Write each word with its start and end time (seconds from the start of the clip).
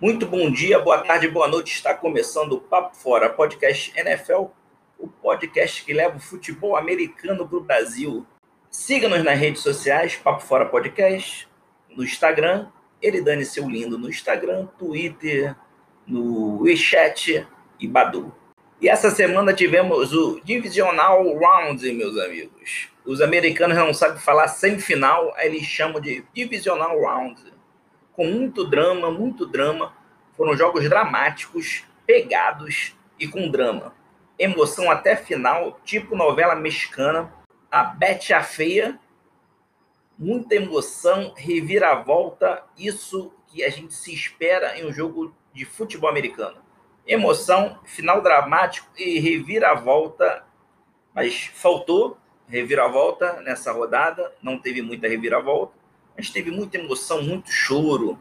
Muito 0.00 0.26
bom 0.26 0.48
dia, 0.48 0.78
boa 0.78 0.98
tarde, 0.98 1.26
boa 1.26 1.48
noite. 1.48 1.74
Está 1.74 1.92
começando 1.92 2.52
o 2.52 2.60
Papo 2.60 2.96
Fora, 2.96 3.28
podcast 3.28 3.92
NFL, 3.98 4.44
o 4.96 5.08
podcast 5.08 5.84
que 5.84 5.92
leva 5.92 6.16
o 6.16 6.20
futebol 6.20 6.76
americano 6.76 7.48
para 7.48 7.58
o 7.58 7.64
Brasil. 7.64 8.24
Siga-nos 8.70 9.24
nas 9.24 9.36
redes 9.36 9.60
sociais, 9.60 10.14
Papo 10.14 10.40
Fora 10.40 10.64
Podcast, 10.64 11.48
no 11.90 12.04
Instagram, 12.04 12.68
ele 13.02 13.20
dane 13.20 13.44
seu 13.44 13.68
lindo 13.68 13.98
no 13.98 14.08
Instagram, 14.08 14.66
Twitter, 14.78 15.56
no 16.06 16.60
WeChat 16.60 17.44
e 17.80 17.88
Badu. 17.88 18.32
E 18.80 18.88
essa 18.88 19.10
semana 19.10 19.52
tivemos 19.52 20.12
o 20.12 20.40
Divisional 20.44 21.24
Round, 21.36 21.92
meus 21.92 22.16
amigos. 22.18 22.88
Os 23.04 23.20
americanos 23.20 23.76
não 23.76 23.92
sabem 23.92 24.20
falar 24.20 24.46
semifinal, 24.46 25.34
aí 25.34 25.48
eles 25.48 25.64
chamam 25.64 26.00
de 26.00 26.24
Divisional 26.32 27.00
Round 27.00 27.57
com 28.18 28.26
muito 28.26 28.64
drama, 28.64 29.12
muito 29.12 29.46
drama. 29.46 29.94
Foram 30.36 30.56
jogos 30.56 30.88
dramáticos, 30.88 31.84
pegados 32.04 32.96
e 33.16 33.28
com 33.28 33.48
drama. 33.48 33.94
Emoção 34.36 34.90
até 34.90 35.14
final, 35.14 35.78
tipo 35.84 36.16
novela 36.16 36.56
mexicana. 36.56 37.32
A 37.70 37.84
Bete 37.84 38.34
a 38.34 38.42
Feia, 38.42 38.98
muita 40.18 40.56
emoção, 40.56 41.32
reviravolta, 41.36 42.64
isso 42.76 43.32
que 43.46 43.62
a 43.62 43.70
gente 43.70 43.94
se 43.94 44.12
espera 44.12 44.76
em 44.76 44.84
um 44.84 44.92
jogo 44.92 45.32
de 45.52 45.64
futebol 45.64 46.10
americano. 46.10 46.56
Emoção, 47.06 47.78
final 47.84 48.20
dramático 48.20 48.88
e 48.98 49.20
reviravolta, 49.20 50.44
mas 51.14 51.52
faltou 51.54 52.18
reviravolta 52.48 53.40
nessa 53.42 53.70
rodada, 53.70 54.34
não 54.42 54.58
teve 54.58 54.82
muita 54.82 55.06
reviravolta 55.06 55.77
mas 56.18 56.30
teve 56.30 56.50
muita 56.50 56.76
emoção, 56.76 57.22
muito 57.22 57.52
choro. 57.52 58.18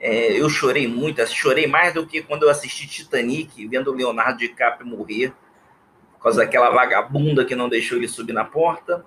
É, 0.00 0.40
eu 0.40 0.48
chorei 0.48 0.88
muito, 0.88 1.24
chorei 1.26 1.66
mais 1.66 1.92
do 1.92 2.06
que 2.06 2.22
quando 2.22 2.44
eu 2.44 2.50
assisti 2.50 2.88
Titanic, 2.88 3.68
vendo 3.68 3.90
o 3.90 3.94
Leonardo 3.94 4.38
DiCaprio 4.38 4.86
morrer, 4.88 5.34
por 6.14 6.22
causa 6.22 6.38
daquela 6.38 6.70
vagabunda 6.70 7.44
que 7.44 7.54
não 7.54 7.68
deixou 7.68 7.98
ele 7.98 8.08
subir 8.08 8.32
na 8.32 8.46
porta. 8.46 9.04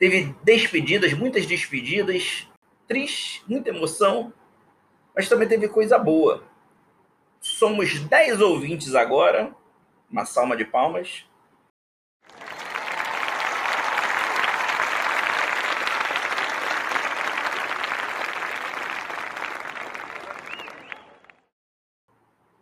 Teve 0.00 0.34
despedidas, 0.42 1.12
muitas 1.12 1.46
despedidas, 1.46 2.48
triste, 2.88 3.44
muita 3.46 3.70
emoção, 3.70 4.32
mas 5.14 5.28
também 5.28 5.46
teve 5.46 5.68
coisa 5.68 5.96
boa. 5.96 6.42
Somos 7.40 8.00
10 8.00 8.40
ouvintes 8.40 8.96
agora, 8.96 9.54
uma 10.10 10.24
salma 10.24 10.56
de 10.56 10.64
palmas. 10.64 11.24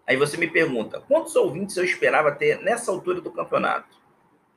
Aí 0.06 0.16
você 0.16 0.36
me 0.36 0.46
pergunta, 0.46 1.02
quantos 1.08 1.34
ouvintes 1.34 1.76
eu 1.76 1.84
esperava 1.84 2.30
ter 2.30 2.60
nessa 2.60 2.92
altura 2.92 3.20
do 3.20 3.32
campeonato? 3.32 3.96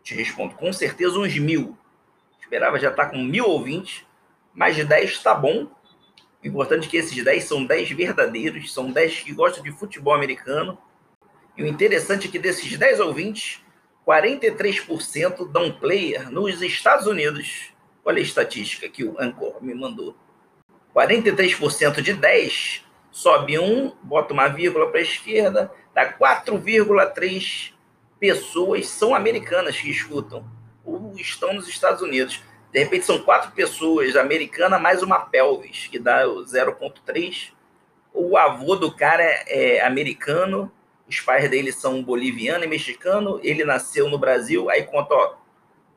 Te 0.04 0.14
respondo, 0.14 0.54
com 0.54 0.72
certeza 0.72 1.18
uns 1.18 1.38
mil. 1.40 1.76
Esperava 2.40 2.78
já 2.80 2.90
estar 2.90 3.08
com 3.08 3.18
mil 3.18 3.46
ouvintes, 3.46 4.06
mais 4.54 4.76
de 4.76 4.84
10 4.84 5.10
está 5.10 5.34
bom. 5.34 5.68
O 6.44 6.48
importante 6.48 6.88
é 6.88 6.90
que 6.92 6.98
esses 6.98 7.24
10 7.24 7.44
são 7.44 7.66
10 7.66 7.90
verdadeiros, 7.92 8.72
são 8.72 8.92
10 8.92 9.22
que 9.22 9.34
gostam 9.34 9.64
de 9.64 9.72
futebol 9.72 10.14
americano. 10.14 10.78
E 11.58 11.64
o 11.64 11.68
interessante 11.68 12.28
é 12.28 12.32
que 12.32 12.38
desses 12.38 12.78
10 12.78 13.00
ouvintes, 13.00 13.62
43% 14.08 15.52
dão 15.52 15.72
player 15.72 16.30
nos 16.32 16.62
Estados 16.62 17.08
Unidos. 17.08 17.72
Olha 18.06 18.20
a 18.20 18.22
estatística 18.22 18.88
que 18.88 19.04
o 19.04 19.16
Anchor 19.20 19.64
me 19.64 19.74
mandou. 19.74 20.16
43% 20.96 22.02
de 22.02 22.14
10 22.14 22.86
sobe 23.12 23.60
um, 23.60 23.92
bota 24.04 24.34
uma 24.34 24.48
vírgula 24.48 24.88
para 24.88 25.00
a 25.00 25.04
esquerda, 25.04 25.72
dá 25.94 26.12
4,3 26.14 27.74
pessoas 28.20 28.88
são 28.88 29.16
americanas 29.16 29.80
que 29.80 29.90
escutam 29.90 30.46
ou 30.84 31.14
estão 31.16 31.54
nos 31.54 31.68
Estados 31.68 32.02
Unidos. 32.02 32.44
De 32.72 32.80
repente 32.80 33.06
são 33.06 33.20
quatro 33.20 33.52
pessoas 33.52 34.16
americanas 34.16 34.82
mais 34.82 35.02
uma 35.02 35.20
pelvis, 35.20 35.88
que 35.88 35.98
dá 35.98 36.24
0,3. 36.26 37.52
O 38.14 38.38
avô 38.38 38.76
do 38.76 38.92
cara 38.94 39.24
é, 39.24 39.78
é 39.78 39.86
americano, 39.86 40.72
os 41.08 41.20
pais 41.20 41.50
dele 41.50 41.72
são 41.72 42.04
boliviano 42.04 42.64
e 42.64 42.68
mexicano, 42.68 43.40
ele 43.42 43.64
nasceu 43.64 44.10
no 44.10 44.20
Brasil, 44.20 44.70
aí 44.70 44.84
conta, 44.84 45.16
ó, 45.16 45.36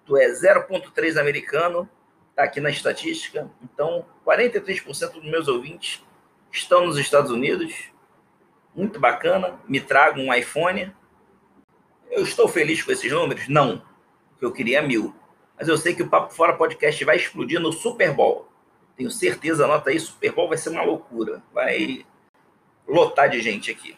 tu 0.06 0.16
é 0.16 0.28
0,3 0.28 1.20
americano, 1.20 1.88
tá 2.34 2.44
aqui 2.44 2.60
na 2.60 2.70
estatística. 2.70 3.50
Então, 3.62 4.06
43% 4.24 5.12
dos 5.12 5.24
meus 5.24 5.48
ouvintes 5.48 6.02
estão 6.52 6.86
nos 6.86 6.98
Estados 6.98 7.30
Unidos. 7.30 7.90
Muito 8.74 9.00
bacana. 9.00 9.58
Me 9.66 9.80
trago 9.80 10.20
um 10.20 10.32
iPhone. 10.32 10.94
Eu 12.10 12.22
estou 12.22 12.46
feliz 12.46 12.82
com 12.82 12.92
esses 12.92 13.10
números? 13.10 13.48
Não. 13.48 13.82
Eu 14.40 14.52
queria 14.52 14.82
mil. 14.82 15.14
Mas 15.58 15.68
eu 15.68 15.78
sei 15.78 15.94
que 15.94 16.02
o 16.02 16.08
Papo 16.08 16.34
Fora 16.34 16.54
Podcast 16.54 17.02
vai 17.04 17.16
explodir 17.16 17.58
no 17.58 17.72
Super 17.72 18.12
Bowl. 18.12 18.48
Tenho 18.96 19.10
certeza, 19.10 19.64
anota 19.64 19.90
aí, 19.90 19.98
Super 19.98 20.32
Bowl 20.32 20.48
vai 20.48 20.58
ser 20.58 20.68
uma 20.68 20.82
loucura. 20.82 21.42
Vai 21.52 22.04
lotar 22.86 23.30
de 23.30 23.40
gente 23.40 23.70
aqui. 23.70 23.96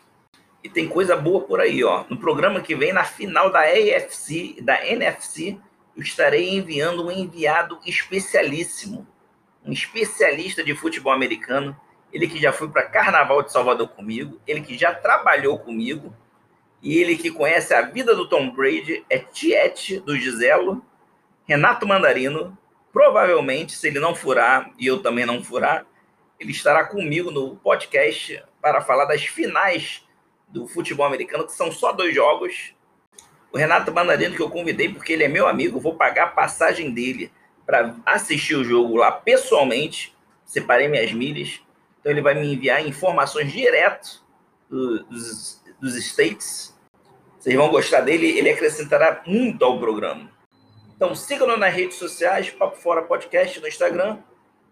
E 0.62 0.68
tem 0.68 0.88
coisa 0.88 1.16
boa 1.16 1.42
por 1.42 1.60
aí, 1.60 1.82
ó. 1.82 2.04
No 2.08 2.16
programa 2.16 2.60
que 2.60 2.74
vem, 2.74 2.92
na 2.92 3.04
final 3.04 3.50
da 3.50 3.60
AFC, 3.60 4.56
da 4.62 4.86
NFC, 4.86 5.58
eu 5.96 6.02
estarei 6.02 6.54
enviando 6.54 7.04
um 7.04 7.10
enviado 7.10 7.78
especialíssimo. 7.84 9.06
Um 9.64 9.72
especialista 9.72 10.62
de 10.62 10.74
futebol 10.74 11.12
americano 11.12 11.76
ele 12.14 12.28
que 12.28 12.40
já 12.40 12.52
foi 12.52 12.68
para 12.68 12.84
Carnaval 12.84 13.42
de 13.42 13.50
Salvador 13.50 13.88
comigo, 13.88 14.40
ele 14.46 14.60
que 14.60 14.78
já 14.78 14.94
trabalhou 14.94 15.58
comigo, 15.58 16.14
e 16.80 16.96
ele 16.98 17.16
que 17.16 17.30
conhece 17.30 17.74
a 17.74 17.82
vida 17.82 18.14
do 18.14 18.28
Tom 18.28 18.50
Brady, 18.50 19.04
é 19.10 19.18
Tiete 19.18 19.98
do 19.98 20.16
Giselo, 20.16 20.84
Renato 21.44 21.86
Mandarino. 21.88 22.56
Provavelmente, 22.92 23.72
se 23.72 23.88
ele 23.88 23.98
não 23.98 24.14
furar 24.14 24.70
e 24.78 24.86
eu 24.86 25.02
também 25.02 25.26
não 25.26 25.42
furar, 25.42 25.84
ele 26.38 26.52
estará 26.52 26.84
comigo 26.84 27.32
no 27.32 27.56
podcast 27.56 28.40
para 28.62 28.80
falar 28.80 29.06
das 29.06 29.24
finais 29.24 30.06
do 30.46 30.68
futebol 30.68 31.06
americano, 31.06 31.46
que 31.46 31.52
são 31.52 31.72
só 31.72 31.90
dois 31.90 32.14
jogos. 32.14 32.74
O 33.50 33.58
Renato 33.58 33.92
Mandarino, 33.92 34.36
que 34.36 34.42
eu 34.42 34.50
convidei 34.50 34.88
porque 34.88 35.14
ele 35.14 35.24
é 35.24 35.28
meu 35.28 35.48
amigo, 35.48 35.80
vou 35.80 35.96
pagar 35.96 36.24
a 36.24 36.30
passagem 36.30 36.92
dele 36.92 37.32
para 37.66 37.96
assistir 38.06 38.54
o 38.54 38.62
jogo 38.62 38.94
lá 38.94 39.10
pessoalmente. 39.10 40.14
Separei 40.44 40.86
minhas 40.86 41.12
milhas. 41.12 41.64
Então 42.04 42.12
ele 42.12 42.20
vai 42.20 42.34
me 42.34 42.52
enviar 42.52 42.86
informações 42.86 43.50
direto 43.50 44.22
dos, 44.68 45.64
dos 45.80 45.96
States. 45.96 46.78
Vocês 47.38 47.56
vão 47.56 47.70
gostar 47.70 48.02
dele, 48.02 48.26
ele 48.26 48.50
acrescentará 48.50 49.22
muito 49.24 49.64
ao 49.64 49.78
programa. 49.78 50.30
Então 50.94 51.14
sigam-nos 51.14 51.58
nas 51.58 51.72
redes 51.72 51.96
sociais, 51.96 52.50
Papo 52.50 52.76
Fora 52.76 53.00
Podcast 53.00 53.58
no 53.58 53.66
Instagram, 53.66 54.18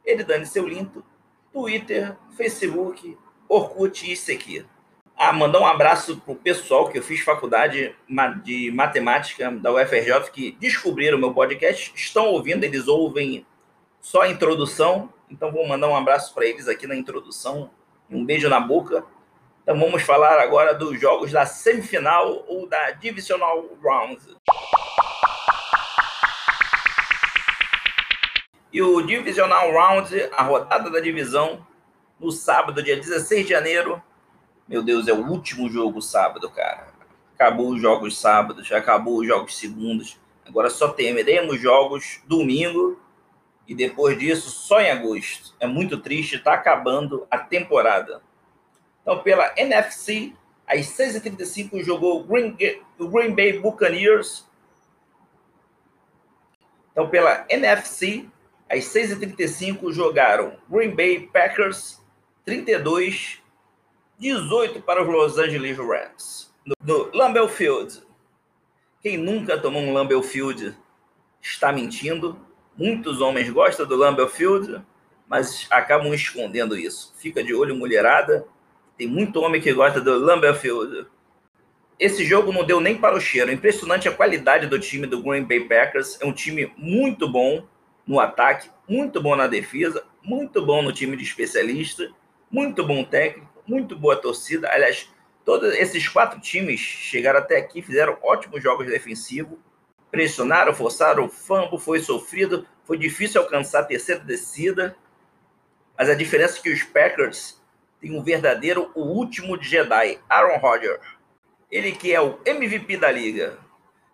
ele 0.04 0.22
dane 0.24 0.44
seu 0.44 0.68
lindo, 0.68 1.02
Twitter, 1.50 2.14
Facebook, 2.36 3.16
Orkut 3.48 4.12
e 4.12 4.32
aqui. 4.34 4.66
Ah, 5.16 5.32
mandar 5.32 5.60
um 5.60 5.66
abraço 5.66 6.20
pro 6.20 6.34
pessoal 6.34 6.90
que 6.90 6.98
eu 6.98 7.02
fiz 7.02 7.20
faculdade 7.20 7.96
de 8.44 8.70
matemática 8.72 9.50
da 9.50 9.72
UFRJ 9.72 10.30
que 10.30 10.52
descobriram 10.60 11.16
meu 11.16 11.32
podcast, 11.32 11.94
estão 11.96 12.26
ouvindo, 12.26 12.64
eles 12.64 12.88
ouvem 12.88 13.46
só 14.02 14.20
a 14.20 14.28
introdução 14.28 15.10
então 15.32 15.50
vou 15.50 15.66
mandar 15.66 15.88
um 15.88 15.96
abraço 15.96 16.34
para 16.34 16.44
eles 16.44 16.68
aqui 16.68 16.86
na 16.86 16.94
introdução, 16.94 17.70
um 18.10 18.22
beijo 18.22 18.50
na 18.50 18.60
boca. 18.60 19.02
Então 19.62 19.78
vamos 19.78 20.02
falar 20.02 20.38
agora 20.38 20.74
dos 20.74 21.00
jogos 21.00 21.32
da 21.32 21.46
semifinal 21.46 22.44
ou 22.46 22.68
da 22.68 22.90
Divisional 22.90 23.66
Rounds. 23.82 24.28
E 28.70 28.82
o 28.82 29.00
Divisional 29.00 29.72
Round, 29.72 30.14
a 30.36 30.42
rodada 30.42 30.90
da 30.90 31.00
divisão, 31.00 31.66
no 32.20 32.30
sábado, 32.30 32.82
dia 32.82 32.96
16 32.96 33.46
de 33.46 33.52
janeiro. 33.52 34.02
Meu 34.68 34.82
Deus, 34.82 35.08
é 35.08 35.14
o 35.14 35.26
último 35.26 35.66
jogo 35.70 36.02
sábado, 36.02 36.50
cara. 36.50 36.88
acabou 37.34 37.70
os 37.70 37.80
jogos 37.80 38.18
sábados, 38.20 38.70
acabou 38.70 39.20
os 39.20 39.26
jogos 39.26 39.56
segundos. 39.56 40.20
Agora 40.44 40.68
só 40.68 40.88
teremos 40.88 41.58
jogos 41.58 42.20
domingo 42.26 43.00
e 43.66 43.74
depois 43.74 44.18
disso 44.18 44.50
só 44.50 44.80
em 44.80 44.90
agosto. 44.90 45.54
É 45.60 45.66
muito 45.66 45.98
triste, 45.98 46.36
está 46.36 46.54
acabando 46.54 47.26
a 47.30 47.38
temporada. 47.38 48.22
Então, 49.02 49.22
pela 49.22 49.52
NFC, 49.56 50.32
às 50.66 50.86
6h35 50.86 51.82
jogou 51.82 52.22
Green, 52.24 52.56
Green 52.98 53.34
Bay 53.34 53.58
Buccaneers. 53.58 54.48
Então, 56.92 57.08
pela 57.08 57.44
NFC, 57.48 58.28
às 58.68 58.84
6h35 58.84 59.92
jogaram 59.92 60.56
Green 60.68 60.94
Bay 60.94 61.26
Packers 61.26 62.02
32, 62.44 63.42
18 64.18 64.82
para 64.82 65.02
os 65.02 65.08
Los 65.08 65.38
Angeles 65.38 65.76
Rams. 65.76 66.52
No, 66.64 66.74
no 66.82 67.16
Lambeau 67.16 67.48
Field. 67.48 68.02
Quem 69.00 69.16
nunca 69.16 69.58
tomou 69.58 69.82
um 69.82 69.92
Lambeau 69.92 70.22
Field 70.22 70.76
está 71.40 71.72
mentindo. 71.72 72.38
Muitos 72.76 73.20
homens 73.20 73.48
gostam 73.50 73.86
do 73.86 73.96
Lambeau 73.96 74.28
Field, 74.28 74.82
mas 75.28 75.66
acabam 75.70 76.12
escondendo 76.14 76.76
isso. 76.76 77.14
Fica 77.18 77.42
de 77.42 77.54
olho, 77.54 77.74
mulherada. 77.74 78.46
Tem 78.96 79.06
muito 79.06 79.40
homem 79.40 79.60
que 79.60 79.72
gosta 79.72 80.00
do 80.00 80.18
Lambeau 80.18 80.54
Field. 80.54 81.06
Esse 81.98 82.24
jogo 82.24 82.52
não 82.52 82.64
deu 82.64 82.80
nem 82.80 82.96
para 82.96 83.16
o 83.16 83.20
cheiro. 83.20 83.52
Impressionante 83.52 84.08
a 84.08 84.12
qualidade 84.12 84.66
do 84.66 84.78
time 84.78 85.06
do 85.06 85.22
Green 85.22 85.44
Bay 85.44 85.60
Packers. 85.60 86.18
É 86.20 86.26
um 86.26 86.32
time 86.32 86.72
muito 86.76 87.28
bom 87.28 87.66
no 88.06 88.18
ataque, 88.18 88.68
muito 88.88 89.20
bom 89.20 89.36
na 89.36 89.46
defesa, 89.46 90.04
muito 90.22 90.64
bom 90.64 90.82
no 90.82 90.92
time 90.92 91.16
de 91.16 91.22
especialista, 91.22 92.10
muito 92.50 92.84
bom 92.84 93.04
técnico, 93.04 93.48
muito 93.66 93.96
boa 93.96 94.16
torcida. 94.16 94.68
Aliás, 94.68 95.08
Todos 95.44 95.74
esses 95.74 96.08
quatro 96.08 96.40
times 96.40 96.78
chegaram 96.78 97.40
até 97.40 97.56
aqui, 97.56 97.82
fizeram 97.82 98.16
ótimos 98.22 98.62
jogos 98.62 98.86
defensivos, 98.86 99.58
pressionaram, 100.12 100.74
forçaram, 100.74 101.24
o 101.24 101.28
fumble 101.28 101.78
foi 101.78 101.98
sofrido, 102.00 102.68
foi 102.84 102.98
difícil 102.98 103.40
alcançar 103.40 103.80
a 103.80 103.84
terceira 103.84 104.20
descida, 104.20 104.94
mas 105.98 106.10
a 106.10 106.14
diferença 106.14 106.58
é 106.58 106.62
que 106.62 106.70
os 106.70 106.82
Packers 106.82 107.58
têm 107.98 108.14
um 108.14 108.22
verdadeiro, 108.22 108.92
o 108.94 109.00
último 109.00 109.60
Jedi, 109.60 110.20
Aaron 110.28 110.58
Rodgers. 110.58 111.00
Ele 111.70 111.92
que 111.92 112.12
é 112.12 112.20
o 112.20 112.38
MVP 112.44 112.98
da 112.98 113.10
liga. 113.10 113.58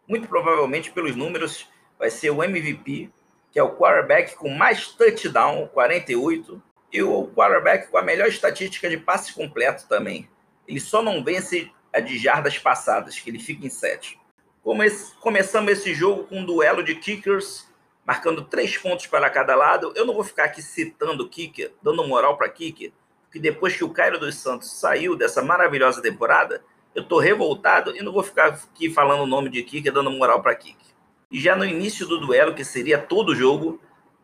Muito 0.07 0.29
provavelmente, 0.29 0.93
pelos 0.93 1.17
números, 1.17 1.69
vai 1.99 2.11
ser 2.11 2.31
o 2.31 2.45
MVP, 2.45 3.11
que 3.51 3.59
é 3.59 3.63
o 3.63 3.75
quarterback 3.77 4.37
com 4.37 4.51
mais 4.51 4.87
touchdown, 4.93 5.67
48, 5.67 6.63
e 6.93 7.03
o 7.03 7.27
quarterback 7.29 7.89
com 7.91 7.99
a 7.99 8.03
melhor 8.03 8.29
estatística 8.29 8.89
de 8.89 8.97
passe 8.97 9.35
completo 9.35 9.89
também. 9.89 10.29
Ele 10.67 10.79
só 10.79 11.03
não 11.03 11.25
vence 11.25 11.71
a 11.93 11.99
de 11.99 12.17
jardas 12.19 12.57
passadas, 12.57 13.19
que 13.19 13.29
ele 13.29 13.41
fica 13.41 13.67
em 13.67 13.71
sete. 13.71 14.19
Começamos 14.63 15.73
esse 15.73 15.95
jogo 15.95 16.25
com 16.25 16.41
um 16.41 16.45
duelo 16.45 16.83
de 16.83 16.95
kickers, 16.95 17.67
marcando 18.07 18.45
três 18.45 18.77
pontos 18.77 19.07
para 19.07 19.29
cada 19.31 19.55
lado. 19.55 19.93
Eu 19.95 20.05
não 20.05 20.15
vou 20.15 20.25
ficar 20.25 20.45
aqui 20.45 20.63
citando 20.63 21.29
kicker, 21.29 21.73
dando 21.83 22.07
moral 22.07 22.37
para 22.37 22.49
kicker, 22.49 22.93
porque 23.25 23.39
depois 23.39 23.77
que 23.77 23.85
o 23.85 23.91
Cairo 23.91 24.19
dos 24.19 24.37
Santos 24.37 24.71
saiu 24.73 25.17
dessa 25.17 25.43
maravilhosa 25.43 26.01
temporada, 26.03 26.63
eu 26.95 27.03
estou 27.03 27.19
revoltado 27.19 27.97
e 27.97 28.03
não 28.03 28.13
vou 28.13 28.23
ficar 28.23 28.47
aqui 28.47 28.91
falando 28.91 29.23
o 29.23 29.27
nome 29.27 29.49
de 29.49 29.63
kicker, 29.63 29.93
dando 29.93 30.11
moral 30.11 30.43
para 30.43 30.55
kicker. 30.55 30.89
E 31.31 31.39
já 31.39 31.55
no 31.55 31.65
início 31.65 32.07
do 32.07 32.19
duelo, 32.19 32.55
que 32.55 32.65
seria 32.65 32.99
todo 32.99 33.31
o 33.31 33.35
jogo, 33.35 33.81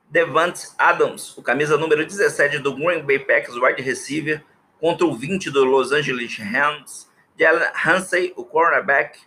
Devante 0.09 0.69
Adams, 0.79 1.37
o 1.37 1.43
camisa 1.43 1.77
número 1.77 2.07
17 2.07 2.59
do 2.61 2.75
Green 2.75 3.03
Bay 3.03 3.19
Packers, 3.19 3.57
wide 3.57 3.83
receiver, 3.83 4.45
contra 4.81 5.07
o 5.07 5.15
20 5.15 5.51
do 5.51 5.65
Los 5.65 5.93
Angeles 5.93 6.39
Rams, 6.39 7.11
Jalen 7.39 7.69
Hansey, 7.75 8.33
o 8.37 8.45
cornerback. 8.45 9.19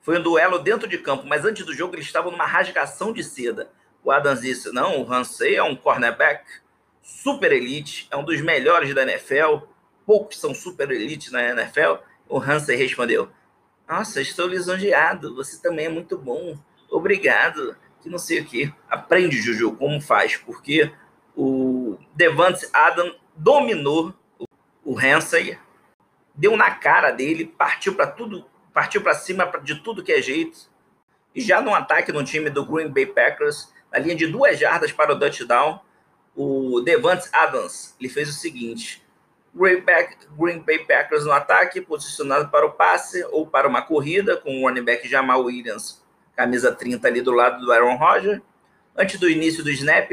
Foi 0.00 0.18
um 0.18 0.22
duelo 0.22 0.58
dentro 0.58 0.88
de 0.88 0.98
campo, 0.98 1.26
mas 1.26 1.44
antes 1.44 1.64
do 1.64 1.74
jogo 1.74 1.94
eles 1.94 2.06
estavam 2.06 2.30
numa 2.30 2.46
rasgação 2.46 3.12
de 3.12 3.22
seda. 3.22 3.70
O 4.02 4.10
Adams 4.10 4.40
disse: 4.40 4.72
não, 4.72 5.02
o 5.02 5.12
Hansey 5.12 5.56
é 5.56 5.62
um 5.62 5.76
cornerback 5.76 6.44
super 7.02 7.52
elite, 7.52 8.08
é 8.10 8.16
um 8.16 8.24
dos 8.24 8.40
melhores 8.40 8.94
da 8.94 9.02
NFL. 9.02 9.66
Poucos 10.06 10.38
são 10.38 10.54
super 10.54 10.90
elite 10.90 11.32
na 11.32 11.42
NFL. 11.50 12.02
O 12.28 12.38
Hansey 12.38 12.76
respondeu: 12.76 13.30
Nossa, 13.88 14.20
estou 14.20 14.46
lisonjeado, 14.46 15.34
você 15.34 15.60
também 15.60 15.86
é 15.86 15.90
muito 15.90 16.16
bom. 16.16 16.58
Obrigado. 16.90 17.76
Que 18.02 18.08
não 18.08 18.18
sei 18.18 18.40
o 18.40 18.46
que. 18.46 18.72
Aprende, 18.88 19.36
Juju, 19.36 19.76
como 19.76 20.00
faz, 20.00 20.34
porque 20.34 20.90
o 21.36 21.98
Devante 22.14 22.66
Adam 22.72 23.14
dominou 23.36 24.14
o 24.82 24.98
Hansey 24.98 25.58
deu 26.34 26.56
na 26.56 26.70
cara 26.70 27.10
dele, 27.10 27.44
partiu 27.44 27.94
para 27.94 28.06
tudo, 28.06 28.46
partiu 28.80 29.02
para 29.02 29.12
cima 29.12 29.44
de 29.62 29.74
tudo 29.82 30.02
que 30.02 30.10
é 30.10 30.22
jeito. 30.22 30.70
E 31.34 31.40
já 31.42 31.60
no 31.60 31.74
ataque 31.74 32.10
no 32.12 32.24
time 32.24 32.48
do 32.48 32.64
Green 32.64 32.88
Bay 32.88 33.04
Packers, 33.04 33.70
na 33.92 33.98
linha 33.98 34.16
de 34.16 34.26
duas 34.26 34.58
jardas 34.58 34.90
para 34.90 35.12
o 35.12 35.18
touchdown, 35.18 35.80
o 36.34 36.80
Devante 36.80 37.28
Adams 37.30 37.94
ele 38.00 38.08
fez 38.08 38.30
o 38.30 38.32
seguinte: 38.32 39.04
Green, 39.54 39.84
Green 40.38 40.60
Bay 40.60 40.78
Packers 40.78 41.26
no 41.26 41.32
ataque, 41.32 41.82
posicionado 41.82 42.48
para 42.48 42.64
o 42.64 42.72
passe 42.72 43.22
ou 43.24 43.46
para 43.46 43.68
uma 43.68 43.82
corrida, 43.82 44.38
com 44.38 44.62
o 44.62 44.66
running 44.66 44.82
back 44.82 45.06
Jamal 45.06 45.44
Williams, 45.44 46.02
camisa 46.34 46.72
30 46.74 47.06
ali 47.06 47.20
do 47.20 47.32
lado 47.32 47.62
do 47.62 47.70
Aaron 47.70 47.96
Rodgers. 47.96 48.40
Antes 48.96 49.20
do 49.20 49.28
início 49.28 49.62
do 49.62 49.70
snap, 49.70 50.10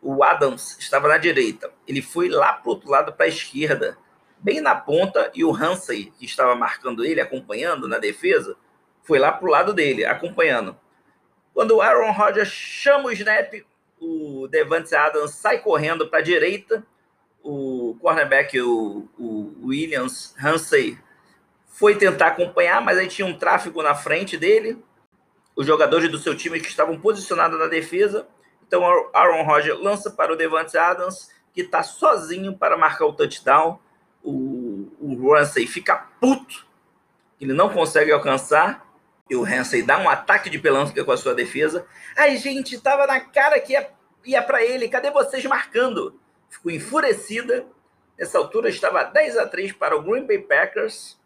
o 0.00 0.22
Adams 0.22 0.78
estava 0.78 1.08
na 1.08 1.18
direita. 1.18 1.72
Ele 1.86 2.00
foi 2.00 2.28
lá 2.28 2.52
para 2.52 2.68
o 2.68 2.74
outro 2.74 2.88
lado, 2.88 3.12
para 3.12 3.26
a 3.26 3.28
esquerda, 3.28 3.98
bem 4.44 4.60
na 4.60 4.74
ponta, 4.74 5.30
e 5.34 5.42
o 5.42 5.56
Hansey, 5.56 6.12
que 6.18 6.26
estava 6.26 6.54
marcando 6.54 7.02
ele, 7.02 7.18
acompanhando 7.18 7.88
na 7.88 7.98
defesa, 7.98 8.54
foi 9.02 9.18
lá 9.18 9.32
para 9.32 9.48
o 9.48 9.50
lado 9.50 9.72
dele, 9.72 10.04
acompanhando. 10.04 10.76
Quando 11.54 11.76
o 11.76 11.80
Aaron 11.80 12.12
Rodgers 12.12 12.48
chama 12.48 13.06
o 13.06 13.12
snap, 13.12 13.54
o 13.98 14.46
Devante 14.48 14.94
Adams 14.94 15.30
sai 15.30 15.60
correndo 15.60 16.08
para 16.08 16.18
a 16.18 16.22
direita, 16.22 16.86
o 17.42 17.96
cornerback, 18.02 18.60
o, 18.60 19.08
o 19.18 19.66
Williams 19.66 20.34
Hansey, 20.38 20.98
foi 21.66 21.96
tentar 21.96 22.28
acompanhar, 22.28 22.82
mas 22.82 22.98
aí 22.98 23.08
tinha 23.08 23.26
um 23.26 23.38
tráfego 23.38 23.82
na 23.82 23.94
frente 23.94 24.36
dele, 24.36 24.76
os 25.56 25.66
jogadores 25.66 26.10
do 26.10 26.18
seu 26.18 26.36
time 26.36 26.60
que 26.60 26.68
estavam 26.68 27.00
posicionados 27.00 27.58
na 27.58 27.66
defesa. 27.66 28.28
Então, 28.66 28.84
Aaron 29.14 29.44
Rodgers 29.44 29.80
lança 29.80 30.10
para 30.10 30.34
o 30.34 30.36
Devante 30.36 30.76
Adams, 30.76 31.30
que 31.54 31.62
está 31.62 31.82
sozinho 31.82 32.58
para 32.58 32.76
marcar 32.76 33.06
o 33.06 33.12
touchdown 33.14 33.78
o, 34.24 34.90
o 34.98 35.32
Ramsey 35.32 35.66
fica 35.66 35.96
puto, 36.20 36.66
ele 37.40 37.52
não 37.52 37.68
consegue 37.68 38.10
alcançar, 38.10 38.84
e 39.28 39.36
o 39.36 39.42
Ramsey 39.42 39.82
dá 39.82 39.98
um 39.98 40.08
ataque 40.08 40.48
de 40.48 40.58
pelanca 40.58 41.04
com 41.04 41.12
a 41.12 41.16
sua 41.16 41.34
defesa. 41.34 41.86
Ai, 42.16 42.36
gente, 42.38 42.80
tava 42.80 43.06
na 43.06 43.20
cara 43.20 43.60
que 43.60 43.72
ia, 43.72 43.90
ia 44.24 44.42
para 44.42 44.64
ele, 44.64 44.88
cadê 44.88 45.10
vocês 45.10 45.44
marcando? 45.44 46.18
Ficou 46.48 46.72
enfurecida. 46.72 47.66
Nessa 48.18 48.38
altura 48.38 48.68
estava 48.68 49.02
10 49.02 49.38
a 49.38 49.46
3 49.46 49.72
para 49.72 49.96
o 49.96 50.02
Green 50.02 50.26
Bay 50.26 50.38
Packers. 50.38 51.18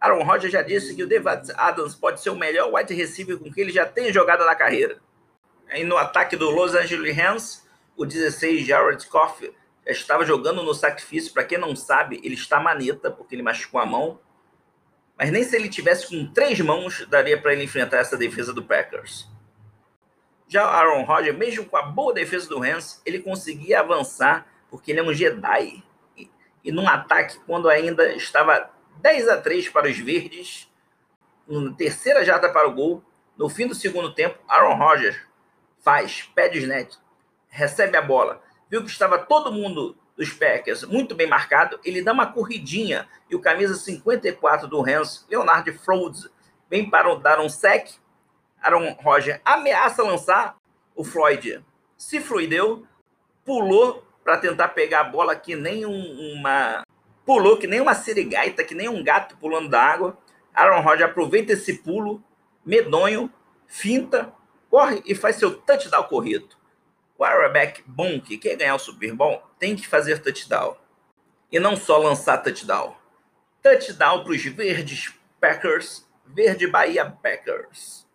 Aaron 0.00 0.22
Rodgers 0.22 0.52
já 0.52 0.60
disse 0.60 0.94
que 0.94 1.02
o 1.02 1.06
Devante 1.06 1.50
Adams 1.56 1.94
pode 1.94 2.20
ser 2.20 2.30
o 2.30 2.36
melhor 2.36 2.72
wide 2.72 2.92
receiver 2.92 3.38
com 3.38 3.50
que 3.50 3.60
ele 3.60 3.72
já 3.72 3.86
tem 3.86 4.12
jogado 4.12 4.44
na 4.44 4.54
carreira. 4.54 4.98
Aí 5.68 5.82
no 5.82 5.96
ataque 5.96 6.36
do 6.36 6.50
Los 6.50 6.74
Angeles 6.74 7.16
Rams, 7.16 7.66
o 7.96 8.04
16 8.04 8.66
Jared 8.66 9.08
Goff 9.08 9.50
estava 9.86 10.24
jogando 10.24 10.62
no 10.62 10.74
sacrifício. 10.74 11.32
Para 11.32 11.44
quem 11.44 11.58
não 11.58 11.74
sabe, 11.76 12.20
ele 12.22 12.34
está 12.34 12.60
maneta, 12.60 13.10
porque 13.10 13.34
ele 13.34 13.42
machucou 13.42 13.80
a 13.80 13.86
mão. 13.86 14.18
Mas 15.16 15.30
nem 15.30 15.44
se 15.44 15.54
ele 15.54 15.68
tivesse 15.68 16.08
com 16.08 16.26
três 16.32 16.60
mãos, 16.60 17.06
daria 17.06 17.40
para 17.40 17.52
ele 17.52 17.64
enfrentar 17.64 17.98
essa 17.98 18.16
defesa 18.16 18.52
do 18.52 18.64
Packers. 18.64 19.28
Já 20.48 20.64
Aaron 20.64 21.04
Rodgers, 21.04 21.36
mesmo 21.36 21.64
com 21.64 21.76
a 21.76 21.82
boa 21.82 22.12
defesa 22.12 22.48
do 22.48 22.58
Rams, 22.58 23.00
ele 23.06 23.20
conseguia 23.20 23.80
avançar, 23.80 24.46
porque 24.70 24.90
ele 24.90 25.00
é 25.00 25.02
um 25.02 25.12
Jedi. 25.12 25.82
E, 26.16 26.30
e 26.64 26.72
num 26.72 26.88
ataque, 26.88 27.38
quando 27.46 27.68
ainda 27.68 28.12
estava 28.14 28.70
10 29.00 29.28
a 29.28 29.40
3 29.40 29.68
para 29.68 29.88
os 29.88 29.98
verdes, 29.98 30.68
na 31.46 31.72
terceira 31.72 32.24
jada 32.24 32.50
para 32.52 32.68
o 32.68 32.72
gol, 32.72 33.02
no 33.36 33.48
fim 33.48 33.66
do 33.66 33.74
segundo 33.74 34.14
tempo, 34.14 34.38
Aaron 34.48 34.76
Rodgers 34.76 35.16
faz, 35.80 36.22
pede 36.34 36.58
o 36.58 36.62
snap, 36.62 36.90
recebe 37.48 37.96
a 37.96 38.02
bola, 38.02 38.42
viu 38.74 38.82
que 38.82 38.90
estava 38.90 39.18
todo 39.18 39.52
mundo 39.52 39.96
dos 40.16 40.32
Packers 40.32 40.82
muito 40.82 41.14
bem 41.14 41.28
marcado, 41.28 41.78
ele 41.84 42.02
dá 42.02 42.12
uma 42.12 42.26
corridinha 42.26 43.08
e 43.30 43.36
o 43.36 43.40
camisa 43.40 43.76
54 43.76 44.66
do 44.66 44.80
Rams, 44.80 45.24
Leonard 45.30 45.70
Frodes, 45.78 46.28
vem 46.68 46.90
para 46.90 47.14
dar 47.14 47.38
um 47.38 47.48
sec. 47.48 47.92
Aaron 48.60 48.96
Roger 49.00 49.40
ameaça 49.44 50.02
lançar, 50.02 50.56
o 50.96 51.04
Floyd 51.04 51.64
se 51.96 52.20
fluideu, 52.20 52.84
pulou 53.44 54.04
para 54.24 54.38
tentar 54.38 54.68
pegar 54.68 55.02
a 55.02 55.04
bola 55.04 55.36
que 55.36 55.54
nem 55.54 55.86
um, 55.86 56.34
uma 56.34 56.82
pulou 57.24 57.56
que 57.56 57.68
nem 57.68 57.80
uma 57.80 57.94
sirigaita, 57.94 58.64
que 58.64 58.74
nem 58.74 58.88
um 58.88 59.04
gato 59.04 59.36
pulando 59.36 59.68
da 59.68 59.80
água. 59.80 60.18
Aaron 60.52 60.80
Rodgers 60.80 61.10
aproveita 61.10 61.52
esse 61.52 61.78
pulo 61.78 62.20
medonho, 62.66 63.30
finta, 63.68 64.32
corre 64.68 65.00
e 65.06 65.14
faz 65.14 65.36
seu 65.36 65.56
touchdown 65.60 66.04
corrido 66.04 66.63
quarterback 67.16 67.82
bom 67.86 68.20
que 68.20 68.38
quer 68.38 68.56
ganhar 68.56 68.74
o 68.74 68.78
Super 68.78 69.14
Bowl 69.14 69.42
tem 69.58 69.76
que 69.76 69.86
fazer 69.86 70.20
touchdown. 70.20 70.76
E 71.50 71.58
não 71.58 71.76
só 71.76 71.98
lançar 71.98 72.38
touchdown. 72.38 72.94
Touchdown 73.62 74.24
para 74.24 74.32
os 74.32 74.44
verdes 74.44 75.12
Packers 75.40 76.04
Verde 76.26 76.66
Bahia 76.66 77.04
Packers. 77.04 78.06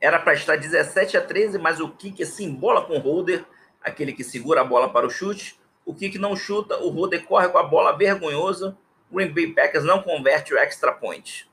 Era 0.00 0.18
para 0.18 0.34
estar 0.34 0.56
17 0.56 1.16
a 1.16 1.20
13, 1.20 1.58
mas 1.58 1.80
o 1.80 1.88
kick 1.88 2.24
se 2.26 2.44
embola 2.44 2.84
com 2.84 2.96
o 2.96 3.00
holder, 3.00 3.44
aquele 3.80 4.12
que 4.12 4.24
segura 4.24 4.60
a 4.60 4.64
bola 4.64 4.92
para 4.92 5.06
o 5.06 5.10
chute. 5.10 5.58
O 5.84 5.94
kick 5.94 6.18
não 6.18 6.34
chuta, 6.34 6.76
o 6.78 6.90
holder 6.90 7.24
corre 7.24 7.48
com 7.48 7.58
a 7.58 7.62
bola 7.62 7.96
vergonhoso. 7.96 8.76
Green 9.10 9.32
Bay 9.32 9.52
Packers 9.52 9.84
não 9.84 10.02
converte 10.02 10.52
o 10.52 10.58
extra 10.58 10.92
point. 10.92 11.48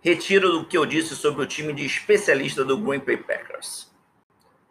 Retiro 0.00 0.50
do 0.50 0.66
que 0.66 0.76
eu 0.76 0.84
disse 0.84 1.14
sobre 1.14 1.42
o 1.42 1.46
time 1.46 1.72
de 1.72 1.86
especialista 1.86 2.64
do 2.64 2.76
Green 2.76 3.00
Bay 3.00 3.16
Packers. 3.16 3.90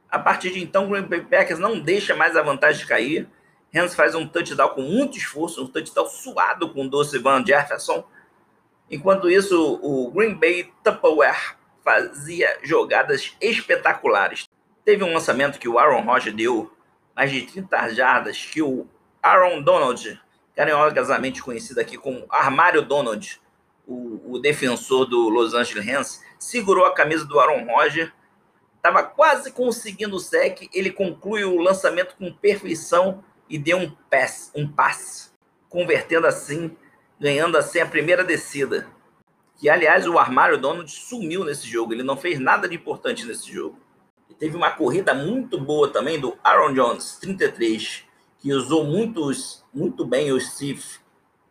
A 0.09 0.19
partir 0.19 0.51
de 0.51 0.61
então, 0.61 0.85
o 0.85 0.89
Green 0.89 1.03
Bay 1.03 1.21
Packers 1.21 1.59
não 1.59 1.79
deixa 1.79 2.15
mais 2.15 2.35
a 2.35 2.41
vantagem 2.41 2.85
cair. 2.85 3.27
Hans 3.75 3.93
faz 3.93 4.15
um 4.15 4.27
touchdown 4.27 4.69
com 4.69 4.81
muito 4.81 5.17
esforço, 5.17 5.63
um 5.63 5.67
touchdown 5.67 6.07
suado 6.07 6.69
com 6.73 6.85
o 6.85 6.89
Doce 6.89 7.19
Van 7.19 7.45
Jefferson. 7.45 8.05
Enquanto 8.89 9.29
isso, 9.29 9.79
o 9.83 10.09
Green 10.11 10.33
Bay 10.33 10.71
Tupperware 10.83 11.57
fazia 11.83 12.57
jogadas 12.63 13.35
espetaculares. 13.41 14.47
Teve 14.85 15.03
um 15.03 15.13
lançamento 15.13 15.59
que 15.59 15.67
o 15.67 15.77
Aaron 15.77 16.01
Rodgers 16.01 16.35
deu 16.35 16.71
mais 17.15 17.31
de 17.31 17.41
30 17.41 17.89
jardas, 17.89 18.45
que 18.45 18.61
o 18.61 18.87
Aaron 19.21 19.61
Donald, 19.61 20.21
carinhosamente 20.55 21.41
conhecido 21.41 21.79
aqui 21.79 21.97
como 21.97 22.25
Armário 22.29 22.81
Donald, 22.81 23.41
o, 23.85 24.35
o 24.35 24.39
defensor 24.39 25.05
do 25.05 25.29
Los 25.29 25.53
Angeles 25.53 25.85
Rams, 25.85 26.21
segurou 26.39 26.85
a 26.85 26.93
camisa 26.93 27.25
do 27.25 27.39
Aaron 27.39 27.65
Rodgers, 27.65 28.11
estava 28.87 29.03
quase 29.03 29.51
conseguindo 29.51 30.15
o 30.15 30.19
sec, 30.19 30.69
ele 30.73 30.91
conclui 30.91 31.43
o 31.43 31.59
lançamento 31.59 32.15
com 32.15 32.31
perfeição 32.31 33.23
e 33.49 33.57
deu 33.57 33.77
um 33.77 33.91
pass, 34.09 34.51
um 34.55 34.67
passe, 34.67 35.29
convertendo 35.69 36.25
assim, 36.25 36.75
ganhando 37.19 37.57
assim 37.57 37.79
a 37.79 37.85
primeira 37.85 38.23
descida. 38.23 38.87
Que 39.57 39.69
aliás 39.69 40.07
o 40.07 40.17
armário 40.17 40.57
Donald 40.57 40.89
sumiu 40.89 41.43
nesse 41.43 41.67
jogo, 41.67 41.93
ele 41.93 42.03
não 42.03 42.15
fez 42.15 42.39
nada 42.39 42.67
de 42.67 42.75
importante 42.75 43.25
nesse 43.25 43.51
jogo. 43.51 43.77
E 44.29 44.33
teve 44.33 44.55
uma 44.55 44.71
corrida 44.71 45.13
muito 45.13 45.59
boa 45.59 45.89
também 45.89 46.19
do 46.19 46.37
Aaron 46.43 46.73
Jones, 46.73 47.17
33, 47.17 48.05
que 48.39 48.53
usou 48.53 48.85
muitos, 48.85 49.65
muito 49.73 50.05
bem 50.05 50.31
o 50.31 50.39
Steve 50.39 50.83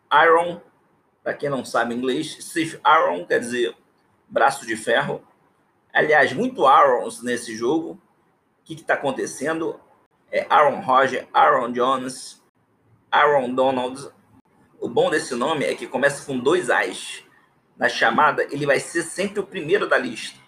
Aaron, 0.09 0.61
para 1.23 1.33
quem 1.33 1.49
não 1.49 1.65
sabe 1.65 1.93
inglês, 1.93 2.37
Steve 2.39 2.79
Aaron 2.83 3.25
quer 3.25 3.39
dizer 3.39 3.75
braço 4.29 4.65
de 4.65 4.75
ferro. 4.75 5.21
Aliás, 5.97 6.31
muito 6.33 6.65
Aarons 6.65 7.23
nesse 7.23 7.55
jogo. 7.55 7.91
O 8.61 8.63
que 8.63 8.73
está 8.73 8.93
acontecendo? 8.93 9.79
é 10.31 10.45
Aaron 10.49 10.81
Rodgers, 10.81 11.25
Aaron 11.33 11.71
Jones, 11.71 12.41
Aaron 13.11 13.53
Donald. 13.53 14.09
O 14.79 14.89
bom 14.89 15.09
desse 15.09 15.33
nome 15.35 15.65
é 15.65 15.73
que 15.73 15.87
começa 15.87 16.25
com 16.25 16.37
dois 16.37 16.69
A's. 16.69 17.23
Na 17.77 17.87
chamada, 17.87 18.43
ele 18.51 18.65
vai 18.65 18.79
ser 18.79 19.03
sempre 19.03 19.39
o 19.39 19.45
primeiro 19.45 19.87
da 19.87 19.97
lista. 19.97 20.39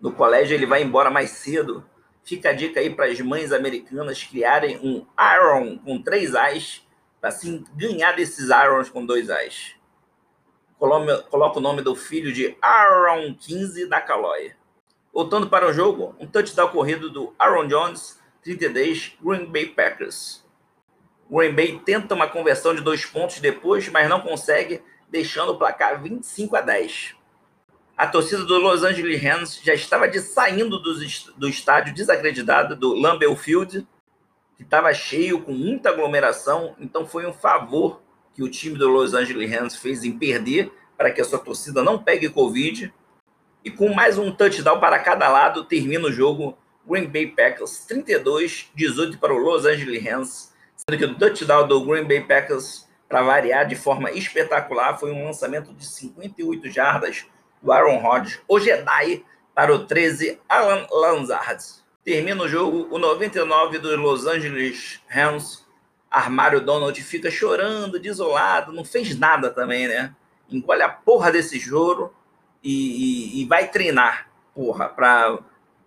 No 0.00 0.12
colégio, 0.12 0.54
ele 0.54 0.66
vai 0.66 0.82
embora 0.82 1.10
mais 1.10 1.30
cedo. 1.30 1.84
Fica 2.24 2.50
a 2.50 2.52
dica 2.52 2.80
aí 2.80 2.90
para 2.90 3.06
as 3.06 3.20
mães 3.20 3.52
americanas 3.52 4.22
criarem 4.22 4.78
um 4.78 5.06
Aaron 5.16 5.78
com 5.78 6.00
três 6.00 6.34
A's, 6.34 6.86
para 7.20 7.30
assim 7.30 7.64
ganhar 7.74 8.12
desses 8.12 8.50
Aarons 8.50 8.88
com 8.90 9.04
dois 9.04 9.28
A's. 9.30 9.74
Coloca 10.78 11.58
o 11.58 11.62
nome 11.62 11.82
do 11.82 11.96
filho 11.96 12.32
de 12.32 12.56
Aaron 12.62 13.34
15 13.34 13.86
da 13.86 14.00
Calóia. 14.00 14.56
Voltando 15.18 15.48
para 15.48 15.68
o 15.68 15.72
jogo, 15.72 16.14
um 16.20 16.28
touchdown 16.28 16.68
corrido 16.68 17.10
do 17.10 17.34
Aaron 17.36 17.66
Jones 17.66 18.20
32, 18.40 19.16
Green 19.20 19.46
Bay 19.46 19.66
Packers. 19.66 20.46
Green 21.28 21.52
Bay 21.52 21.82
tenta 21.84 22.14
uma 22.14 22.28
conversão 22.28 22.72
de 22.72 22.80
dois 22.80 23.04
pontos 23.04 23.40
depois, 23.40 23.88
mas 23.88 24.08
não 24.08 24.20
consegue, 24.20 24.80
deixando 25.10 25.50
o 25.50 25.58
placar 25.58 26.00
25 26.00 26.54
a 26.54 26.60
10. 26.60 27.16
A 27.96 28.06
torcida 28.06 28.44
do 28.44 28.60
Los 28.60 28.84
Angeles 28.84 29.20
Rams 29.20 29.60
já 29.60 29.74
estava 29.74 30.06
de 30.06 30.20
saindo 30.20 30.78
do, 30.78 30.94
do 31.36 31.48
estádio 31.48 31.92
desacreditado 31.92 32.76
do 32.76 32.94
Lambeau 32.94 33.34
Field, 33.34 33.84
que 34.56 34.62
estava 34.62 34.94
cheio, 34.94 35.42
com 35.42 35.50
muita 35.50 35.88
aglomeração, 35.88 36.76
então 36.78 37.04
foi 37.04 37.26
um 37.26 37.32
favor 37.32 38.00
que 38.32 38.42
o 38.44 38.48
time 38.48 38.78
do 38.78 38.86
Los 38.86 39.14
Angeles 39.14 39.50
Rams 39.50 39.74
fez 39.74 40.04
em 40.04 40.16
perder 40.16 40.70
para 40.96 41.10
que 41.10 41.20
a 41.20 41.24
sua 41.24 41.40
torcida 41.40 41.82
não 41.82 42.00
pegue 42.00 42.30
Covid. 42.30 42.94
E 43.64 43.70
com 43.70 43.92
mais 43.92 44.18
um 44.18 44.30
touchdown 44.30 44.78
para 44.78 44.98
cada 44.98 45.28
lado, 45.28 45.64
termina 45.64 46.06
o 46.06 46.12
jogo. 46.12 46.56
Green 46.88 47.06
Bay 47.06 47.26
Packers 47.26 47.84
32, 47.86 48.70
18 48.74 49.18
para 49.18 49.34
o 49.34 49.36
Los 49.36 49.66
Angeles 49.66 50.02
Rams, 50.02 50.54
sendo 50.74 50.98
que 50.98 51.04
o 51.04 51.14
touchdown 51.18 51.68
do 51.68 51.84
Green 51.84 52.04
Bay 52.04 52.22
Packers, 52.22 52.88
para 53.06 53.22
variar 53.22 53.66
de 53.66 53.76
forma 53.76 54.10
espetacular, 54.10 54.98
foi 54.98 55.12
um 55.12 55.26
lançamento 55.26 55.74
de 55.74 55.84
58 55.84 56.70
jardas 56.70 57.26
do 57.62 57.70
Aaron 57.70 57.98
Rodgers, 57.98 58.40
o 58.48 58.58
Jedi, 58.58 59.22
para 59.54 59.74
o 59.74 59.84
13, 59.84 60.40
Alan 60.48 60.86
Lanzard. 60.90 61.62
Termina 62.02 62.42
o 62.42 62.48
jogo, 62.48 62.88
o 62.90 62.98
99 62.98 63.78
dos 63.78 63.98
Los 63.98 64.26
Angeles 64.26 65.00
Rams, 65.08 65.66
Armário 66.10 66.60
Donald 66.60 66.98
fica 67.02 67.30
chorando, 67.30 67.98
desolado, 67.98 68.72
não 68.72 68.84
fez 68.84 69.18
nada 69.18 69.50
também, 69.50 69.86
né? 69.86 70.14
Encolhe 70.50 70.80
a 70.80 70.88
porra 70.88 71.30
desse 71.30 71.60
choro 71.60 72.14
e, 72.62 73.38
e, 73.38 73.42
e 73.42 73.44
vai 73.46 73.68
treinar, 73.68 74.28
porra, 74.54 74.88
para 74.88 75.38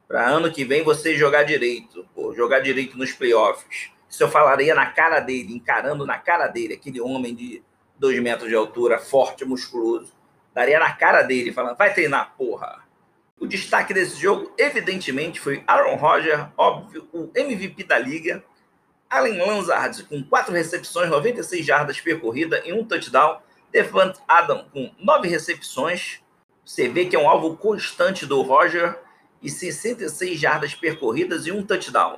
ano 0.10 0.51
que 0.51 0.63
vem 0.63 0.84
você 0.84 1.16
jogar 1.16 1.44
direito, 1.44 2.06
jogar 2.36 2.60
direito 2.60 2.98
nos 2.98 3.12
playoffs. 3.12 3.92
Isso 4.10 4.24
eu 4.24 4.30
falaria 4.30 4.75
na 4.75 4.88
cara 4.88 5.20
dele, 5.20 5.54
encarando 5.54 6.06
na 6.06 6.18
cara 6.18 6.48
dele, 6.48 6.74
aquele 6.74 7.00
homem 7.00 7.34
de 7.34 7.63
dois 7.98 8.20
metros 8.20 8.50
de 8.50 8.56
altura, 8.56 9.00
forte, 9.00 9.46
musculoso. 9.46 10.13
Daria 10.54 10.80
na 10.80 10.92
cara 10.94 11.22
dele, 11.22 11.54
falando, 11.54 11.78
vai 11.78 11.94
treinar, 11.94 12.34
porra. 12.38 12.84
O 13.40 13.48
destaque 13.48 13.94
desse 13.94 14.20
jogo, 14.20 14.54
evidentemente, 14.58 15.40
foi 15.40 15.63
Aaron 15.66 15.96
Rodgers, 15.96 16.48
óbvio, 16.58 17.08
o 17.13 17.32
MVP 17.34 17.84
da 17.86 17.98
liga. 17.98 18.44
Allen 19.10 19.38
Lanzard, 19.38 20.04
com 20.04 20.24
quatro 20.24 20.54
recepções, 20.54 21.10
96 21.10 21.66
jardas 21.66 22.00
percorrida 22.00 22.62
e 22.66 22.74
um 22.74 22.84
touchdown. 22.84 23.40
Devant 23.72 24.16
Adam, 24.28 24.66
com 24.74 24.92
nove 25.00 25.28
recepções. 25.28 26.21
Você 26.72 26.88
vê 26.88 27.04
que 27.04 27.18
é 27.18 27.20
um 27.20 27.30
alvo 27.30 27.58
constante 27.58 28.25
do 28.25 28.42
Roger 28.42 28.98
e 29.42 29.50
66 29.50 30.40
jardas 30.40 30.74
percorridas 30.74 31.46
e 31.46 31.51
um 31.51 31.66
touchdown. 31.66 32.18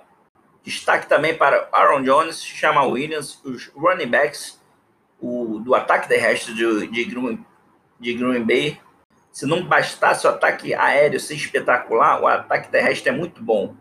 Destaque 0.63 1.09
também 1.09 1.35
para 1.35 1.67
Aaron 1.71 2.03
Jones, 2.03 2.43
Chama 2.43 2.83
Williams, 2.83 3.41
os 3.43 3.71
running 3.75 4.11
backs 4.11 4.61
o, 5.19 5.59
do 5.59 5.73
ataque 5.73 6.07
terrestre 6.07 6.53
de, 6.53 6.85
de, 6.85 7.03
Green, 7.03 7.43
de 7.99 8.13
Green 8.13 8.43
Bay. 8.43 8.79
Se 9.31 9.47
não 9.47 9.65
bastasse 9.65 10.27
o 10.27 10.29
ataque 10.29 10.75
aéreo 10.75 11.19
ser 11.19 11.33
espetacular, 11.33 12.21
o 12.21 12.27
ataque 12.27 12.69
terrestre 12.69 13.09
é 13.09 13.11
muito 13.11 13.41
bom. 13.41 13.75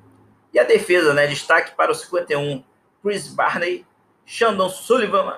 E 0.55 0.59
a 0.59 0.65
defesa, 0.65 1.13
né? 1.13 1.27
Destaque 1.27 1.77
para 1.77 1.93
o 1.93 1.95
51, 1.95 2.65
Chris 3.03 3.29
Barney, 3.29 3.85
Shandon 4.25 4.71
Sullivan, 4.71 5.37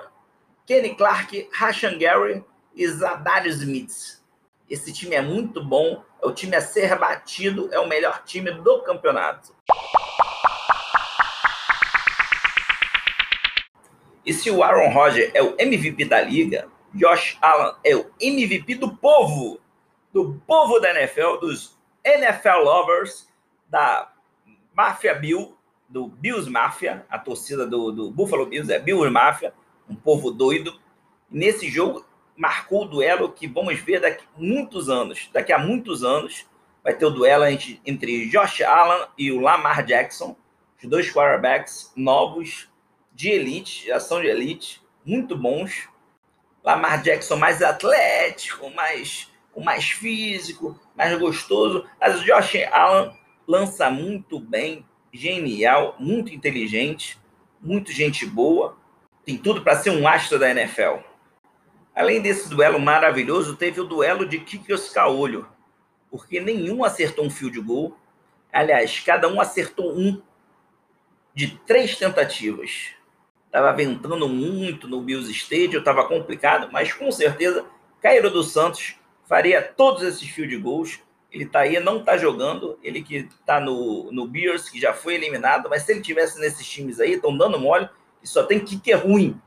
Kenny 0.65 0.95
Clark, 0.95 1.49
Rashan 1.51 1.97
Gary 1.97 2.41
e 2.73 2.87
Zadarius 2.87 3.57
Smith. 3.57 4.23
Esse 4.67 4.91
time 4.91 5.15
é 5.15 5.21
muito 5.21 5.63
bom, 5.63 6.03
é 6.21 6.25
o 6.25 6.33
time 6.33 6.55
a 6.55 6.61
ser 6.61 6.97
batido, 6.97 7.69
é 7.71 7.79
o 7.79 7.87
melhor 7.87 8.23
time 8.23 8.51
do 8.51 8.81
campeonato. 8.81 9.55
E 14.25 14.33
se 14.33 14.49
o 14.49 14.63
Aaron 14.63 14.91
Rodgers 14.91 15.31
é 15.35 15.43
o 15.43 15.55
MVP 15.59 16.05
da 16.05 16.19
liga, 16.21 16.67
Josh 16.95 17.37
Allen 17.41 17.75
é 17.83 17.95
o 17.95 18.09
MVP 18.19 18.75
do 18.75 18.95
povo, 18.97 19.59
do 20.11 20.41
povo 20.47 20.79
da 20.79 20.89
NFL, 20.99 21.37
dos 21.41 21.77
NFL 22.03 22.63
lovers, 22.63 23.27
da 23.69 24.11
Mafia 24.73 25.13
Bill, 25.13 25.55
do 25.87 26.07
Bills 26.07 26.49
Mafia, 26.49 27.05
a 27.07 27.19
torcida 27.19 27.67
do, 27.67 27.91
do 27.91 28.09
Buffalo 28.09 28.47
Bills 28.47 28.73
é 28.73 28.79
Bills 28.79 29.11
Mafia, 29.11 29.53
um 29.87 29.95
povo 29.95 30.31
doido. 30.31 30.79
Nesse 31.29 31.69
jogo, 31.69 32.03
marcou 32.35 32.83
o 32.83 32.87
duelo 32.87 33.31
que 33.31 33.47
vamos 33.47 33.79
ver 33.79 34.01
daqui 34.01 34.23
a 34.23 34.39
muitos 34.39 34.89
anos. 34.89 35.29
Daqui 35.31 35.53
a 35.53 35.57
muitos 35.57 36.03
anos 36.03 36.45
vai 36.83 36.93
ter 36.93 37.05
o 37.05 37.09
duelo 37.09 37.45
entre, 37.45 37.81
entre 37.85 38.29
Josh 38.29 38.61
Allen 38.61 39.07
e 39.17 39.31
o 39.31 39.39
Lamar 39.39 39.83
Jackson, 39.85 40.35
os 40.77 40.89
dois 40.89 41.11
quarterbacks 41.11 41.91
novos 41.95 42.69
de 43.13 43.29
elite, 43.29 43.87
são 43.99 44.21
de 44.21 44.27
elite, 44.27 44.81
muito 45.05 45.37
bons. 45.37 45.87
Lamar 46.63 47.01
Jackson 47.01 47.35
mais 47.35 47.61
atlético, 47.61 48.69
mais 48.71 49.29
mais 49.63 49.85
físico, 49.85 50.79
mais 50.95 51.17
gostoso. 51.17 51.85
Mas 51.99 52.19
o 52.19 52.25
Josh 52.25 52.55
Allen 52.71 53.11
lança 53.47 53.89
muito 53.89 54.39
bem, 54.39 54.85
genial, 55.13 55.95
muito 55.99 56.33
inteligente, 56.33 57.17
muito 57.61 57.91
gente 57.91 58.25
boa. 58.25 58.77
Tem 59.23 59.37
tudo 59.37 59.61
para 59.61 59.77
ser 59.77 59.91
um 59.91 60.07
astro 60.07 60.37
da 60.37 60.49
NFL. 60.49 60.97
Além 61.95 62.21
desse 62.21 62.49
duelo 62.49 62.77
maravilhoso, 62.77 63.55
teve 63.55 63.79
o 63.79 63.85
duelo 63.85 64.27
de 64.27 64.39
Kikios 64.39 64.89
Caolho, 64.89 65.47
porque 66.11 66.41
nenhum 66.41 66.83
acertou 66.83 67.25
um 67.25 67.29
fio 67.29 67.49
de 67.49 67.61
gol. 67.61 67.97
Aliás, 68.51 68.99
cada 68.99 69.29
um 69.29 69.39
acertou 69.39 69.97
um 69.97 70.21
de 71.33 71.57
três 71.65 71.95
tentativas. 71.95 72.89
Estava 73.45 73.71
ventando 73.71 74.27
muito 74.27 74.87
no 74.87 75.01
Bills 75.01 75.31
Stadium, 75.31 75.79
estava 75.79 76.05
complicado, 76.05 76.69
mas 76.71 76.91
com 76.91 77.09
certeza 77.11 77.65
Cairo 78.01 78.29
dos 78.29 78.51
Santos 78.51 78.97
faria 79.25 79.61
todos 79.61 80.03
esses 80.03 80.29
field 80.29 80.57
goals. 80.57 80.99
Ele 81.31 81.45
está 81.45 81.61
aí, 81.61 81.79
não 81.79 81.99
está 81.99 82.17
jogando. 82.17 82.77
Ele 82.83 83.01
que 83.01 83.15
está 83.39 83.59
no, 83.59 84.11
no 84.11 84.27
Bears, 84.27 84.69
que 84.69 84.79
já 84.79 84.93
foi 84.93 85.15
eliminado. 85.15 85.69
Mas 85.69 85.83
se 85.83 85.91
ele 85.91 86.01
tivesse 86.01 86.39
nesses 86.39 86.67
times 86.67 86.99
aí, 86.99 87.13
estão 87.13 87.35
dando 87.35 87.59
mole, 87.59 87.89
e 88.21 88.27
só 88.27 88.43
tem 88.43 88.59
kicker 88.59 89.05
ruim. 89.05 89.39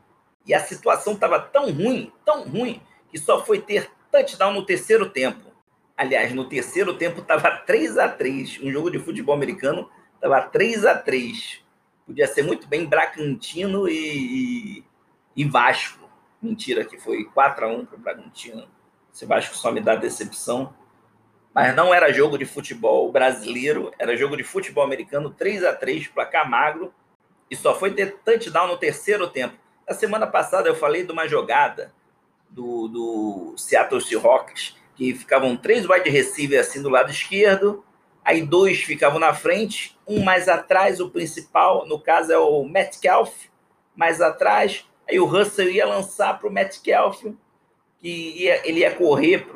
E 0.49 0.53
a 0.55 0.59
situação 0.59 1.13
estava 1.13 1.39
tão 1.39 1.71
ruim, 1.71 2.11
tão 2.25 2.41
ruim, 2.41 2.81
que 3.11 3.19
só 3.19 3.45
foi 3.45 3.61
ter 3.61 3.87
touchdown 4.11 4.51
no 4.51 4.65
terceiro 4.65 5.07
tempo. 5.07 5.53
Aliás, 5.95 6.33
no 6.33 6.43
terceiro 6.43 6.95
tempo 6.95 7.21
estava 7.21 7.51
3 7.51 7.99
a 7.99 8.09
3 8.09 8.59
Um 8.63 8.71
jogo 8.71 8.89
de 8.89 8.97
futebol 8.97 9.35
americano 9.35 9.87
estava 10.15 10.41
3 10.41 10.87
a 10.87 10.97
3 10.97 11.63
Podia 12.03 12.25
ser 12.25 12.41
muito 12.41 12.67
bem 12.67 12.87
Bragantino 12.87 13.87
e, 13.87 14.79
e, 14.79 14.83
e 15.35 15.45
Vasco. 15.45 16.09
Mentira, 16.41 16.83
que 16.83 16.97
foi 16.97 17.25
4 17.25 17.65
a 17.65 17.67
1 17.67 17.85
para 17.85 17.95
o 17.95 17.99
Bragantino. 17.99 18.67
Esse 19.13 19.27
Vasco 19.27 19.55
só 19.55 19.71
me 19.71 19.79
dá 19.79 19.95
decepção. 19.95 20.73
Mas 21.53 21.75
não 21.75 21.93
era 21.93 22.11
jogo 22.11 22.39
de 22.39 22.45
futebol 22.45 23.11
brasileiro, 23.11 23.93
era 23.99 24.17
jogo 24.17 24.35
de 24.35 24.43
futebol 24.43 24.83
americano, 24.83 25.29
3 25.29 25.63
a 25.63 25.75
3 25.75 26.07
placar 26.07 26.49
magro. 26.49 26.91
E 27.51 27.55
só 27.55 27.75
foi 27.75 27.93
ter 27.93 28.17
touchdown 28.25 28.67
no 28.67 28.77
terceiro 28.77 29.29
tempo. 29.29 29.68
Na 29.89 29.95
semana 29.95 30.27
passada 30.27 30.69
eu 30.69 30.75
falei 30.75 31.03
de 31.03 31.11
uma 31.11 31.27
jogada 31.27 31.91
do, 32.47 32.87
do 32.87 33.55
Seattle 33.57 33.99
Seahawks, 33.99 34.77
que 34.95 35.15
ficavam 35.15 35.57
três 35.57 35.89
wide 35.89 36.11
receivers 36.11 36.67
assim 36.67 36.79
do 36.79 36.89
lado 36.89 37.09
esquerdo, 37.09 37.83
aí 38.23 38.43
dois 38.43 38.83
ficavam 38.83 39.17
na 39.17 39.33
frente, 39.33 39.97
um 40.07 40.23
mais 40.23 40.47
atrás, 40.47 40.99
o 40.99 41.09
principal, 41.09 41.87
no 41.87 41.99
caso 41.99 42.31
é 42.31 42.37
o 42.37 42.63
Metcalf, 42.65 43.33
mais 43.95 44.21
atrás, 44.21 44.87
aí 45.09 45.19
o 45.19 45.25
Russell 45.25 45.71
ia 45.71 45.87
lançar 45.87 46.37
para 46.37 46.47
o 46.47 46.53
Metcalf, 46.53 47.23
que 47.97 48.43
ia, 48.43 48.61
ele 48.69 48.81
ia 48.81 48.93
correr 48.93 49.47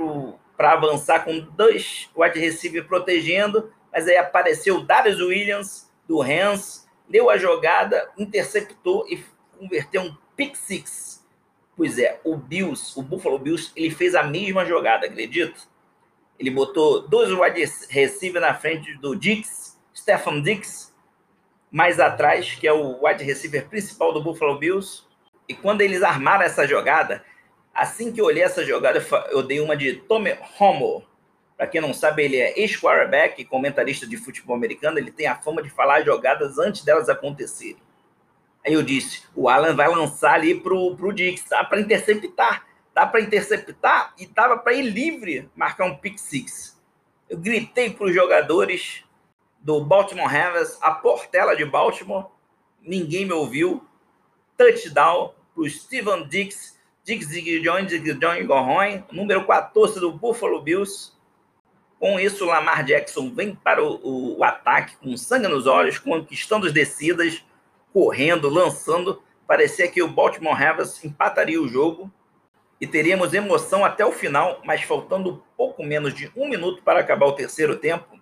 para 0.58 0.72
avançar 0.72 1.26
com 1.26 1.42
dois 1.42 2.10
wide 2.18 2.40
receivers 2.40 2.88
protegendo, 2.88 3.72
mas 3.92 4.08
aí 4.08 4.18
apareceu 4.18 4.78
o 4.78 4.84
Darius 4.84 5.22
Williams, 5.22 5.92
do 6.08 6.20
Rams, 6.22 6.88
leu 7.08 7.30
a 7.30 7.38
jogada, 7.38 8.10
interceptou 8.18 9.06
e 9.08 9.24
converteu 9.60 10.02
um 10.02 10.23
pick 10.36 10.56
six. 10.56 11.26
Pois 11.76 11.98
é, 11.98 12.20
o 12.24 12.36
Bills, 12.36 12.94
o 12.96 13.02
Buffalo 13.02 13.40
Bills, 13.40 13.72
ele 13.76 13.90
fez 13.90 14.14
a 14.14 14.24
mesma 14.24 14.66
jogada, 14.66 15.08
acredita? 15.08 15.60
Ele 16.40 16.52
botou 16.52 17.08
dois 17.08 17.32
wide 17.32 17.64
receiver 17.90 18.42
na 18.42 18.54
frente 18.54 18.96
do 18.98 19.16
Dix, 19.16 19.80
Stephen 19.96 20.42
Dix, 20.42 20.94
mais 21.72 22.00
atrás, 22.00 22.54
que 22.54 22.68
é 22.68 22.74
o 22.74 23.04
wide 23.04 23.24
receiver 23.24 23.68
principal 23.68 24.14
do 24.14 24.22
Buffalo 24.22 24.60
Bills. 24.60 25.04
E 25.48 25.56
quando 25.56 25.82
eles 25.82 26.04
armaram 26.04 26.44
essa 26.44 26.68
jogada, 26.68 27.24
assim 27.74 28.12
que 28.12 28.22
eu 28.22 28.26
olhei 28.26 28.44
essa 28.44 28.64
jogada, 28.64 29.04
eu 29.32 29.42
dei 29.42 29.60
uma 29.60 29.76
de 29.76 29.94
Tommy 29.94 30.38
Homo. 30.60 31.04
Para 31.58 31.68
quem 31.68 31.82
não 31.82 31.94
sabe, 31.94 32.24
ele 32.24 32.38
é 32.38 32.60
ex-quarterback, 32.60 33.46
comentarista 33.46 34.06
de 34.06 34.18
futebol 34.18 34.56
americano. 34.56 35.00
Ele 35.00 35.12
tem 35.12 35.28
a 35.28 35.36
fama 35.36 35.62
de 35.64 35.70
falar 35.70 36.04
jogadas 36.04 36.60
antes 36.60 36.84
delas 36.84 37.10
acontecerem. 37.10 37.82
Aí 38.66 38.74
eu 38.74 38.84
disse: 38.84 39.24
o 39.36 39.50
Alan 39.50 39.76
vai 39.76 39.88
lançar 39.90 40.36
ali 40.36 40.60
pro, 40.60 40.96
pro 40.96 41.14
Dix, 41.14 41.44
tá? 41.44 41.64
Para 41.64 41.82
interceptar. 41.82 42.66
Dá 42.94 43.08
para 43.08 43.22
interceptar 43.22 44.14
e 44.20 44.28
tava 44.28 44.58
para 44.58 44.74
ir 44.74 44.84
livre 44.84 45.50
marcar 45.56 45.86
um 45.86 45.96
pick 45.96 46.18
six. 46.20 46.80
Eu 47.28 47.40
gritei 47.40 47.90
para 47.90 48.06
os 48.06 48.14
jogadores 48.14 49.04
do 49.60 49.84
Baltimore 49.84 50.28
Ravens, 50.28 50.78
a 50.82 50.92
portela 50.92 51.56
de 51.56 51.66
Baltimore, 51.66 52.28
ninguém 52.82 53.26
me 53.26 53.34
ouviu. 53.34 53.84
Touchdown 54.56 55.34
para 55.56 55.64
o 55.64 55.70
Steven 55.70 56.28
Dix, 56.28 56.78
Dix 57.04 57.28
Jones, 57.64 57.92
John 58.20 58.46
Gorroin, 58.46 59.04
número 59.12 59.46
14 59.48 60.00
do 60.00 60.12
Buffalo 60.12 60.62
Bills. 60.62 61.14
Com 62.00 62.20
isso, 62.20 62.46
Lamar 62.46 62.84
Jackson 62.84 63.34
vem 63.34 63.56
para 63.56 63.84
o, 63.84 64.38
o 64.38 64.44
ataque 64.44 64.98
com 64.98 65.18
sangue 65.18 65.48
nos 65.48 65.66
olhos, 65.66 65.98
conquistando 65.98 66.68
as 66.68 66.74
descidas 66.74 67.44
correndo, 67.94 68.50
lançando. 68.50 69.22
Parecia 69.48 69.88
que 69.88 70.02
o 70.02 70.08
Baltimore 70.08 70.58
Ravens 70.58 71.04
empataria 71.06 71.62
o 71.62 71.68
jogo 71.68 72.12
e 72.82 72.88
teríamos 72.88 73.34
emoção 73.34 73.86
até 73.86 74.06
o 74.06 74.12
final, 74.12 74.60
mas 74.66 74.82
faltando 74.82 75.44
pouco 75.56 75.84
menos 75.84 76.14
de 76.14 76.30
um 76.36 76.50
minuto 76.50 76.82
para 76.84 77.00
acabar 77.00 77.28
o 77.28 77.36
terceiro 77.36 77.78
tempo, 77.78 78.20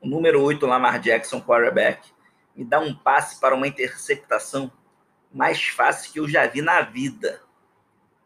o 0.00 0.08
número 0.08 0.42
8, 0.42 0.66
Lamar 0.66 0.98
Jackson, 0.98 1.40
quarterback, 1.40 2.10
me 2.56 2.64
dá 2.64 2.80
um 2.80 2.94
passe 2.94 3.38
para 3.38 3.54
uma 3.54 3.68
interceptação 3.68 4.72
mais 5.32 5.62
fácil 5.62 6.12
que 6.12 6.18
eu 6.18 6.28
já 6.28 6.46
vi 6.46 6.62
na 6.62 6.80
vida. 6.80 7.40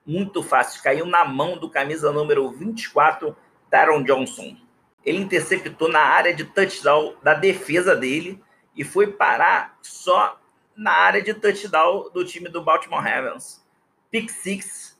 Muito 0.06 0.42
fácil. 0.42 0.82
Caiu 0.82 1.04
na 1.04 1.24
mão 1.24 1.58
do 1.58 1.68
camisa 1.68 2.12
número 2.12 2.50
24, 2.50 3.36
Taron 3.68 4.02
Johnson. 4.02 4.56
Ele 5.04 5.18
interceptou 5.18 5.88
na 5.88 6.00
área 6.00 6.32
de 6.32 6.44
touchdown 6.44 7.16
da 7.22 7.34
defesa 7.34 7.94
dele 7.94 8.42
e 8.76 8.84
foi 8.84 9.08
parar 9.08 9.76
só 9.82 10.40
na 10.76 10.92
área 10.92 11.22
de 11.22 11.34
touchdown 11.34 12.10
do 12.12 12.24
time 12.24 12.48
do 12.48 12.62
Baltimore 12.62 13.02
Ravens. 13.02 13.64
Pick 14.10 14.30
six. 14.30 14.98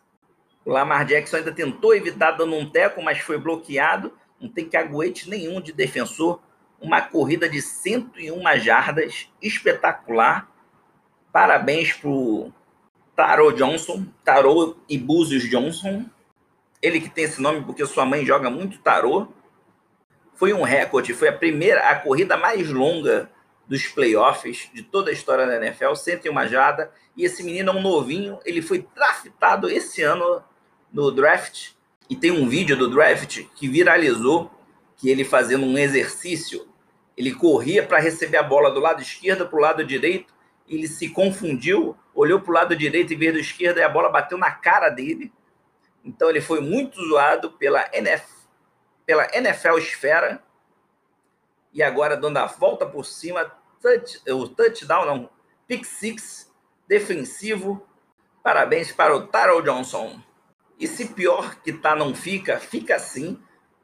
O 0.64 0.70
Lamar 0.70 1.04
Jackson 1.04 1.37
ainda 1.37 1.52
tentou 1.52 1.94
evitar 1.94 2.32
dando 2.32 2.54
um 2.54 2.68
teco, 2.68 3.02
mas 3.02 3.18
foi 3.18 3.38
bloqueado. 3.38 4.12
Não 4.40 4.48
tem 4.48 4.68
caguete 4.68 5.28
nenhum 5.28 5.60
de 5.60 5.72
defensor. 5.72 6.40
Uma 6.80 7.00
corrida 7.00 7.48
de 7.48 7.60
101 7.62 8.58
jardas, 8.58 9.28
espetacular. 9.40 10.50
Parabéns 11.32 11.92
para 11.92 12.08
o 13.42 13.52
Johnson, 13.52 14.06
Taro 14.24 14.76
e 14.88 14.98
Búzios 14.98 15.48
Johnson. 15.48 16.06
Ele 16.80 17.00
que 17.00 17.08
tem 17.08 17.24
esse 17.24 17.40
nome 17.40 17.64
porque 17.64 17.84
sua 17.87 18.04
mãe 18.04 18.24
joga 18.24 18.50
muito 18.50 18.78
tarô. 18.78 19.28
Foi 20.34 20.52
um 20.52 20.62
recorde, 20.62 21.14
foi 21.14 21.28
a 21.28 21.32
primeira, 21.32 21.88
a 21.88 21.94
corrida 21.94 22.37
mais 22.37 22.70
longa 22.70 23.30
dos 23.66 23.87
playoffs 23.87 24.68
de 24.72 24.83
toda 24.83 25.11
a 25.11 25.12
história 25.12 25.46
da 25.46 25.57
NFL, 25.57 25.94
101 25.94 26.48
jada. 26.48 26.92
E 27.16 27.24
esse 27.24 27.42
menino 27.42 27.70
é 27.70 27.74
um 27.74 27.83
novinho, 27.83 28.38
ele 28.44 28.61
foi 28.61 28.87
draftado 28.94 29.70
esse 29.70 30.03
ano 30.03 30.42
no 30.92 31.11
draft. 31.11 31.70
E 32.09 32.16
tem 32.16 32.31
um 32.31 32.48
vídeo 32.48 32.77
do 32.77 32.90
draft 32.90 33.44
que 33.55 33.68
viralizou, 33.68 34.50
que 34.96 35.09
ele 35.09 35.24
fazendo 35.24 35.64
um 35.64 35.79
exercício, 35.79 36.68
ele 37.16 37.33
corria 37.33 37.87
para 37.87 37.98
receber 37.98 38.37
a 38.37 38.42
bola 38.42 38.70
do 38.70 38.81
lado 38.81 39.00
esquerdo 39.00 39.46
para 39.46 39.59
o 39.59 39.62
lado 39.62 39.85
direito, 39.85 40.35
ele 40.68 40.88
se 40.88 41.09
confundiu, 41.11 41.96
olhou 42.14 42.40
para 42.40 42.50
o 42.50 42.55
lado 42.55 42.77
direito 42.77 43.12
em 43.12 43.18
vez 43.18 43.33
do 43.33 43.38
esquerdo 43.38 43.79
e 43.79 43.83
a 43.83 43.88
bola 43.88 44.09
bateu 44.09 44.38
na 44.38 44.50
cara 44.50 44.88
dele. 44.88 45.33
Então 46.05 46.29
ele 46.29 46.40
foi 46.40 46.61
muito 46.61 47.00
zoado 47.07 47.53
pela 47.53 47.88
NFL, 47.92 48.48
pela 49.07 49.29
NFL 49.35 49.79
Esfera 49.79 50.42
e 51.74 51.82
agora 51.82 52.16
dando 52.16 52.37
a 52.37 52.46
volta 52.46 52.87
por 52.87 53.04
cima, 53.04 53.52
touch, 53.82 54.20
o 54.30 54.48
touchdown, 54.48 55.04
não, 55.04 55.30
pick 55.66 55.84
six, 55.84 56.50
defensivo. 56.87 57.84
Parabéns 58.42 58.92
para 58.92 59.16
o 59.16 59.26
Taro 59.26 59.60
Johnson. 59.60 60.20
E 60.78 60.87
se 60.87 61.08
pior 61.08 61.56
que 61.56 61.72
tá 61.72 61.96
não 61.96 62.14
fica, 62.14 62.58
fica 62.58 62.94
assim. 62.94 63.40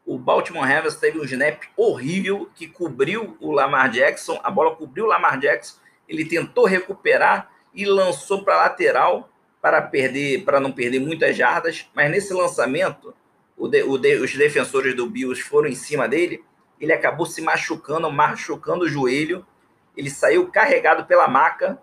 O 0.06 0.18
Baltimore 0.18 0.66
Ravens 0.66 0.96
teve 0.96 1.18
um 1.18 1.24
snap 1.24 1.62
horrível 1.76 2.48
que 2.54 2.68
cobriu 2.68 3.36
o 3.40 3.50
Lamar 3.50 3.90
Jackson, 3.90 4.40
a 4.42 4.50
bola 4.50 4.76
cobriu 4.76 5.04
o 5.04 5.08
Lamar 5.08 5.38
Jackson, 5.38 5.78
ele 6.08 6.24
tentou 6.24 6.66
recuperar 6.66 7.50
e 7.74 7.84
lançou 7.84 8.44
para 8.44 8.56
lateral 8.56 9.30
para 9.60 9.82
perder, 9.82 10.44
para 10.44 10.58
não 10.58 10.72
perder 10.72 11.00
muitas 11.00 11.36
jardas, 11.36 11.88
mas 11.94 12.10
nesse 12.10 12.32
lançamento, 12.32 13.14
de, 13.68 13.98
de, 13.98 14.14
os 14.16 14.34
defensores 14.34 14.96
do 14.96 15.06
Bills 15.08 15.42
foram 15.42 15.68
em 15.68 15.74
cima 15.74 16.08
dele 16.08 16.42
ele 16.80 16.92
acabou 16.92 17.26
se 17.26 17.42
machucando, 17.42 18.10
machucando 18.10 18.84
o 18.84 18.88
joelho, 18.88 19.46
ele 19.96 20.08
saiu 20.08 20.50
carregado 20.50 21.04
pela 21.04 21.28
maca. 21.28 21.80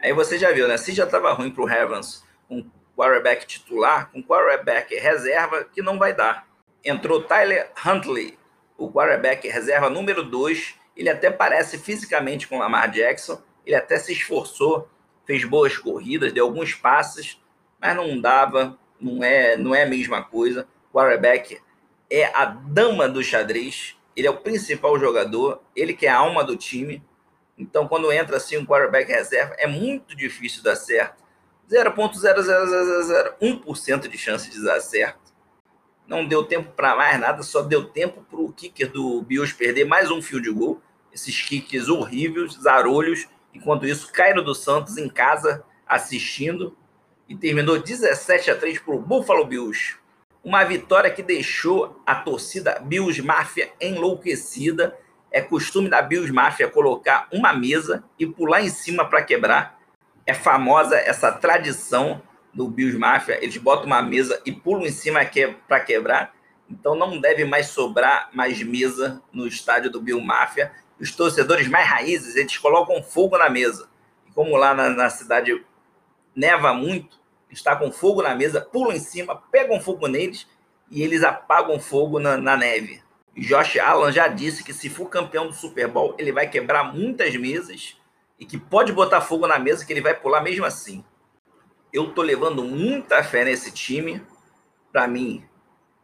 Aí 0.00 0.12
você 0.12 0.38
já 0.38 0.52
viu, 0.52 0.68
né? 0.68 0.76
Se 0.76 0.92
já 0.92 1.04
estava 1.04 1.32
ruim 1.32 1.50
para 1.50 1.62
o 1.62 1.66
Ravens 1.66 2.24
com 2.46 2.64
quarterback 2.96 3.46
titular, 3.46 4.10
com 4.10 4.22
quarterback 4.22 4.94
reserva, 4.96 5.64
que 5.64 5.80
não 5.80 5.98
vai 5.98 6.12
dar. 6.12 6.46
Entrou 6.84 7.22
Tyler 7.22 7.70
Huntley, 7.84 8.38
o 8.76 8.90
quarterback 8.90 9.48
reserva 9.48 9.88
número 9.88 10.22
2. 10.22 10.74
Ele 10.96 11.08
até 11.08 11.30
parece 11.30 11.78
fisicamente 11.78 12.46
com 12.48 12.58
Lamar 12.58 12.90
Jackson, 12.90 13.40
ele 13.64 13.76
até 13.76 13.98
se 13.98 14.12
esforçou, 14.12 14.88
fez 15.24 15.44
boas 15.44 15.76
corridas, 15.76 16.32
deu 16.32 16.44
alguns 16.46 16.74
passes, 16.74 17.40
mas 17.80 17.94
não 17.94 18.20
dava, 18.20 18.78
não 19.00 19.22
é, 19.22 19.56
não 19.56 19.74
é 19.74 19.84
a 19.84 19.88
mesma 19.88 20.22
coisa. 20.22 20.66
Quarterback 20.92 21.60
é 22.10 22.24
a 22.34 22.46
dama 22.46 23.08
do 23.08 23.22
xadrez, 23.22 23.97
ele 24.18 24.26
é 24.26 24.30
o 24.30 24.36
principal 24.36 24.98
jogador, 24.98 25.62
ele 25.76 25.94
que 25.94 26.04
é 26.04 26.08
a 26.08 26.18
alma 26.18 26.42
do 26.42 26.56
time. 26.56 27.00
Então, 27.56 27.86
quando 27.86 28.12
entra 28.12 28.36
assim 28.36 28.56
um 28.56 28.66
quarterback 28.66 29.08
reserva, 29.08 29.54
é 29.58 29.66
muito 29.68 30.16
difícil 30.16 30.60
dar 30.60 30.74
certo. 30.74 31.22
0.00001% 31.70 34.08
de 34.08 34.18
chance 34.18 34.50
de 34.50 34.60
dar 34.60 34.80
certo. 34.80 35.32
Não 36.04 36.26
deu 36.26 36.42
tempo 36.42 36.72
para 36.72 36.96
mais 36.96 37.20
nada, 37.20 37.44
só 37.44 37.62
deu 37.62 37.84
tempo 37.84 38.26
para 38.28 38.40
o 38.40 38.52
kicker 38.52 38.90
do 38.90 39.22
Bills 39.22 39.54
perder 39.54 39.84
mais 39.84 40.10
um 40.10 40.20
field 40.20 40.50
goal. 40.50 40.82
Esses 41.12 41.40
kickers 41.40 41.88
horríveis, 41.88 42.54
zarolhos. 42.54 43.28
Enquanto 43.54 43.86
isso, 43.86 44.12
Cairo 44.12 44.42
dos 44.42 44.64
Santos 44.64 44.98
em 44.98 45.08
casa 45.08 45.64
assistindo 45.86 46.76
e 47.28 47.36
terminou 47.36 47.80
17 47.80 48.50
a 48.50 48.56
3 48.56 48.80
para 48.80 48.96
o 48.96 49.00
Buffalo 49.00 49.44
Bills. 49.44 49.96
Uma 50.48 50.64
vitória 50.64 51.10
que 51.10 51.22
deixou 51.22 52.00
a 52.06 52.14
torcida 52.14 52.80
Bills 52.80 53.20
Mafia 53.20 53.70
enlouquecida. 53.78 54.96
É 55.30 55.42
costume 55.42 55.90
da 55.90 56.00
Bills 56.00 56.32
Mafia 56.32 56.66
colocar 56.66 57.28
uma 57.30 57.52
mesa 57.52 58.02
e 58.18 58.26
pular 58.26 58.62
em 58.62 58.70
cima 58.70 59.04
para 59.04 59.22
quebrar. 59.22 59.78
É 60.24 60.32
famosa 60.32 60.96
essa 60.96 61.30
tradição 61.30 62.22
do 62.54 62.66
Bills 62.66 62.98
Mafia. 62.98 63.36
Eles 63.44 63.58
botam 63.58 63.84
uma 63.84 64.00
mesa 64.00 64.40
e 64.46 64.50
pulam 64.50 64.86
em 64.86 64.90
cima 64.90 65.20
para 65.68 65.80
quebrar. 65.80 66.34
Então 66.66 66.94
não 66.94 67.20
deve 67.20 67.44
mais 67.44 67.66
sobrar 67.66 68.30
mais 68.32 68.62
mesa 68.62 69.22
no 69.30 69.46
estádio 69.46 69.90
do 69.90 70.00
Bill. 70.00 70.24
Os 70.98 71.14
torcedores 71.14 71.68
mais 71.68 71.86
raízes, 71.86 72.36
eles 72.36 72.56
colocam 72.56 73.02
fogo 73.02 73.36
na 73.36 73.50
mesa. 73.50 73.86
E 74.26 74.32
como 74.32 74.56
lá 74.56 74.72
na, 74.72 74.88
na 74.88 75.10
cidade 75.10 75.62
neva 76.34 76.72
muito, 76.72 77.17
está 77.50 77.74
com 77.76 77.90
fogo 77.90 78.22
na 78.22 78.34
mesa, 78.34 78.60
pulam 78.60 78.96
em 78.96 79.00
cima, 79.00 79.36
pegam 79.50 79.80
fogo 79.80 80.06
neles 80.06 80.46
e 80.90 81.02
eles 81.02 81.22
apagam 81.22 81.78
fogo 81.78 82.18
na, 82.18 82.36
na 82.36 82.56
neve. 82.56 83.02
Josh 83.36 83.78
Allen 83.78 84.12
já 84.12 84.26
disse 84.26 84.64
que 84.64 84.72
se 84.72 84.90
for 84.90 85.08
campeão 85.08 85.46
do 85.46 85.54
Super 85.54 85.86
Bowl, 85.86 86.14
ele 86.18 86.32
vai 86.32 86.48
quebrar 86.48 86.92
muitas 86.92 87.36
mesas 87.36 87.96
e 88.38 88.44
que 88.44 88.58
pode 88.58 88.92
botar 88.92 89.20
fogo 89.20 89.46
na 89.46 89.58
mesa 89.58 89.84
que 89.84 89.92
ele 89.92 90.00
vai 90.00 90.14
pular 90.14 90.40
mesmo 90.40 90.64
assim. 90.64 91.04
Eu 91.92 92.12
tô 92.12 92.22
levando 92.22 92.64
muita 92.64 93.22
fé 93.22 93.44
nesse 93.44 93.72
time. 93.72 94.22
Para 94.92 95.06
mim, 95.06 95.44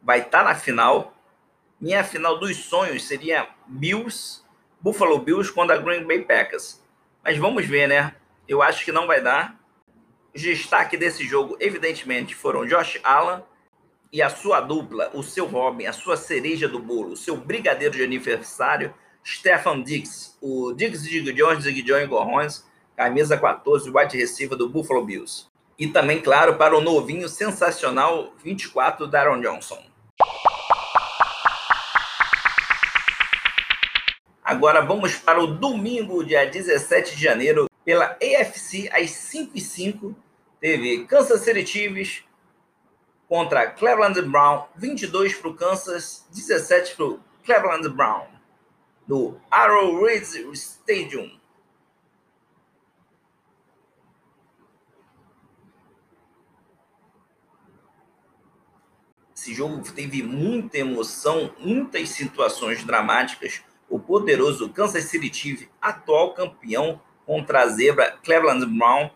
vai 0.03 0.21
estar 0.21 0.39
tá 0.39 0.45
na 0.45 0.55
final. 0.55 1.15
Minha 1.81 2.05
final 2.05 2.39
dos 2.39 2.57
sonhos 2.57 3.05
seria 3.05 3.49
Bills, 3.67 4.43
Buffalo 4.81 5.19
Bills 5.19 5.53
contra 5.53 5.77
Green 5.77 6.05
Bay 6.05 6.23
Packers. 6.23 6.83
Mas 7.23 7.37
vamos 7.37 7.67
ver, 7.67 7.89
né? 7.89 8.15
Eu 8.47 8.63
acho 8.63 8.85
que 8.85 8.93
não 8.93 9.07
vai 9.07 9.21
dar. 9.21 9.59
Destaque 10.35 10.97
desse 10.97 11.25
jogo, 11.25 11.57
evidentemente, 11.61 12.35
foram 12.35 12.67
Josh 12.67 12.99
Allen 13.05 13.41
e 14.13 14.21
a 14.21 14.29
sua 14.29 14.61
dupla, 14.61 15.09
o 15.15 15.23
seu 15.23 15.47
Robin, 15.47 15.87
a 15.87 15.93
sua 15.93 16.17
cereja 16.17 16.69
do 16.69 16.81
bolo, 16.81 17.13
o 17.13 17.17
seu 17.17 17.37
brigadeiro 17.37 17.95
de 17.95 18.03
aniversário, 18.03 18.93
Stefan 19.25 19.81
Diggs, 19.81 20.37
o 20.41 20.73
Diggs 20.73 21.09
Dig 21.09 21.33
Jones, 21.33 21.63
Dig 21.63 21.83
John 21.83 22.05
Gorrões, 22.09 22.65
camisa 22.97 23.39
14, 23.39 23.89
wide 23.89 24.17
receiver 24.17 24.59
do 24.59 24.69
Buffalo 24.69 25.05
Bills. 25.05 25.47
E 25.79 25.87
também, 25.87 26.21
claro, 26.21 26.57
para 26.57 26.77
o 26.77 26.81
novinho 26.81 27.29
sensacional 27.29 28.33
24, 28.43 29.07
Daron 29.07 29.41
Johnson. 29.41 29.83
Agora 34.43 34.81
vamos 34.81 35.15
para 35.15 35.41
o 35.41 35.47
domingo, 35.47 36.25
dia 36.25 36.45
17 36.45 37.17
de 37.17 37.23
janeiro, 37.23 37.69
pela 37.85 38.17
AFC, 38.21 38.91
às 38.93 39.11
5 39.11 39.53
e 39.55 39.61
5 39.61 40.24
teve 40.65 41.05
Kansas 41.05 41.43
City 41.43 41.67
Chiefs 41.67 42.25
contra 43.29 43.71
Cleveland 43.71 44.23
Brown, 44.23 44.67
22 44.75 45.35
para 45.35 45.51
o 45.51 45.55
Kansas, 45.55 46.27
17 46.33 46.97
para 46.97 47.05
o 47.05 47.21
Cleveland 47.45 47.87
Brown, 47.91 48.27
no 49.07 49.39
Arrowhead 49.51 50.25
Stadium. 50.55 51.39
Esse 59.37 59.53
jogo 59.53 59.83
teve 59.93 60.23
muita 60.23 60.79
emoção, 60.79 61.55
muitas 61.59 62.09
situações 62.09 62.83
dramáticas. 62.83 63.63
O 63.87 64.01
poderoso 64.01 64.71
Kansas 64.71 65.05
City 65.05 65.31
Chiefs, 65.31 65.69
atual 65.79 66.33
campeão 66.33 67.03
contra 67.27 67.61
a 67.61 67.67
zebra 67.69 68.13
Cleveland 68.23 68.65
Brown, 68.65 69.11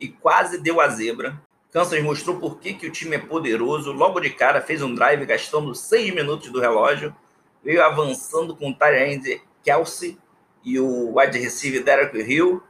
e 0.00 0.08
quase 0.08 0.58
deu 0.58 0.80
a 0.80 0.88
zebra. 0.88 1.40
Kansas 1.70 2.02
mostrou 2.02 2.38
por 2.38 2.58
que, 2.58 2.74
que 2.74 2.86
o 2.86 2.90
time 2.90 3.16
é 3.16 3.18
poderoso. 3.18 3.92
Logo 3.92 4.18
de 4.18 4.30
cara, 4.30 4.60
fez 4.60 4.82
um 4.82 4.94
drive 4.94 5.24
gastando 5.24 5.74
seis 5.74 6.12
minutos 6.12 6.50
do 6.50 6.60
relógio. 6.60 7.14
Veio 7.62 7.84
avançando 7.84 8.56
com 8.56 8.70
o 8.70 8.74
Tyrande 8.74 9.40
Kelsey 9.62 10.18
e 10.64 10.80
o 10.80 11.18
wide 11.18 11.38
receiver 11.38 11.84
Derek 11.84 12.18
Hill, 12.18 12.62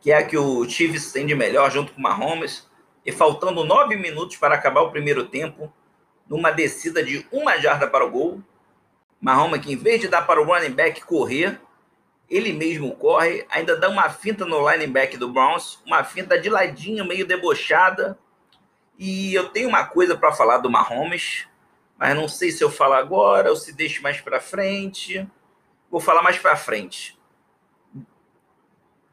que 0.00 0.12
é 0.12 0.18
a 0.18 0.22
que 0.26 0.36
o 0.36 0.68
Chiefs 0.68 1.12
tem 1.12 1.26
de 1.26 1.34
melhor, 1.34 1.70
junto 1.70 1.92
com 1.92 1.98
o 1.98 2.02
Mahomes. 2.02 2.68
E 3.04 3.10
faltando 3.10 3.64
nove 3.64 3.96
minutos 3.96 4.36
para 4.36 4.54
acabar 4.54 4.82
o 4.82 4.90
primeiro 4.90 5.26
tempo, 5.26 5.72
numa 6.28 6.50
descida 6.50 7.02
de 7.02 7.26
uma 7.32 7.58
jarda 7.58 7.88
para 7.88 8.04
o 8.04 8.10
gol, 8.10 8.42
Mahomes, 9.20 9.60
que 9.60 9.72
em 9.72 9.76
vez 9.76 10.00
de 10.00 10.08
dar 10.08 10.22
para 10.22 10.40
o 10.40 10.44
running 10.44 10.70
back 10.70 11.04
correr, 11.04 11.60
ele 12.30 12.52
mesmo 12.52 12.94
corre, 12.94 13.44
ainda 13.50 13.76
dá 13.76 13.88
uma 13.88 14.08
finta 14.08 14.46
no 14.46 14.70
linebacker 14.70 15.18
do 15.18 15.32
Browns, 15.32 15.82
uma 15.84 16.04
finta 16.04 16.38
de 16.38 16.48
ladinho, 16.48 17.04
meio 17.04 17.26
debochada. 17.26 18.16
E 18.96 19.34
eu 19.34 19.48
tenho 19.48 19.68
uma 19.68 19.84
coisa 19.84 20.16
para 20.16 20.30
falar 20.30 20.58
do 20.58 20.70
Mahomes, 20.70 21.48
mas 21.98 22.14
não 22.14 22.28
sei 22.28 22.52
se 22.52 22.62
eu 22.62 22.70
falo 22.70 22.94
agora 22.94 23.50
ou 23.50 23.56
se 23.56 23.72
deixo 23.72 24.00
mais 24.00 24.20
para 24.20 24.40
frente. 24.40 25.28
Vou 25.90 26.00
falar 26.00 26.22
mais 26.22 26.38
para 26.38 26.54
frente. 26.54 27.18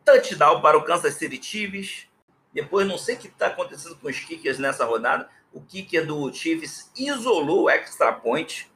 Touchdown 0.06 0.62
para 0.62 0.77
o 0.77 0.84
Kansas 0.84 1.15
City 1.15 1.41
Chiefs. 1.41 2.08
Depois, 2.53 2.88
não 2.88 2.97
sei 2.99 3.15
o 3.15 3.17
que 3.17 3.27
está 3.27 3.47
acontecendo 3.47 3.95
com 3.97 4.08
os 4.08 4.19
kickers 4.19 4.60
nessa 4.60 4.86
rodada. 4.86 5.27
O 5.51 5.60
kicker 5.60 6.06
do 6.06 6.32
Chiefs 6.32 6.91
isolou 6.95 7.63
o 7.63 7.69
extra 7.69 8.13
point. 8.13 8.71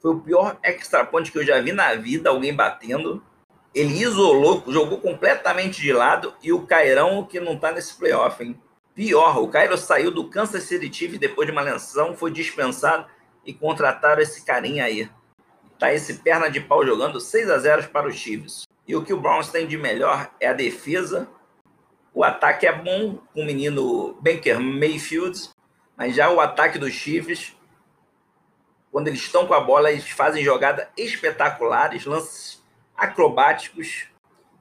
Foi 0.00 0.12
o 0.12 0.20
pior 0.20 0.58
extra 0.62 1.04
point 1.04 1.32
que 1.32 1.38
eu 1.38 1.44
já 1.44 1.60
vi 1.60 1.72
na 1.72 1.94
vida, 1.94 2.28
alguém 2.28 2.54
batendo 2.54 3.24
ele 3.76 4.02
isolou, 4.02 4.64
jogou 4.68 4.98
completamente 4.98 5.82
de 5.82 5.92
lado 5.92 6.34
e 6.42 6.50
o 6.50 6.66
Cairão 6.66 7.22
que 7.26 7.38
não 7.38 7.52
está 7.52 7.70
nesse 7.70 7.94
playoff, 7.94 8.42
hein? 8.42 8.58
Pior, 8.94 9.38
o 9.38 9.48
Cairo 9.48 9.76
saiu 9.76 10.10
do 10.10 10.30
Kansas 10.30 10.62
City 10.62 10.90
Chiefs 10.90 11.18
depois 11.18 11.46
de 11.46 11.52
uma 11.52 11.60
lesão, 11.60 12.16
foi 12.16 12.30
dispensado 12.30 13.06
e 13.44 13.52
contrataram 13.52 14.22
esse 14.22 14.46
carinha 14.46 14.86
aí. 14.86 15.10
Tá 15.78 15.92
esse 15.92 16.14
perna 16.14 16.48
de 16.48 16.58
pau 16.58 16.86
jogando 16.86 17.20
6 17.20 17.50
a 17.50 17.58
0 17.58 17.90
para 17.90 18.08
os 18.08 18.16
Chiefs. 18.16 18.66
E 18.88 18.96
o 18.96 19.04
que 19.04 19.12
o 19.12 19.20
Browns 19.20 19.50
tem 19.50 19.66
de 19.66 19.76
melhor 19.76 20.30
é 20.40 20.48
a 20.48 20.54
defesa. 20.54 21.28
O 22.14 22.24
ataque 22.24 22.66
é 22.66 22.72
bom 22.72 23.18
com 23.34 23.42
o 23.42 23.44
menino 23.44 24.14
Baker 24.22 24.58
Mayfield, 24.58 25.50
mas 25.94 26.16
já 26.16 26.30
o 26.30 26.40
ataque 26.40 26.78
dos 26.78 26.94
Chiefs, 26.94 27.54
quando 28.90 29.08
eles 29.08 29.20
estão 29.20 29.46
com 29.46 29.52
a 29.52 29.60
bola, 29.60 29.92
eles 29.92 30.08
fazem 30.08 30.42
jogadas 30.42 30.88
espetaculares, 30.96 32.06
lances 32.06 32.55
acrobáticos 32.96 34.06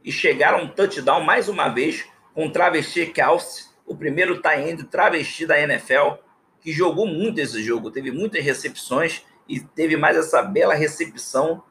e 0.04 0.12
chegaram 0.12 0.64
um 0.64 0.68
touchdown 0.68 1.22
mais 1.22 1.48
uma 1.50 1.70
vez 1.70 2.06
com 2.34 2.48
o 2.48 2.52
travesti 2.52 3.08
Kelsey, 3.08 3.66
o 3.86 3.96
primeiro 3.96 4.42
tie-end 4.42 4.84
travesti 4.86 5.46
da 5.46 5.60
NFL, 5.60 6.16
que 6.60 6.72
jogou 6.72 7.08
muito 7.08 7.40
esse 7.40 7.64
jogo, 7.64 7.92
teve 7.92 8.12
muitas 8.12 8.44
recepções 8.44 9.24
e 9.48 9.60
teve 9.60 9.96
mais 9.96 10.18
essa 10.18 10.42
bela 10.42 10.74
recepção 10.74 11.64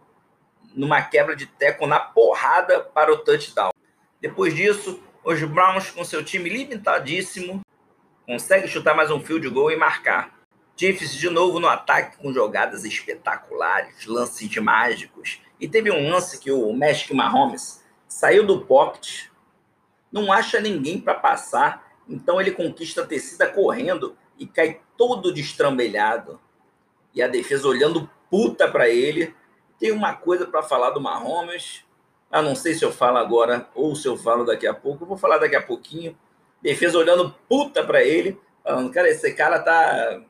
numa 0.74 1.02
quebra 1.02 1.36
de 1.36 1.46
teco 1.46 1.86
na 1.86 2.00
porrada 2.00 2.80
para 2.80 3.12
o 3.12 3.18
touchdown. 3.18 3.72
Depois 4.20 4.54
disso, 4.54 5.02
os 5.24 5.42
Browns, 5.42 5.90
com 5.90 6.04
seu 6.04 6.24
time 6.24 6.48
limitadíssimo, 6.48 7.60
conseguem 8.26 8.68
chutar 8.68 8.94
mais 8.94 9.10
um 9.10 9.20
field 9.20 9.48
goal 9.50 9.70
e 9.70 9.76
marcar. 9.76 10.34
Chiefs 10.76 11.14
de 11.14 11.30
novo 11.30 11.60
no 11.60 11.68
ataque 11.68 12.16
com 12.16 12.32
jogadas 12.32 12.84
espetaculares, 12.84 14.06
lances 14.06 14.56
mágicos 14.56 15.40
e 15.60 15.68
teve 15.68 15.90
um 15.90 16.10
lance 16.10 16.38
que 16.38 16.50
o 16.50 16.72
Magic 16.72 17.12
Mahomes 17.14 17.82
saiu 18.08 18.46
do 18.46 18.60
pocket, 18.62 19.26
não 20.12 20.32
acha 20.32 20.60
ninguém 20.60 21.00
para 21.00 21.14
passar, 21.14 21.92
então 22.08 22.40
ele 22.40 22.52
conquista 22.52 23.02
a 23.02 23.06
tecida 23.06 23.46
correndo 23.46 24.16
e 24.38 24.46
cai 24.46 24.80
todo 24.96 25.32
destrambelhado. 25.32 26.40
E 27.14 27.22
a 27.22 27.28
defesa 27.28 27.66
olhando 27.66 28.08
puta 28.30 28.68
para 28.68 28.88
ele. 28.88 29.34
Tem 29.78 29.92
uma 29.92 30.14
coisa 30.14 30.46
para 30.46 30.62
falar 30.62 30.90
do 30.90 31.00
Mahomes. 31.00 31.84
Ah, 32.30 32.42
não 32.42 32.54
sei 32.54 32.74
se 32.74 32.84
eu 32.84 32.92
falo 32.92 33.18
agora 33.18 33.68
ou 33.74 33.94
se 33.94 34.08
eu 34.08 34.16
falo 34.16 34.44
daqui 34.44 34.66
a 34.66 34.74
pouco. 34.74 35.04
Eu 35.04 35.08
vou 35.08 35.16
falar 35.16 35.38
daqui 35.38 35.56
a 35.56 35.62
pouquinho. 35.62 36.16
Defesa 36.60 36.98
olhando 36.98 37.34
puta 37.48 37.84
para 37.84 38.02
ele, 38.02 38.40
falando: 38.62 38.90
"Cara, 38.90 39.08
esse 39.08 39.32
cara 39.34 39.60
tá 39.60 40.22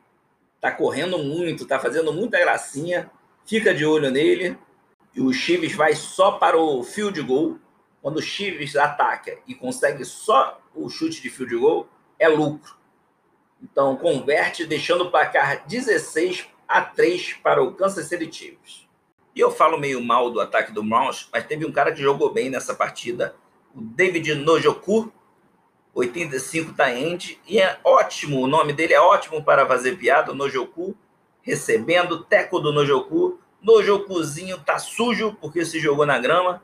tá 0.61 0.71
correndo 0.71 1.19
muito, 1.19 1.67
tá 1.67 1.79
fazendo 1.79 2.13
muita 2.13 2.39
gracinha. 2.39 3.11
Fica 3.47 3.75
de 3.75 3.87
olho 3.87 4.11
nele." 4.11 4.59
E 5.15 5.21
o 5.21 5.33
Chives 5.33 5.75
vai 5.75 5.95
só 5.95 6.33
para 6.33 6.59
o 6.59 6.83
field 6.83 7.21
goal, 7.23 7.59
quando 8.03 8.17
o 8.17 8.23
Chives 8.23 8.77
ataca 8.77 9.39
e 9.47 9.55
consegue 9.55 10.05
só 10.05 10.61
o 10.75 10.91
chute 10.91 11.23
de 11.23 11.31
field 11.31 11.57
goal, 11.57 11.89
é 12.19 12.29
lucro. 12.29 12.77
Então, 13.63 13.97
converte, 13.97 14.67
deixando 14.67 15.05
o 15.05 15.11
placar 15.11 15.67
16 15.67 16.47
a 16.69 16.83
3 16.83 17.35
para 17.43 17.63
o 17.63 17.73
Kansas 17.73 18.07
City 18.07 18.31
Chiefs. 18.31 18.89
E 19.35 19.41
eu 19.41 19.51
falo 19.51 19.79
meio 19.79 20.03
mal 20.03 20.31
do 20.31 20.41
ataque 20.41 20.73
do 20.73 20.83
Browns, 20.83 21.29
mas 21.33 21.47
teve 21.47 21.65
um 21.65 21.73
cara 21.73 21.93
que 21.93 22.03
jogou 22.03 22.33
bem 22.33 22.51
nessa 22.51 22.75
partida, 22.75 23.35
o 23.75 23.81
David 23.81 24.35
Nojoku, 24.35 25.13
85 25.95 26.75
tá 26.75 26.93
end, 26.93 27.41
e 27.47 27.59
é 27.59 27.79
ótimo, 27.83 28.41
o 28.41 28.47
nome 28.47 28.73
dele 28.73 28.95
é 28.95 29.01
ótimo 29.01 29.43
para 29.43 29.67
fazer 29.67 29.97
piada, 29.97 30.35
Nojoku, 30.35 30.97
recebendo, 31.41 32.25
teco 32.25 32.61
do 32.61 32.73
Nojoku, 32.73 33.41
Nojokuzinho 33.65 34.59
tá 34.59 34.79
sujo 34.79 35.39
porque 35.41 35.65
se 35.65 35.81
jogou 35.81 36.05
na 36.05 36.19
grama. 36.19 36.63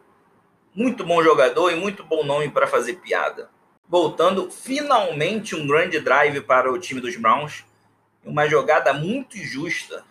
Muito 0.74 1.02
bom 1.02 1.22
jogador 1.22 1.72
e 1.72 1.74
muito 1.74 2.04
bom 2.04 2.22
nome 2.22 2.50
para 2.50 2.66
fazer 2.66 2.96
piada. 2.96 3.48
Voltando, 3.88 4.50
finalmente 4.50 5.56
um 5.56 5.66
grande 5.66 5.98
drive 5.98 6.42
para 6.42 6.70
o 6.70 6.78
time 6.78 7.00
dos 7.00 7.16
Browns. 7.16 7.64
Uma 8.22 8.46
jogada 8.46 8.92
muito 8.92 9.38
justa, 9.38 10.04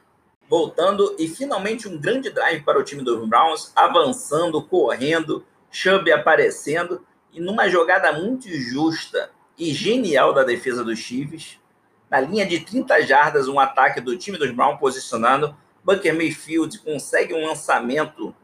voltando 0.49 1.15
e 1.19 1.28
finalmente 1.28 1.88
um 1.88 1.95
grande 1.95 2.32
drive 2.32 2.63
para 2.63 2.80
o 2.80 2.84
time 2.84 3.04
dos 3.04 3.23
Browns, 3.30 3.71
avançando, 3.75 4.60
correndo, 4.63 5.45
Chubb 5.69 6.12
aparecendo 6.12 7.06
e 7.32 7.39
numa 7.39 7.69
jogada 7.69 8.12
muito 8.12 8.49
justa 8.49 9.30
e 9.56 9.71
genial 9.71 10.34
da 10.34 10.43
defesa 10.43 10.84
dos 10.84 10.97
Chiefs, 10.97 11.60
na 12.10 12.19
linha 12.19 12.47
de 12.47 12.62
30 12.62 12.99
jardas, 13.04 13.47
um 13.47 13.60
ataque 13.60 14.02
do 14.02 14.17
time 14.17 14.39
dos 14.39 14.49
Browns 14.49 14.80
posicionando, 14.80 15.56
Bunker 15.83 16.13
Mayfield 16.13 16.79
consegue 16.79 17.33
um 17.33 17.45
lançamento, 17.45 18.35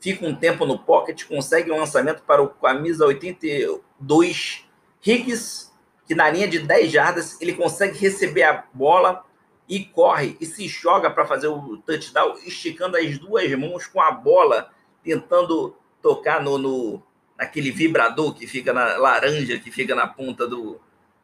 fica 0.00 0.26
um 0.26 0.34
tempo 0.34 0.66
no 0.66 0.78
pocket, 0.78 1.24
consegue 1.26 1.70
um 1.70 1.78
lançamento 1.78 2.22
para 2.22 2.42
o 2.42 2.48
camisa 2.48 3.06
82 3.06 4.64
Higgs, 5.04 5.72
que 6.06 6.14
na 6.14 6.30
linha 6.30 6.48
de 6.48 6.58
10 6.58 6.90
jardas 6.90 7.40
ele 7.40 7.54
consegue 7.54 7.98
receber 7.98 8.42
a 8.42 8.64
bola 8.72 9.24
e 9.68 9.84
corre 9.84 10.36
e 10.40 10.46
se 10.46 10.68
joga 10.68 11.10
para 11.10 11.24
fazer 11.24 11.48
o 11.48 11.78
touchdown, 11.78 12.36
esticando 12.44 12.96
as 12.96 13.18
duas 13.18 13.50
mãos 13.54 13.86
com 13.86 14.00
a 14.00 14.10
bola, 14.10 14.70
tentando 15.02 15.76
tocar 16.02 16.42
no, 16.42 16.58
no 16.58 17.02
naquele 17.38 17.70
vibrador 17.70 18.34
que 18.34 18.46
fica 18.46 18.72
na 18.72 18.96
laranja, 18.96 19.58
que 19.58 19.70
fica 19.70 19.94
na 19.94 20.06
ponta 20.06 20.46
do, 20.46 20.80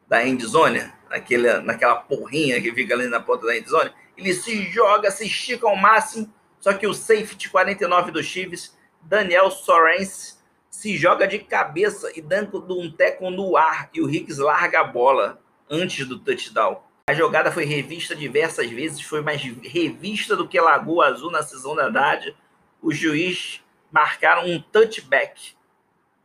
da 0.07 0.27
endzone, 0.27 0.91
naquele, 1.09 1.59
naquela 1.59 1.95
porrinha 1.95 2.61
que 2.61 2.73
fica 2.73 2.93
ali 2.93 3.07
na 3.07 3.19
ponta 3.19 3.45
da 3.45 3.55
endzone. 3.55 3.91
Ele 4.19 4.33
se 4.33 4.69
joga, 4.69 5.09
se 5.09 5.25
estica 5.25 5.65
ao 5.65 5.77
máximo, 5.77 6.31
só 6.59 6.73
que 6.73 6.85
o 6.85 6.93
safety 6.93 7.49
49 7.49 8.11
do 8.11 8.21
Chiefs, 8.21 8.77
Daniel 9.01 9.49
Sorens, 9.49 10.37
se 10.69 10.97
joga 10.97 11.25
de 11.25 11.39
cabeça 11.39 12.11
e 12.13 12.21
dando 12.21 12.77
um 12.77 12.91
teco 12.91 13.29
no 13.29 13.55
ar 13.55 13.89
e 13.93 14.01
o 14.01 14.09
Hicks 14.09 14.37
larga 14.37 14.81
a 14.81 14.83
bola 14.83 15.41
antes 15.69 16.05
do 16.05 16.19
touchdown. 16.19 16.83
A 17.07 17.13
jogada 17.13 17.49
foi 17.49 17.63
revista 17.63 18.13
diversas 18.13 18.69
vezes, 18.69 19.01
foi 19.01 19.21
mais 19.21 19.41
revista 19.41 20.35
do 20.35 20.47
que 20.47 20.59
Lagoa 20.59 21.07
Azul 21.07 21.31
na 21.31 21.41
sessão 21.41 21.73
da 21.73 21.87
Haddad. 21.87 22.35
Os 22.81 22.97
juízes 22.97 23.63
marcaram 23.89 24.47
um 24.47 24.61
touchback, 24.61 25.53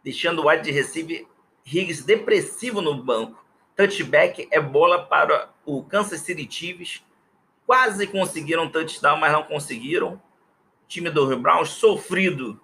deixando 0.02 0.42
o 0.42 0.48
wide 0.48 0.70
receiver 0.70 1.26
Higgs 1.64 2.04
depressivo 2.04 2.82
no 2.82 3.02
banco. 3.02 3.42
Touchback 3.76 4.48
é 4.50 4.60
bola 4.60 5.06
para 5.06 5.48
o 5.64 5.82
Kansas 5.84 6.20
City 6.20 6.46
Chiefs. 6.50 7.02
Quase 7.74 8.06
conseguiram 8.06 8.68
touchdown, 8.68 9.18
mas 9.18 9.32
não 9.32 9.42
conseguiram. 9.42 10.14
O 10.14 10.88
time 10.88 11.10
do 11.10 11.36
Browns 11.38 11.70
sofrido. 11.70 12.60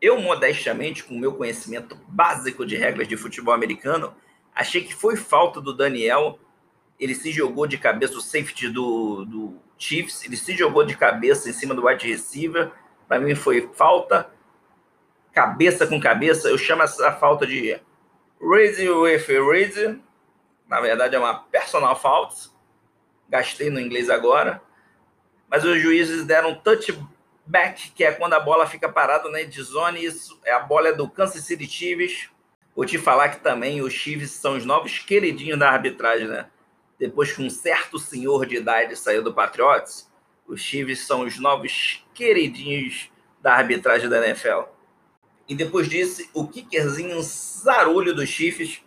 Eu, 0.00 0.18
modestamente, 0.20 1.04
com 1.04 1.14
o 1.14 1.18
meu 1.18 1.34
conhecimento 1.34 1.94
básico 2.08 2.64
de 2.64 2.76
regras 2.76 3.06
de 3.06 3.16
futebol 3.16 3.52
americano, 3.52 4.14
achei 4.54 4.82
que 4.82 4.94
foi 4.94 5.16
falta 5.16 5.60
do 5.60 5.74
Daniel 5.74 6.38
ele 6.98 7.14
se 7.14 7.32
jogou 7.32 7.66
de 7.66 7.76
cabeça, 7.76 8.16
o 8.16 8.20
safety 8.20 8.68
do, 8.68 9.24
do 9.24 9.60
Chiefs, 9.76 10.24
ele 10.24 10.36
se 10.36 10.56
jogou 10.56 10.84
de 10.84 10.96
cabeça 10.96 11.50
em 11.50 11.52
cima 11.52 11.74
do 11.74 11.86
wide 11.86 12.06
receiver. 12.06 12.72
Para 13.08 13.20
mim 13.20 13.34
foi 13.34 13.68
falta, 13.74 14.30
cabeça 15.32 15.86
com 15.86 16.00
cabeça. 16.00 16.48
Eu 16.48 16.56
chamo 16.56 16.82
essa 16.82 17.12
falta 17.12 17.46
de 17.46 17.78
raise 18.40 18.88
with 18.88 19.26
raise. 19.26 20.00
Na 20.68 20.80
verdade 20.80 21.16
é 21.16 21.18
uma 21.18 21.34
personal 21.34 21.96
fault. 21.96 22.53
Gastei 23.28 23.70
no 23.70 23.80
inglês 23.80 24.10
agora. 24.10 24.62
Mas 25.48 25.64
os 25.64 25.80
juízes 25.80 26.24
deram 26.24 26.54
touchback, 26.54 27.90
que 27.92 28.04
é 28.04 28.12
quando 28.12 28.34
a 28.34 28.40
bola 28.40 28.66
fica 28.66 28.88
parada 28.88 29.28
na 29.30 29.42
end 29.42 29.62
zone. 29.62 30.04
Isso 30.04 30.40
é 30.44 30.52
a 30.52 30.60
bola 30.60 30.88
é 30.88 30.92
do 30.92 31.08
Kansas 31.08 31.44
City 31.44 31.66
Chiefs. 31.66 32.30
Vou 32.74 32.84
te 32.84 32.98
falar 32.98 33.28
que 33.28 33.40
também 33.40 33.82
os 33.82 33.92
Chiefs 33.92 34.32
são 34.32 34.56
os 34.56 34.64
novos 34.64 34.98
queridinhos 34.98 35.58
da 35.58 35.70
arbitragem, 35.70 36.26
né? 36.26 36.46
depois 36.98 37.32
que 37.32 37.42
um 37.42 37.50
certo 37.50 37.98
senhor 37.98 38.46
de 38.46 38.56
idade 38.56 38.96
saiu 38.96 39.22
do 39.22 39.34
Patriots, 39.34 40.10
os 40.46 40.60
Chiefs 40.60 41.06
são 41.06 41.22
os 41.22 41.38
novos 41.38 42.04
queridinhos 42.14 43.10
da 43.40 43.54
arbitragem 43.54 44.08
da 44.08 44.26
NFL. 44.26 44.62
E 45.48 45.54
depois 45.54 45.88
disso, 45.88 46.26
o 46.32 46.46
kickerzinho 46.46 47.20
zarulho 47.22 48.14
dos 48.14 48.28
Chiefs, 48.28 48.80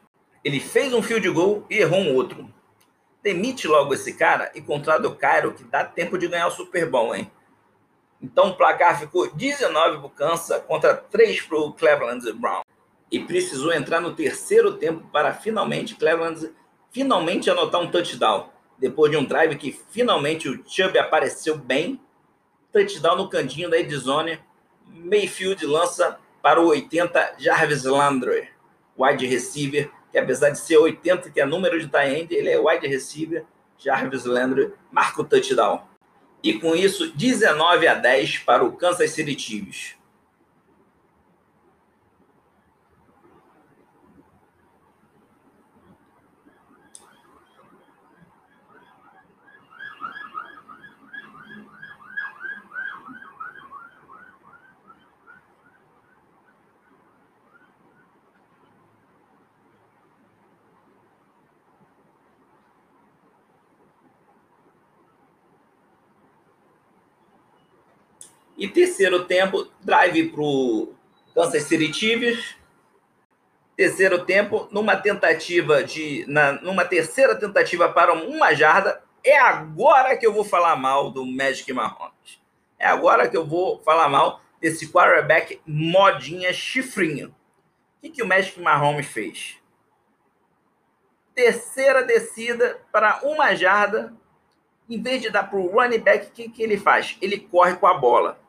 ele 0.43 0.59
fez 0.59 0.93
um 0.93 1.01
field 1.01 1.29
goal 1.29 1.65
e 1.69 1.77
errou 1.77 1.99
um 1.99 2.15
outro. 2.15 2.51
Demite 3.27 3.67
logo 3.67 3.93
esse 3.93 4.13
cara 4.13 4.49
e 4.55 4.61
contrata 4.61 5.05
o 5.05 5.13
Cairo, 5.13 5.51
que 5.51 5.61
dá 5.65 5.83
tempo 5.83 6.17
de 6.17 6.29
ganhar 6.29 6.47
o 6.47 6.51
Super 6.51 6.89
Bowl, 6.89 7.13
hein? 7.13 7.29
Então 8.21 8.51
o 8.51 8.55
placar 8.55 8.97
ficou 8.97 9.29
19 9.29 9.97
para 9.97 10.05
o 10.05 10.09
Kansas 10.09 10.63
contra 10.65 10.95
3 10.95 11.41
para 11.41 11.57
o 11.57 11.73
Cleveland 11.73 12.31
Brown. 12.31 12.61
E 13.11 13.19
precisou 13.19 13.73
entrar 13.73 13.99
no 13.99 14.15
terceiro 14.15 14.77
tempo 14.77 15.09
para 15.11 15.33
finalmente 15.33 15.95
Cleveland 15.95 16.53
finalmente 16.89 17.49
anotar 17.49 17.81
um 17.81 17.91
touchdown. 17.91 18.49
Depois 18.79 19.11
de 19.11 19.17
um 19.17 19.25
drive 19.25 19.57
que 19.57 19.77
finalmente 19.91 20.47
o 20.47 20.63
Chubb 20.65 20.97
apareceu 20.97 21.57
bem. 21.57 21.99
Touchdown 22.71 23.17
no 23.17 23.29
cantinho 23.29 23.69
da 23.69 23.77
Edzone. 23.77 24.39
Mayfield 24.87 25.65
lança 25.65 26.17
para 26.41 26.61
o 26.61 26.67
80 26.67 27.35
Jarvis 27.39 27.83
Landry, 27.83 28.47
wide 28.97 29.27
receiver, 29.27 29.91
que 30.17 30.23
apesar 30.23 30.49
de 30.49 30.59
ser 30.59 30.77
80, 30.77 31.29
que 31.29 31.39
é 31.39 31.45
número 31.45 31.79
de 31.79 31.87
tight 31.87 32.21
end, 32.21 32.33
ele 32.33 32.49
é 32.49 32.59
wide 32.59 32.87
receiver. 32.87 33.45
Jarvis 33.77 34.25
Landry 34.25 34.73
marca 34.91 35.21
o 35.21 35.23
touchdown. 35.23 35.83
E 36.43 36.55
com 36.55 36.75
isso, 36.75 37.15
19 37.15 37.87
a 37.87 37.93
10 37.93 38.39
para 38.39 38.63
o 38.63 38.71
Kansas 38.71 39.11
City 39.11 39.37
Chiefs. 39.37 39.95
E 68.57 68.67
terceiro 68.67 69.25
tempo, 69.25 69.67
drive 69.81 70.29
para 70.29 70.41
o 70.41 70.95
Kansas 71.35 71.61
City 71.63 71.93
Chiefs. 71.93 72.55
Terceiro 73.75 74.25
tempo, 74.25 74.67
numa 74.71 74.95
tentativa 74.95 75.83
de. 75.83 76.25
Na, 76.27 76.53
numa 76.53 76.83
terceira 76.83 77.35
tentativa 77.35 77.87
para 77.87 78.13
uma 78.13 78.55
jarda. 78.55 79.03
É 79.23 79.37
agora 79.37 80.17
que 80.17 80.25
eu 80.25 80.33
vou 80.33 80.43
falar 80.43 80.75
mal 80.75 81.11
do 81.11 81.23
Magic 81.23 81.71
Mahomes. 81.71 82.41
É 82.79 82.87
agora 82.87 83.27
que 83.27 83.37
eu 83.37 83.45
vou 83.45 83.79
falar 83.83 84.09
mal 84.09 84.41
desse 84.59 84.91
quarterback 84.91 85.61
modinha 85.65 86.51
chifrinho. 86.51 87.27
O 87.27 88.01
que, 88.01 88.09
que 88.09 88.23
o 88.23 88.27
Magic 88.27 88.59
Mahomes 88.59 89.05
fez? 89.05 89.57
Terceira 91.35 92.03
descida 92.03 92.79
para 92.91 93.19
uma 93.23 93.53
jarda. 93.53 94.15
Em 94.89 94.99
vez 94.99 95.21
de 95.21 95.29
dar 95.29 95.43
para 95.43 95.59
o 95.59 95.67
running 95.67 95.99
back, 95.99 96.27
o 96.27 96.31
que, 96.31 96.49
que 96.49 96.63
ele 96.63 96.77
faz? 96.77 97.17
Ele 97.21 97.37
corre 97.37 97.75
com 97.75 97.85
a 97.85 97.93
bola 97.93 98.46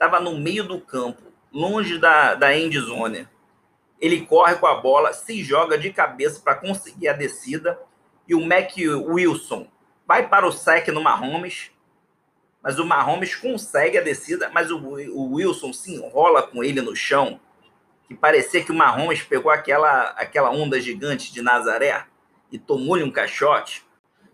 estava 0.00 0.18
no 0.18 0.38
meio 0.38 0.64
do 0.64 0.80
campo, 0.80 1.22
longe 1.52 1.98
da, 1.98 2.34
da 2.34 2.56
end 2.56 2.78
zone. 2.80 3.28
Ele 4.00 4.24
corre 4.24 4.54
com 4.54 4.66
a 4.66 4.76
bola, 4.76 5.12
se 5.12 5.44
joga 5.44 5.76
de 5.76 5.92
cabeça 5.92 6.40
para 6.40 6.54
conseguir 6.54 7.08
a 7.08 7.12
descida. 7.12 7.78
E 8.26 8.34
o 8.34 8.40
Mac 8.40 8.72
Wilson 8.78 9.68
vai 10.06 10.26
para 10.26 10.46
o 10.46 10.52
sec 10.52 10.88
no 10.88 11.02
Mahomes. 11.02 11.70
Mas 12.62 12.78
o 12.78 12.86
Mahomes 12.86 13.34
consegue 13.34 13.98
a 13.98 14.00
descida, 14.00 14.48
mas 14.54 14.70
o, 14.70 14.78
o 14.78 15.34
Wilson 15.34 15.70
se 15.74 15.94
enrola 15.94 16.42
com 16.44 16.64
ele 16.64 16.80
no 16.80 16.96
chão. 16.96 17.38
Que 18.08 18.14
parecia 18.14 18.64
que 18.64 18.72
o 18.72 18.74
Mahomes 18.74 19.20
pegou 19.22 19.52
aquela, 19.52 20.12
aquela 20.12 20.50
onda 20.50 20.80
gigante 20.80 21.30
de 21.30 21.42
Nazaré 21.42 22.06
e 22.50 22.58
tomou-lhe 22.58 23.04
um 23.04 23.10
caixote. 23.10 23.84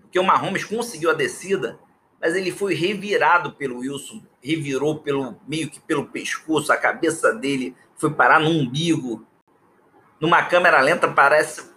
Porque 0.01 0.19
o 0.19 0.25
Mahomes 0.25 0.65
conseguiu 0.65 1.11
a 1.11 1.15
descida, 1.15 1.77
mas 2.21 2.35
ele 2.35 2.51
foi 2.51 2.75
revirado 2.75 3.53
pelo 3.53 3.79
Wilson, 3.79 4.23
revirou 4.43 4.99
pelo 4.99 5.37
meio 5.47 5.71
que 5.71 5.81
pelo 5.81 6.07
pescoço, 6.07 6.73
a 6.73 6.77
cabeça 6.77 7.33
dele 7.35 7.77
foi 7.97 8.13
parar 8.13 8.41
no 8.41 8.51
umbigo. 8.51 9.27
Numa 10.21 10.43
câmera 10.45 10.81
lenta 10.81 11.09
parece 11.09 11.75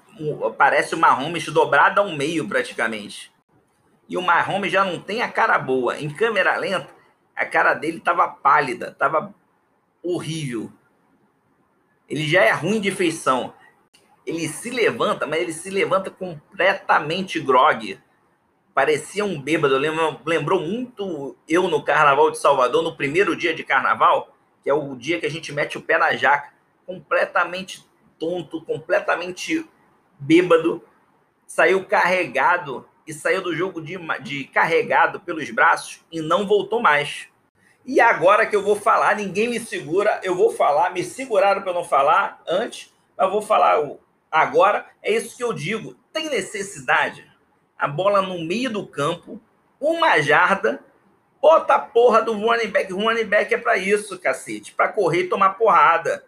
parece 0.58 0.96
o 0.96 0.98
Mahomes 0.98 1.46
dobrado 1.48 2.02
ao 2.02 2.10
meio 2.12 2.48
praticamente. 2.48 3.32
E 4.08 4.18
o 4.18 4.22
Mahomes 4.22 4.72
já 4.72 4.84
não 4.84 5.00
tem 5.00 5.22
a 5.22 5.32
cara 5.32 5.58
boa. 5.58 5.98
Em 5.98 6.10
câmera 6.10 6.58
lenta, 6.58 6.90
a 7.36 7.46
cara 7.46 7.74
dele 7.74 7.98
estava 7.98 8.28
pálida, 8.28 8.90
estava 8.90 9.34
horrível. 10.04 10.72
Ele 12.10 12.28
já 12.28 12.42
é 12.42 12.52
ruim 12.52 12.82
de 12.82 12.92
feição. 12.92 13.54
Ele 14.26 14.48
se 14.48 14.70
levanta, 14.70 15.26
mas 15.26 15.42
ele 15.42 15.54
se 15.54 15.70
levanta 15.70 16.10
completamente 16.10 17.40
grogue 17.40 18.00
parecia 18.80 19.26
um 19.26 19.38
bêbado, 19.38 19.78
lembrou 20.26 20.62
muito 20.62 21.36
eu 21.50 21.68
no 21.68 21.84
Carnaval 21.84 22.32
de 22.32 22.40
Salvador, 22.40 22.82
no 22.82 22.96
primeiro 22.96 23.36
dia 23.36 23.54
de 23.54 23.62
Carnaval, 23.62 24.34
que 24.64 24.70
é 24.70 24.74
o 24.74 24.96
dia 24.96 25.20
que 25.20 25.26
a 25.26 25.30
gente 25.30 25.52
mete 25.52 25.78
o 25.78 25.82
pé 25.82 25.98
na 25.98 26.16
jaca, 26.16 26.54
completamente 26.86 27.86
tonto, 28.18 28.62
completamente 28.62 29.70
bêbado, 30.18 30.82
saiu 31.46 31.84
carregado 31.84 32.88
e 33.06 33.14
saiu 33.14 33.42
do 33.42 33.54
jogo 33.54 33.82
de, 33.82 33.98
de 34.22 34.46
carregado 34.46 35.20
pelos 35.20 35.52
braços 35.52 36.00
e 36.10 36.22
não 36.22 36.48
voltou 36.48 36.82
mais. 36.82 37.28
E 37.86 38.00
agora 38.00 38.46
que 38.46 38.56
eu 38.56 38.64
vou 38.64 38.78
falar, 38.78 39.18
ninguém 39.18 39.50
me 39.50 39.60
segura, 39.60 40.22
eu 40.24 40.34
vou 40.34 40.54
falar, 40.54 40.92
me 40.92 41.04
seguraram 41.04 41.62
para 41.64 41.74
não 41.74 41.84
falar 41.84 42.42
antes, 42.48 42.94
mas 43.18 43.30
vou 43.30 43.42
falar 43.42 43.78
agora. 44.32 44.86
É 45.04 45.12
isso 45.12 45.36
que 45.36 45.44
eu 45.44 45.52
digo. 45.52 45.98
Tem 46.14 46.30
necessidade? 46.30 47.29
A 47.80 47.88
bola 47.88 48.22
no 48.22 48.44
meio 48.44 48.70
do 48.70 48.86
campo, 48.86 49.42
uma 49.80 50.22
jarda, 50.22 50.84
bota 51.42 51.76
a 51.76 51.80
porra 51.80 52.22
do 52.22 52.34
running 52.34 52.70
back. 52.70 52.92
Running 52.92 53.26
back 53.26 53.54
é 53.54 53.58
para 53.58 53.78
isso, 53.78 54.20
cacete, 54.20 54.74
para 54.74 54.90
correr 54.90 55.22
e 55.22 55.30
tomar 55.30 55.52
porrada. 55.52 56.26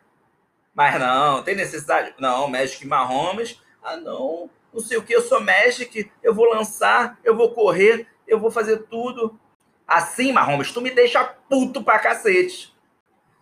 Mas 0.73 0.97
não, 0.99 1.43
tem 1.43 1.55
necessidade? 1.55 2.15
Não, 2.17 2.47
Magic 2.47 2.87
Mahomes, 2.87 3.61
ah 3.83 3.97
não, 3.97 4.49
não 4.73 4.79
sei 4.79 4.97
o 4.97 5.03
que, 5.03 5.13
eu 5.13 5.21
sou 5.21 5.41
Magic, 5.41 6.09
eu 6.23 6.33
vou 6.33 6.45
lançar, 6.45 7.19
eu 7.23 7.35
vou 7.35 7.51
correr, 7.53 8.07
eu 8.25 8.39
vou 8.39 8.49
fazer 8.49 8.83
tudo. 8.83 9.37
Assim, 9.85 10.31
Mahomes, 10.31 10.71
tu 10.71 10.79
me 10.79 10.89
deixa 10.89 11.21
puto 11.21 11.83
pra 11.83 11.99
cacete. 11.99 12.73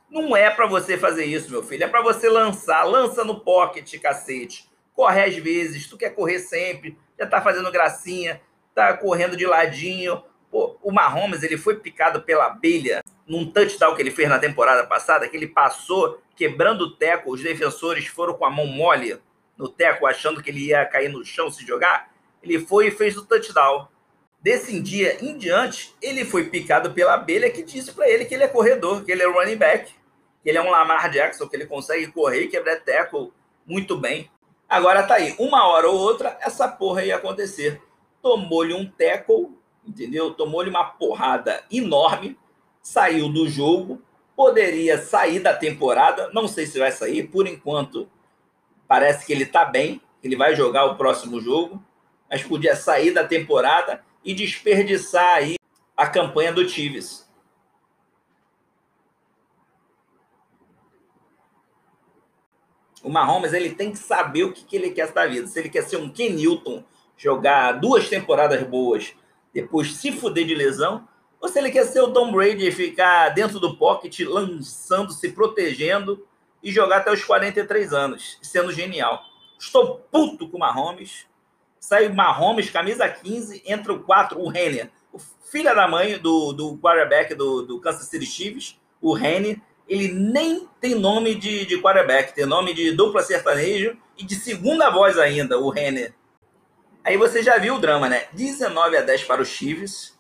Não 0.09 0.35
é 0.35 0.49
para 0.49 0.65
você 0.65 0.97
fazer 0.97 1.25
isso, 1.25 1.51
meu 1.51 1.61
filho. 1.61 1.83
É 1.83 1.87
para 1.87 2.01
você 2.01 2.27
lançar. 2.27 2.83
Lança 2.83 3.23
no 3.23 3.39
pocket, 3.39 3.99
cacete. 4.01 4.67
Corre 4.95 5.23
às 5.23 5.35
vezes. 5.35 5.87
Tu 5.87 5.95
quer 5.95 6.15
correr 6.15 6.39
sempre. 6.39 6.97
Já 7.19 7.27
tá 7.27 7.41
fazendo 7.41 7.71
gracinha. 7.71 8.41
Tá 8.73 8.95
correndo 8.95 9.35
de 9.35 9.45
ladinho. 9.45 10.23
Pô, 10.49 10.79
o 10.81 10.91
Mahomes, 10.91 11.43
ele 11.43 11.57
foi 11.57 11.75
picado 11.75 12.21
pela 12.21 12.47
abelha 12.47 13.03
num 13.27 13.49
touchdown 13.51 13.95
que 13.95 14.01
ele 14.01 14.09
fez 14.09 14.27
na 14.27 14.39
temporada 14.39 14.85
passada, 14.87 15.27
que 15.27 15.37
ele 15.37 15.47
passou 15.47 16.21
quebrando 16.35 16.81
o 16.81 16.95
teco. 16.95 17.31
Os 17.31 17.43
defensores 17.43 18.07
foram 18.07 18.33
com 18.33 18.45
a 18.45 18.49
mão 18.49 18.65
mole 18.65 19.19
no 19.57 19.67
teco, 19.67 20.07
achando 20.07 20.41
que 20.41 20.49
ele 20.49 20.67
ia 20.67 20.85
cair 20.85 21.09
no 21.09 21.23
chão 21.23 21.51
se 21.51 21.65
jogar. 21.65 22.09
Ele 22.41 22.57
foi 22.59 22.87
e 22.87 22.91
fez 22.91 23.17
o 23.17 23.25
touchdown. 23.25 23.87
Desse 24.41 24.79
dia 24.79 25.17
em 25.23 25.37
diante, 25.37 25.93
ele 26.01 26.23
foi 26.23 26.45
picado 26.45 26.91
pela 26.91 27.13
abelha 27.15 27.51
que 27.51 27.61
disse 27.61 27.91
para 27.91 28.09
ele 28.09 28.23
que 28.23 28.33
ele 28.33 28.45
é 28.45 28.47
corredor, 28.47 29.03
que 29.03 29.11
ele 29.11 29.21
é 29.21 29.27
running 29.27 29.57
back, 29.57 29.93
que 30.41 30.49
ele 30.49 30.57
é 30.57 30.61
um 30.61 30.69
Lamar 30.69 31.11
Jackson, 31.11 31.45
que 31.45 31.57
ele 31.57 31.65
consegue 31.65 32.07
correr 32.07 32.43
e 32.43 32.47
quebrar 32.47 32.77
tackle 32.77 33.33
muito 33.65 33.97
bem. 33.97 34.31
Agora 34.69 35.01
tá 35.01 35.15
aí, 35.15 35.35
uma 35.39 35.67
hora 35.67 35.89
ou 35.89 35.97
outra, 35.97 36.37
essa 36.41 36.67
porra 36.67 37.03
ia 37.03 37.15
acontecer. 37.15 37.81
Tomou-lhe 38.21 38.73
um 38.73 38.85
tackle, 38.85 39.49
entendeu? 39.83 40.31
Tomou-lhe 40.33 40.69
uma 40.69 40.83
porrada 40.83 41.63
enorme, 41.71 42.37
saiu 42.81 43.29
do 43.29 43.49
jogo, 43.49 44.01
poderia 44.35 44.99
sair 44.99 45.39
da 45.39 45.55
temporada, 45.55 46.29
não 46.33 46.47
sei 46.47 46.65
se 46.65 46.77
vai 46.77 46.91
sair, 46.91 47.23
por 47.23 47.47
enquanto 47.47 48.09
parece 48.87 49.25
que 49.25 49.33
ele 49.33 49.45
tá 49.45 49.65
bem, 49.65 50.01
ele 50.23 50.35
vai 50.35 50.55
jogar 50.55 50.85
o 50.85 50.95
próximo 50.95 51.41
jogo, 51.41 51.83
mas 52.29 52.43
podia 52.43 52.75
sair 52.75 53.11
da 53.11 53.23
temporada 53.23 54.03
e 54.23 54.33
desperdiçar 54.33 55.35
aí 55.35 55.55
a 55.95 56.07
campanha 56.07 56.53
do 56.53 56.65
Tives. 56.65 57.28
O 63.03 63.09
Mahomes 63.09 63.53
ele 63.53 63.73
tem 63.73 63.91
que 63.91 63.97
saber 63.97 64.43
o 64.43 64.51
que, 64.51 64.63
que 64.63 64.75
ele 64.75 64.91
quer 64.91 65.11
da 65.11 65.25
vida. 65.25 65.47
Se 65.47 65.59
ele 65.59 65.69
quer 65.69 65.83
ser 65.83 65.97
um 65.97 66.09
Ken 66.09 66.29
Newton, 66.29 66.83
jogar 67.17 67.73
duas 67.73 68.09
temporadas 68.09 68.61
boas, 68.63 69.13
depois 69.53 69.93
se 69.95 70.11
fuder 70.11 70.45
de 70.45 70.55
lesão, 70.55 71.07
ou 71.39 71.47
se 71.47 71.57
ele 71.57 71.71
quer 71.71 71.85
ser 71.85 72.01
o 72.01 72.11
Tom 72.11 72.31
Brady 72.31 72.67
e 72.67 72.71
ficar 72.71 73.29
dentro 73.29 73.59
do 73.59 73.77
pocket, 73.77 74.19
lançando, 74.21 75.11
se 75.13 75.31
protegendo 75.31 76.25
e 76.61 76.71
jogar 76.71 76.97
até 76.97 77.11
os 77.11 77.23
43 77.23 77.93
anos, 77.93 78.37
sendo 78.41 78.71
genial. 78.71 79.23
Estou 79.57 79.99
puto 80.11 80.49
com 80.49 80.57
o 80.57 80.59
Mahomes 80.59 81.29
sai 81.79 82.09
Mahomes, 82.09 82.69
camisa 82.69 83.07
15, 83.07 83.63
entra 83.65 83.93
o 83.93 84.03
4, 84.03 84.39
o 84.39 84.49
Renner, 84.49 84.91
o 85.11 85.17
filho 85.17 85.73
da 85.73 85.87
mãe 85.87 86.17
do, 86.19 86.51
do 86.53 86.77
quarterback 86.77 87.33
do, 87.33 87.63
do 87.63 87.79
Kansas 87.79 88.07
City 88.07 88.25
Chiefs, 88.25 88.79
o 89.01 89.13
Renner, 89.13 89.59
ele 89.89 90.13
nem 90.13 90.69
tem 90.79 90.93
nome 90.93 91.33
de, 91.33 91.65
de 91.65 91.81
quarterback, 91.81 92.35
tem 92.35 92.45
nome 92.45 92.75
de 92.75 92.91
dupla 92.91 93.23
sertanejo 93.23 93.97
e 94.15 94.23
de 94.23 94.35
segunda 94.35 94.91
voz 94.91 95.17
ainda, 95.17 95.57
o 95.57 95.69
Renner. 95.69 96.13
Aí 97.03 97.17
você 97.17 97.41
já 97.41 97.57
viu 97.57 97.75
o 97.75 97.79
drama, 97.79 98.07
né? 98.07 98.27
19 98.33 98.97
a 98.97 99.01
10 99.01 99.23
para 99.23 99.41
os 99.41 99.47
Chiefs, 99.47 100.17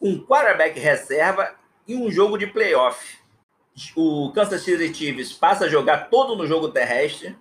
um 0.00 0.18
quarterback 0.24 0.80
reserva 0.80 1.54
e 1.86 1.94
um 1.94 2.10
jogo 2.10 2.38
de 2.38 2.46
playoff. 2.46 3.18
O 3.94 4.32
Kansas 4.32 4.62
City 4.62 4.92
Chiefs 4.94 5.34
passa 5.34 5.66
a 5.66 5.68
jogar 5.68 6.08
todo 6.08 6.34
no 6.34 6.46
jogo 6.46 6.70
terrestre, 6.70 7.36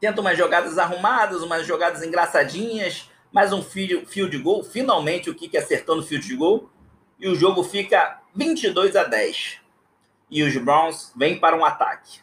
tenta 0.00 0.22
umas 0.22 0.38
jogadas 0.38 0.78
arrumadas, 0.78 1.42
umas 1.42 1.66
jogadas 1.66 2.02
engraçadinhas, 2.02 3.10
mais 3.30 3.52
um 3.52 3.62
field 3.62 4.38
goal, 4.38 4.64
finalmente 4.64 5.28
o 5.28 5.34
Kiki 5.34 5.58
acertando 5.58 6.00
o 6.00 6.04
field 6.04 6.34
goal, 6.34 6.70
e 7.20 7.28
o 7.28 7.34
jogo 7.34 7.62
fica 7.62 8.22
22 8.34 8.96
a 8.96 9.04
10. 9.04 9.67
E 10.30 10.42
os 10.42 10.56
Browns 10.56 11.12
vêm 11.16 11.38
para 11.38 11.56
um 11.56 11.64
ataque. 11.64 12.20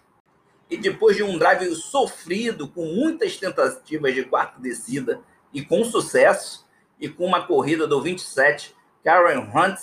E 0.70 0.78
depois 0.78 1.16
de 1.16 1.24
um 1.24 1.38
drive 1.38 1.74
sofrido, 1.76 2.68
com 2.68 2.86
muitas 2.86 3.38
tentativas 3.38 4.14
de 4.14 4.24
quarta 4.24 4.60
descida 4.60 5.22
e 5.54 5.64
com 5.64 5.84
sucesso, 5.84 6.66
e 7.00 7.10
com 7.10 7.26
uma 7.26 7.46
corrida 7.46 7.88
do 7.88 8.02
27, 8.02 8.76
Karen 9.04 9.40
Hunt 9.40 9.80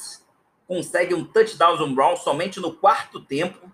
consegue 0.67 1.15
um 1.15 1.25
touchdown 1.25 1.77
do 1.77 1.95
Browns 1.95 2.21
somente 2.21 2.59
no 2.59 2.73
quarto 2.73 3.21
tempo, 3.21 3.71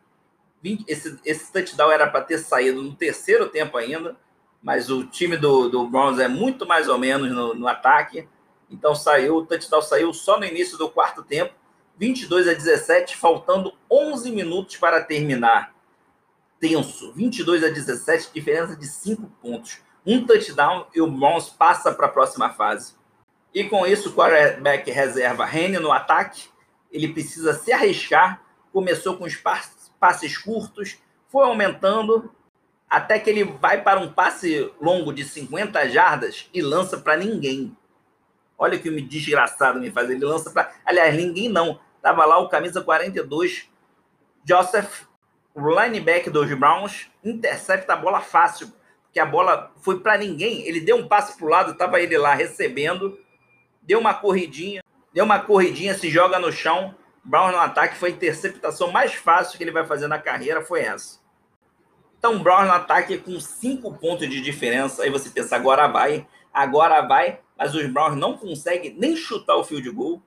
20, 0.63 0.85
esse, 0.89 1.19
esse 1.25 1.53
touchdown 1.53 1.91
era 1.91 2.07
para 2.09 2.25
ter 2.25 2.39
saído 2.39 2.83
no 2.83 2.95
terceiro 2.95 3.49
tempo 3.49 3.77
ainda, 3.77 4.17
mas 4.63 4.91
o 4.91 5.05
time 5.05 5.37
do, 5.37 5.69
do 5.69 5.87
Browns 5.89 6.19
é 6.19 6.27
muito 6.27 6.67
mais 6.67 6.89
ou 6.89 6.99
menos 6.99 7.31
no, 7.31 7.55
no 7.55 7.69
ataque. 7.69 8.29
Então 8.69 8.95
saiu, 8.95 9.37
o 9.37 9.47
touchdown 9.47 9.81
saiu 9.81 10.13
só 10.13 10.39
no 10.39 10.45
início 10.45 10.77
do 10.77 10.91
quarto 10.91 11.23
tempo, 11.23 11.55
22 11.99 12.49
a 12.49 12.55
17, 12.55 13.17
faltando 13.17 13.75
11 13.91 14.31
minutos 14.31 14.77
para 14.77 15.03
terminar. 15.03 15.75
Tenso, 16.61 17.13
22 17.13 17.65
a 17.65 17.69
17, 17.69 18.31
diferença 18.33 18.77
de 18.77 18.87
5 18.87 19.27
pontos. 19.43 19.81
Um 20.07 20.27
touchdown 20.27 20.87
e 20.95 21.01
o 21.01 21.11
Browns 21.11 21.49
passa 21.49 21.93
para 21.93 22.07
a 22.07 22.11
próxima 22.11 22.51
fase. 22.51 22.95
E 23.53 23.65
com 23.65 23.87
isso, 23.87 24.11
o 24.11 24.13
quarterback 24.13 24.91
reserva 24.91 25.45
Rene 25.45 25.79
no 25.79 25.93
ataque. 25.93 26.49
Ele 26.91 27.09
precisa 27.09 27.53
se 27.53 27.73
arriscar. 27.73 28.43
Começou 28.73 29.17
com 29.17 29.27
espaço 29.27 29.79
passes 29.99 30.37
curtos, 30.37 30.99
foi 31.29 31.45
aumentando 31.45 32.33
até 32.89 33.19
que 33.19 33.29
ele 33.29 33.45
vai 33.45 33.83
para 33.83 34.01
um 34.01 34.11
passe 34.11 34.73
longo 34.81 35.13
de 35.13 35.25
50 35.25 35.89
jardas 35.91 36.49
e 36.55 36.63
lança 36.63 36.97
para 36.97 37.17
ninguém. 37.17 37.77
Olha 38.57 38.79
que 38.79 38.91
me 38.91 39.03
desgraçado 39.03 39.79
me 39.79 39.91
faz. 39.91 40.09
Ele 40.09 40.25
lança 40.25 40.51
para. 40.51 40.73
Aliás, 40.85 41.15
ninguém 41.15 41.49
não. 41.49 41.79
Tava 42.03 42.25
lá 42.25 42.39
o 42.39 42.49
camisa 42.49 42.81
42, 42.81 43.69
Joseph, 44.45 45.03
o 45.55 45.69
linebacker 45.69 46.33
dos 46.33 46.53
Browns, 46.55 47.11
intercepta 47.25 47.93
a 47.93 47.97
bola 47.97 48.21
fácil, 48.21 48.73
porque 49.05 49.19
a 49.19 49.27
bola 49.27 49.73
foi 49.81 50.01
para 50.01 50.17
ninguém. 50.17 50.67
Ele 50.67 50.81
deu 50.81 50.97
um 50.97 51.09
passe 51.09 51.37
para 51.37 51.47
o 51.47 51.49
lado, 51.51 51.73
estava 51.73 52.01
ele 52.01 52.17
lá 52.17 52.35
recebendo, 52.35 53.19
deu 53.83 53.99
uma 53.99 54.15
corridinha, 54.15 54.83
deu 55.13 55.25
uma 55.25 55.41
corridinha, 55.41 55.95
se 55.95 56.09
joga 56.09 56.39
no 56.39 56.53
chão, 56.53 56.95
Brown 57.25 57.51
no 57.53 57.59
ataque 57.59 57.97
foi 57.97 58.09
a 58.09 58.13
interceptação 58.13 58.91
mais 58.91 59.13
fácil 59.13 59.59
que 59.59 59.65
ele 59.65 59.71
vai 59.71 59.85
fazer 59.85 60.07
na 60.07 60.19
carreira, 60.19 60.63
foi 60.63 60.81
essa. 60.81 61.19
Então, 62.19 62.43
Brown 62.43 62.65
no 62.65 62.73
ataque 62.73 63.19
com 63.19 63.39
cinco 63.39 63.95
pontos 63.95 64.29
de 64.29 64.41
diferença. 64.41 65.03
Aí 65.03 65.11
você 65.11 65.31
pensa, 65.31 65.55
agora 65.55 65.87
vai, 65.87 66.27
agora 66.53 67.01
vai. 67.03 67.41
Mas 67.57 67.75
os 67.75 67.87
Browns 67.87 68.17
não 68.17 68.37
conseguem 68.37 68.95
nem 68.99 69.15
chutar 69.15 69.57
o 69.57 69.65
field 69.65 69.91
goal. 69.91 70.23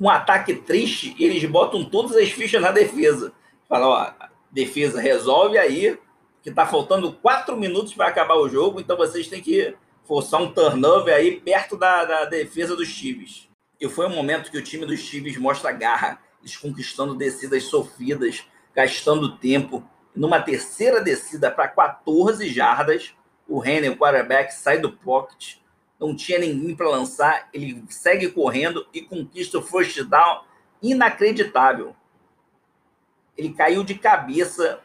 Um 0.00 0.08
ataque 0.08 0.54
triste, 0.54 1.14
eles 1.18 1.44
botam 1.44 1.84
todas 1.84 2.16
as 2.16 2.30
fichas 2.30 2.60
na 2.60 2.70
defesa. 2.70 3.32
Fala, 3.68 3.86
ó, 3.88 4.28
defesa, 4.50 5.00
resolve 5.00 5.58
aí, 5.58 5.98
que 6.42 6.50
tá 6.50 6.66
faltando 6.66 7.12
quatro 7.12 7.56
minutos 7.56 7.94
para 7.94 8.08
acabar 8.08 8.36
o 8.36 8.48
jogo, 8.48 8.80
então 8.80 8.96
vocês 8.96 9.28
têm 9.28 9.40
que 9.40 9.74
forçar 10.04 10.42
um 10.42 10.52
turnover 10.52 11.14
aí 11.14 11.40
perto 11.40 11.76
da, 11.76 12.04
da 12.04 12.24
defesa 12.26 12.76
dos 12.76 12.88
Chiefs. 12.88 13.48
E 13.80 13.88
foi 13.88 14.06
um 14.06 14.14
momento 14.14 14.50
que 14.50 14.58
o 14.58 14.62
time 14.62 14.84
dos 14.84 15.00
Chiefs 15.00 15.36
mostra 15.36 15.72
garra, 15.72 16.18
eles 16.40 16.56
conquistando 16.56 17.14
descidas 17.14 17.64
sofridas, 17.64 18.44
gastando 18.74 19.36
tempo. 19.38 19.82
Numa 20.14 20.40
terceira 20.40 21.02
descida 21.02 21.50
para 21.50 21.68
14 21.68 22.48
jardas, 22.48 23.14
o 23.48 23.58
Renner, 23.58 23.92
o 23.92 23.96
quarterback, 23.96 24.52
sai 24.52 24.78
do 24.78 24.92
pocket, 24.92 25.56
não 26.08 26.16
tinha 26.16 26.38
ninguém 26.38 26.74
para 26.74 26.88
lançar, 26.88 27.48
ele 27.52 27.84
segue 27.88 28.30
correndo 28.30 28.86
e 28.92 29.02
conquista 29.02 29.58
o 29.58 29.62
first 29.62 30.02
down 30.04 30.44
inacreditável. 30.82 31.94
Ele 33.36 33.52
caiu 33.52 33.82
de 33.82 33.94
cabeça. 33.94 34.80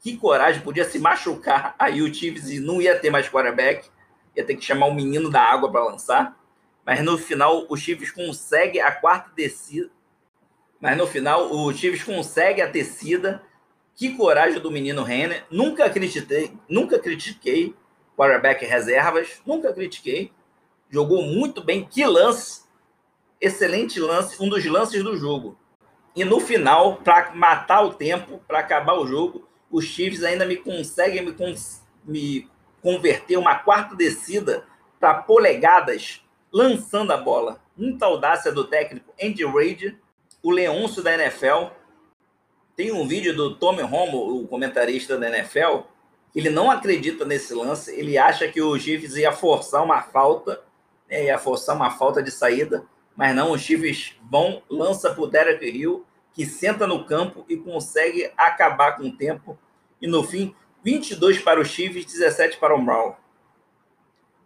Que 0.00 0.16
coragem, 0.16 0.62
podia 0.62 0.84
se 0.84 0.98
machucar. 0.98 1.74
Aí 1.78 2.00
o 2.02 2.14
Chiefs 2.14 2.60
não 2.60 2.80
ia 2.80 2.98
ter 2.98 3.10
mais 3.10 3.28
quarterback, 3.28 3.88
ia 4.36 4.44
ter 4.44 4.54
que 4.54 4.64
chamar 4.64 4.86
o 4.86 4.94
menino 4.94 5.28
da 5.28 5.42
água 5.42 5.70
para 5.70 5.84
lançar. 5.84 6.38
Mas 6.86 7.02
no 7.02 7.18
final 7.18 7.66
o 7.68 7.76
Chiefs 7.76 8.12
consegue 8.12 8.80
a 8.80 8.92
quarta 8.92 9.30
descida, 9.34 9.90
mas 10.80 10.96
no 10.96 11.06
final, 11.06 11.52
o 11.52 11.72
Chiefs 11.72 12.04
consegue 12.04 12.62
a 12.62 12.70
tecida. 12.70 13.42
Que 13.94 14.14
coragem 14.16 14.60
do 14.60 14.70
menino 14.70 15.02
Renner. 15.02 15.44
Nunca 15.50 15.90
critiquei, 15.90 16.52
nunca 16.68 16.98
critiquei 16.98 17.74
quarterback 18.16 18.64
reservas, 18.64 19.40
nunca 19.44 19.72
critiquei. 19.72 20.30
Jogou 20.90 21.22
muito 21.22 21.62
bem. 21.62 21.84
Que 21.84 22.04
lance! 22.04 22.62
Excelente 23.40 24.00
lance, 24.00 24.42
um 24.42 24.48
dos 24.48 24.64
lances 24.64 25.02
do 25.02 25.16
jogo. 25.16 25.56
E 26.16 26.24
no 26.24 26.40
final, 26.40 26.96
para 26.96 27.32
matar 27.34 27.82
o 27.82 27.94
tempo, 27.94 28.42
para 28.48 28.58
acabar 28.58 28.94
o 28.94 29.06
jogo, 29.06 29.48
os 29.70 29.84
Chiefs 29.84 30.24
ainda 30.24 30.44
me 30.44 30.56
conseguem 30.56 31.24
me, 31.24 31.32
cons 31.32 31.82
me 32.04 32.50
converter 32.82 33.36
uma 33.36 33.56
quarta 33.56 33.94
descida 33.94 34.64
para 34.98 35.14
polegadas, 35.14 36.22
lançando 36.52 37.12
a 37.12 37.16
bola. 37.16 37.60
Muita 37.76 38.06
audácia 38.06 38.50
do 38.50 38.64
técnico 38.64 39.12
Andy 39.22 39.44
Reid, 39.44 39.96
o 40.42 40.50
Leôncio 40.50 41.02
da 41.02 41.14
NFL. 41.14 41.68
Tem 42.74 42.90
um 42.90 43.06
vídeo 43.06 43.36
do 43.36 43.54
Tommy 43.54 43.82
Romo, 43.82 44.40
o 44.40 44.48
comentarista 44.48 45.16
da 45.16 45.28
NFL, 45.28 45.82
ele 46.34 46.50
não 46.50 46.70
acredita 46.70 47.24
nesse 47.24 47.54
lance, 47.54 47.92
ele 47.98 48.18
acha 48.18 48.46
que 48.48 48.60
o 48.60 48.78
Chiefs 48.78 49.16
ia 49.16 49.32
forçar 49.32 49.82
uma 49.82 50.02
falta, 50.02 50.62
né, 51.08 51.24
ia 51.24 51.38
forçar 51.38 51.74
uma 51.74 51.90
falta 51.90 52.22
de 52.22 52.30
saída, 52.30 52.84
mas 53.16 53.34
não, 53.34 53.52
os 53.52 53.60
Chiefs 53.60 54.14
vão, 54.30 54.62
lança 54.70 55.12
para 55.12 55.22
o 55.22 55.26
Derek 55.26 55.64
Hill, 55.64 56.06
que 56.32 56.46
senta 56.46 56.86
no 56.86 57.04
campo 57.04 57.44
e 57.48 57.56
consegue 57.56 58.30
acabar 58.36 58.92
com 58.96 59.08
o 59.08 59.16
tempo. 59.16 59.58
E 60.00 60.06
no 60.06 60.22
fim, 60.22 60.54
22 60.84 61.40
para 61.40 61.60
o 61.60 61.64
Chiefs, 61.64 62.04
17 62.04 62.58
para 62.58 62.76
o 62.76 62.80
Brown. 62.80 63.14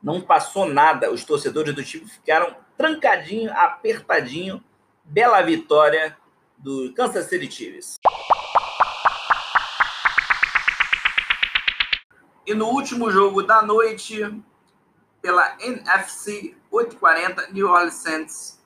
Não 0.02 0.20
passou 0.20 0.66
nada. 0.66 1.12
Os 1.12 1.24
torcedores 1.24 1.74
do 1.74 1.84
Chiefs 1.84 2.12
ficaram 2.12 2.56
trancadinho, 2.76 3.52
apertadinho. 3.52 4.64
Bela 5.04 5.42
vitória 5.42 6.16
do 6.56 6.92
Kansas 6.94 7.26
City 7.26 7.50
Chiefs. 7.50 7.98
E 12.46 12.54
no 12.54 12.68
último 12.68 13.10
jogo 13.10 13.42
da 13.42 13.62
noite, 13.62 14.22
pela 15.22 15.56
NFC 15.60 16.54
840, 16.70 17.52
New 17.52 17.68
Orleans 17.68 17.94
Saints 17.94 18.62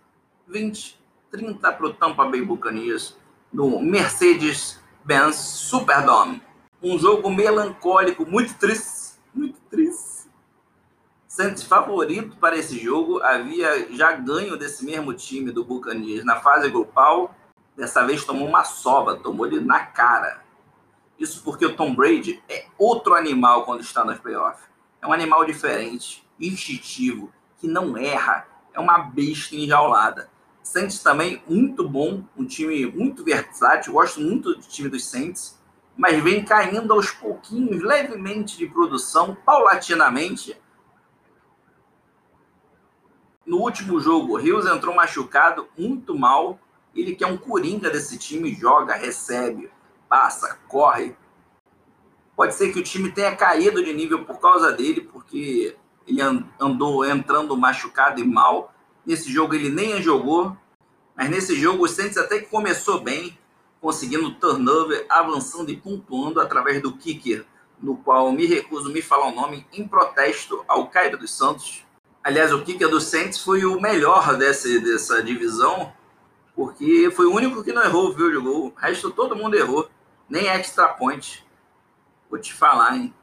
20 0.48 1.06
30 1.30 1.72
para 1.72 1.86
o 1.86 1.92
Tampa 1.92 2.24
Bay 2.24 2.42
Buccaneers 2.42 3.16
no 3.52 3.80
Mercedes-Benz 3.80 5.36
Superdome. 5.36 6.42
Um 6.82 6.98
jogo 6.98 7.30
melancólico, 7.30 8.24
muito 8.26 8.54
triste, 8.54 9.18
muito 9.34 9.60
triste. 9.70 10.26
Santos 11.26 11.64
favorito 11.64 12.36
para 12.36 12.56
esse 12.56 12.78
jogo, 12.78 13.22
havia 13.22 13.92
já 13.94 14.12
ganho 14.12 14.56
desse 14.56 14.84
mesmo 14.84 15.12
time 15.12 15.50
do 15.50 15.64
Buccaneers 15.64 16.24
na 16.24 16.36
fase 16.36 16.70
grupal. 16.70 17.34
Dessa 17.76 18.06
vez 18.06 18.24
tomou 18.24 18.48
uma 18.48 18.64
sova, 18.64 19.16
tomou 19.16 19.46
ele 19.46 19.60
na 19.60 19.80
cara. 19.80 20.42
Isso 21.18 21.42
porque 21.44 21.66
o 21.66 21.76
Tom 21.76 21.94
Brady 21.94 22.42
é 22.48 22.66
outro 22.78 23.14
animal 23.14 23.64
quando 23.64 23.82
está 23.82 24.04
nos 24.04 24.18
playoffs. 24.18 24.64
É 25.02 25.06
um 25.06 25.12
animal 25.12 25.44
diferente, 25.44 26.25
instintivo, 26.40 27.32
que 27.58 27.66
não 27.66 27.96
erra, 27.96 28.46
é 28.72 28.80
uma 28.80 28.98
besta 28.98 29.56
enjaulada. 29.56 30.28
Saints 30.62 30.98
também 30.98 31.42
muito 31.48 31.88
bom, 31.88 32.24
um 32.36 32.44
time 32.44 32.86
muito 32.86 33.24
versátil, 33.24 33.92
gosto 33.92 34.20
muito 34.20 34.54
do 34.54 34.62
time 34.62 34.88
dos 34.88 35.06
Saints, 35.06 35.58
mas 35.96 36.22
vem 36.22 36.44
caindo 36.44 36.92
aos 36.92 37.10
pouquinhos, 37.10 37.82
levemente 37.82 38.58
de 38.58 38.66
produção, 38.66 39.34
paulatinamente. 39.34 40.60
No 43.46 43.58
último 43.58 44.00
jogo, 44.00 44.34
o 44.34 44.36
Rios 44.36 44.66
entrou 44.66 44.94
machucado, 44.94 45.68
muito 45.78 46.18
mal. 46.18 46.58
Ele 46.94 47.14
que 47.14 47.22
é 47.22 47.26
um 47.26 47.36
coringa 47.36 47.88
desse 47.88 48.18
time, 48.18 48.52
joga, 48.52 48.94
recebe, 48.94 49.70
passa, 50.08 50.58
corre. 50.66 51.16
Pode 52.34 52.54
ser 52.54 52.72
que 52.72 52.80
o 52.80 52.82
time 52.82 53.10
tenha 53.12 53.34
caído 53.34 53.82
de 53.82 53.94
nível 53.94 54.24
por 54.24 54.38
causa 54.40 54.72
dele, 54.72 55.00
porque 55.00 55.76
ele 56.06 56.20
andou 56.60 57.04
entrando 57.04 57.56
machucado 57.56 58.20
e 58.20 58.24
mal 58.24 58.72
Nesse 59.06 59.32
jogo 59.32 59.54
ele 59.54 59.70
nem 59.70 60.02
jogou, 60.02 60.56
mas 61.14 61.30
nesse 61.30 61.54
jogo 61.54 61.84
o 61.84 61.88
Saints 61.88 62.18
até 62.18 62.40
que 62.40 62.46
começou 62.46 63.00
bem, 63.00 63.38
conseguindo 63.80 64.34
turnover, 64.34 65.06
avançando 65.08 65.70
e 65.70 65.76
pontuando 65.76 66.40
através 66.40 66.82
do 66.82 66.96
kicker, 66.96 67.46
no 67.80 67.96
qual 67.98 68.32
me 68.32 68.46
recuso 68.46 68.92
me 68.92 69.00
falar 69.00 69.28
o 69.28 69.34
nome, 69.34 69.64
em 69.72 69.86
protesto 69.86 70.64
ao 70.66 70.88
Cairo 70.88 71.16
dos 71.16 71.32
Santos. 71.32 71.84
Aliás, 72.24 72.52
o 72.52 72.64
kicker 72.64 72.88
do 72.88 73.00
Saints 73.00 73.38
foi 73.38 73.64
o 73.64 73.80
melhor 73.80 74.36
dessa, 74.36 74.68
dessa 74.80 75.22
divisão, 75.22 75.92
porque 76.56 77.08
foi 77.14 77.26
o 77.26 77.32
único 77.32 77.62
que 77.62 77.72
não 77.72 77.84
errou 77.84 78.08
o 78.08 78.14
field 78.14 78.38
goal. 78.38 78.66
O 78.66 78.74
resto 78.74 79.12
todo 79.12 79.36
mundo 79.36 79.54
errou, 79.54 79.88
nem 80.28 80.48
extra 80.48 80.88
point. 80.88 81.46
Vou 82.28 82.40
te 82.40 82.52
falar, 82.52 82.96
hein? 82.96 83.14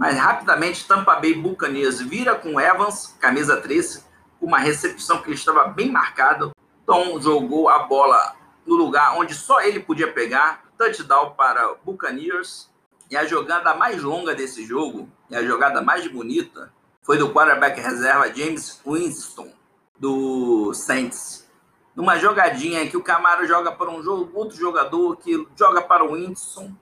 Mas 0.00 0.16
rapidamente 0.16 0.88
Tampa 0.88 1.16
Bay 1.16 1.34
Buccaneers 1.34 2.00
vira 2.00 2.34
com 2.34 2.58
Evans, 2.58 3.14
camisa 3.20 3.58
13, 3.58 4.02
uma 4.40 4.58
recepção 4.58 5.20
que 5.20 5.28
ele 5.28 5.34
estava 5.34 5.64
bem 5.64 5.92
marcado. 5.92 6.56
Tom 6.86 7.20
jogou 7.20 7.68
a 7.68 7.80
bola 7.80 8.34
no 8.64 8.76
lugar 8.76 9.18
onde 9.18 9.34
só 9.34 9.60
ele 9.60 9.78
podia 9.78 10.10
pegar, 10.10 10.64
touchdown 10.78 11.32
para 11.32 11.74
Buccaneers. 11.84 12.70
E 13.10 13.16
a 13.16 13.26
jogada 13.26 13.74
mais 13.74 14.02
longa 14.02 14.34
desse 14.34 14.64
jogo, 14.64 15.06
e 15.28 15.36
a 15.36 15.44
jogada 15.44 15.82
mais 15.82 16.10
bonita, 16.10 16.72
foi 17.02 17.18
do 17.18 17.30
quarterback 17.30 17.78
reserva 17.78 18.34
James 18.34 18.80
Winston, 18.86 19.52
do 19.98 20.72
Saints. 20.72 21.46
Numa 21.94 22.16
jogadinha 22.16 22.88
que 22.88 22.96
o 22.96 23.02
Camaro 23.02 23.46
joga 23.46 23.70
para 23.70 23.90
um 23.90 24.02
jogo, 24.02 24.30
outro 24.32 24.56
jogador 24.56 25.18
que 25.18 25.46
joga 25.54 25.82
para 25.82 26.02
o 26.02 26.14
Winston. 26.14 26.72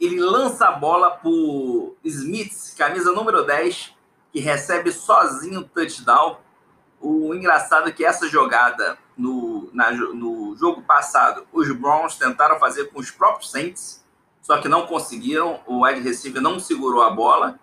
Ele 0.00 0.18
lança 0.20 0.66
a 0.66 0.72
bola 0.72 1.10
para 1.10 1.28
o 1.28 1.94
Smith, 2.04 2.74
camisa 2.76 3.12
número 3.12 3.44
10, 3.44 3.94
que 4.32 4.40
recebe 4.40 4.90
sozinho 4.90 5.60
o 5.60 5.64
touchdown 5.64 6.38
o 7.00 7.34
engraçado 7.34 7.88
é 7.88 7.92
que 7.92 8.04
essa 8.04 8.28
jogada 8.28 8.98
no, 9.16 9.70
na, 9.72 9.90
no 9.90 10.54
jogo 10.56 10.82
passado, 10.82 11.46
os 11.50 11.70
Browns 11.72 12.16
tentaram 12.16 12.58
fazer 12.58 12.90
com 12.90 13.00
os 13.00 13.10
próprios 13.10 13.50
Saints, 13.50 14.04
só 14.42 14.58
que 14.60 14.68
não 14.68 14.86
conseguiram. 14.86 15.60
O 15.66 15.84
wide 15.84 16.00
receiver 16.00 16.42
não 16.42 16.60
segurou 16.60 17.02
a 17.02 17.10
bola. 17.10 17.58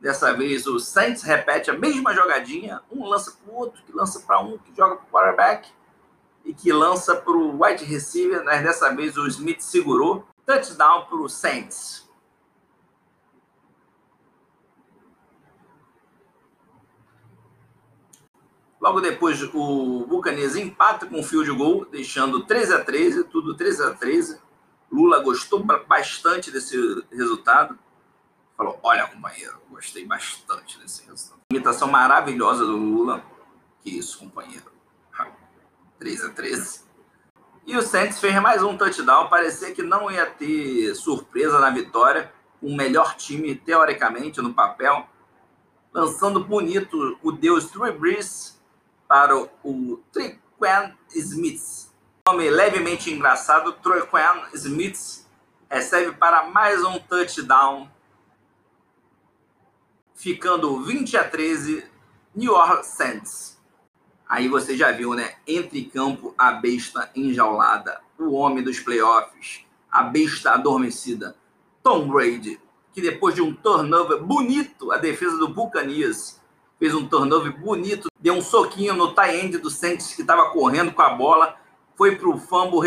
Dessa 0.00 0.32
vez 0.34 0.66
o 0.66 0.80
Saints 0.80 1.22
repete 1.22 1.70
a 1.70 1.74
mesma 1.74 2.12
jogadinha, 2.12 2.80
um 2.90 3.04
lança 3.06 3.30
para 3.30 3.54
o 3.54 3.56
outro, 3.56 3.80
que 3.84 3.92
lança 3.92 4.18
para 4.20 4.40
um, 4.40 4.58
que 4.58 4.74
joga 4.76 4.96
para 4.96 5.04
o 5.04 5.10
quarterback 5.10 5.68
e 6.44 6.52
que 6.52 6.72
lança 6.72 7.14
para 7.14 7.32
o 7.32 7.62
wide 7.62 7.84
receiver. 7.84 8.44
Mas 8.44 8.64
dessa 8.64 8.92
vez 8.92 9.16
o 9.16 9.28
Smith 9.28 9.60
segurou. 9.60 10.26
Touchdown 10.44 11.06
para 11.06 11.16
o 11.16 11.28
Saints. 11.28 12.08
Logo 18.80 19.00
depois, 19.00 19.40
o 19.54 20.06
Buccaneers 20.08 20.56
empata 20.56 21.06
com 21.06 21.20
o 21.20 21.22
field 21.22 21.52
goal, 21.52 21.84
deixando 21.84 22.44
13 22.44 22.74
a 22.74 22.84
13, 22.84 23.24
tudo 23.24 23.56
13 23.56 23.84
a 23.84 23.90
13. 23.94 24.40
Lula 24.90 25.20
gostou 25.20 25.62
bastante 25.62 26.50
desse 26.50 26.76
resultado. 27.12 27.78
Falou: 28.56 28.80
Olha, 28.82 29.06
companheiro, 29.06 29.60
gostei 29.70 30.04
bastante 30.04 30.80
desse 30.80 31.06
resultado. 31.06 31.40
Imitação 31.52 31.88
maravilhosa 31.88 32.66
do 32.66 32.76
Lula. 32.76 33.24
Que 33.82 33.96
isso, 33.96 34.18
companheiro. 34.18 34.72
13 36.00 36.26
a 36.26 36.30
13. 36.30 36.80
E 37.64 37.76
o 37.76 37.82
Saints 37.82 38.18
fez 38.18 38.34
mais 38.40 38.62
um 38.62 38.76
touchdown. 38.76 39.28
Parecia 39.28 39.72
que 39.72 39.82
não 39.82 40.10
ia 40.10 40.26
ter 40.26 40.94
surpresa 40.94 41.58
na 41.60 41.70
vitória. 41.70 42.32
O 42.60 42.74
melhor 42.74 43.14
time, 43.16 43.54
teoricamente, 43.54 44.40
no 44.40 44.52
papel. 44.52 45.06
Lançando 45.92 46.42
bonito 46.42 47.18
o 47.22 47.30
Deus 47.30 47.70
Trey 47.70 47.92
Breeze 47.92 48.54
para 49.06 49.36
o 49.36 50.02
Triquen 50.12 50.96
Smith. 51.14 51.90
Nome 52.26 52.48
levemente 52.50 53.12
engraçado, 53.12 53.72
Triquen 53.74 54.44
Smith 54.54 55.26
recebe 55.68 56.12
para 56.12 56.44
mais 56.44 56.84
um 56.84 56.98
touchdown, 56.98 57.90
ficando 60.14 60.82
20 60.82 61.16
a 61.16 61.28
13, 61.28 61.84
New 62.34 62.52
Orleans 62.52 62.86
Saints. 62.86 63.51
Aí 64.32 64.48
você 64.48 64.74
já 64.74 64.90
viu, 64.90 65.12
né? 65.12 65.34
Entre 65.46 65.84
campo, 65.84 66.34
a 66.38 66.52
besta 66.52 67.10
enjaulada, 67.14 68.00
o 68.18 68.32
homem 68.32 68.64
dos 68.64 68.80
playoffs, 68.80 69.66
a 69.90 70.04
besta 70.04 70.52
adormecida, 70.52 71.36
Tom 71.82 72.08
Brady, 72.08 72.58
que 72.94 73.02
depois 73.02 73.34
de 73.34 73.42
um 73.42 73.52
turnover 73.52 74.22
bonito, 74.22 74.90
a 74.90 74.96
defesa 74.96 75.36
do 75.36 75.48
Buccaneers 75.48 76.40
fez 76.78 76.94
um 76.94 77.06
turnover 77.06 77.54
bonito, 77.60 78.08
deu 78.18 78.32
um 78.32 78.40
soquinho 78.40 78.94
no 78.94 79.14
tie 79.14 79.38
end 79.38 79.58
do 79.58 79.68
Saints 79.68 80.14
que 80.14 80.22
estava 80.22 80.48
correndo 80.48 80.92
com 80.92 81.02
a 81.02 81.10
bola, 81.10 81.54
foi 81.94 82.16
para 82.16 82.30
o 82.30 82.38
fumble, 82.38 82.80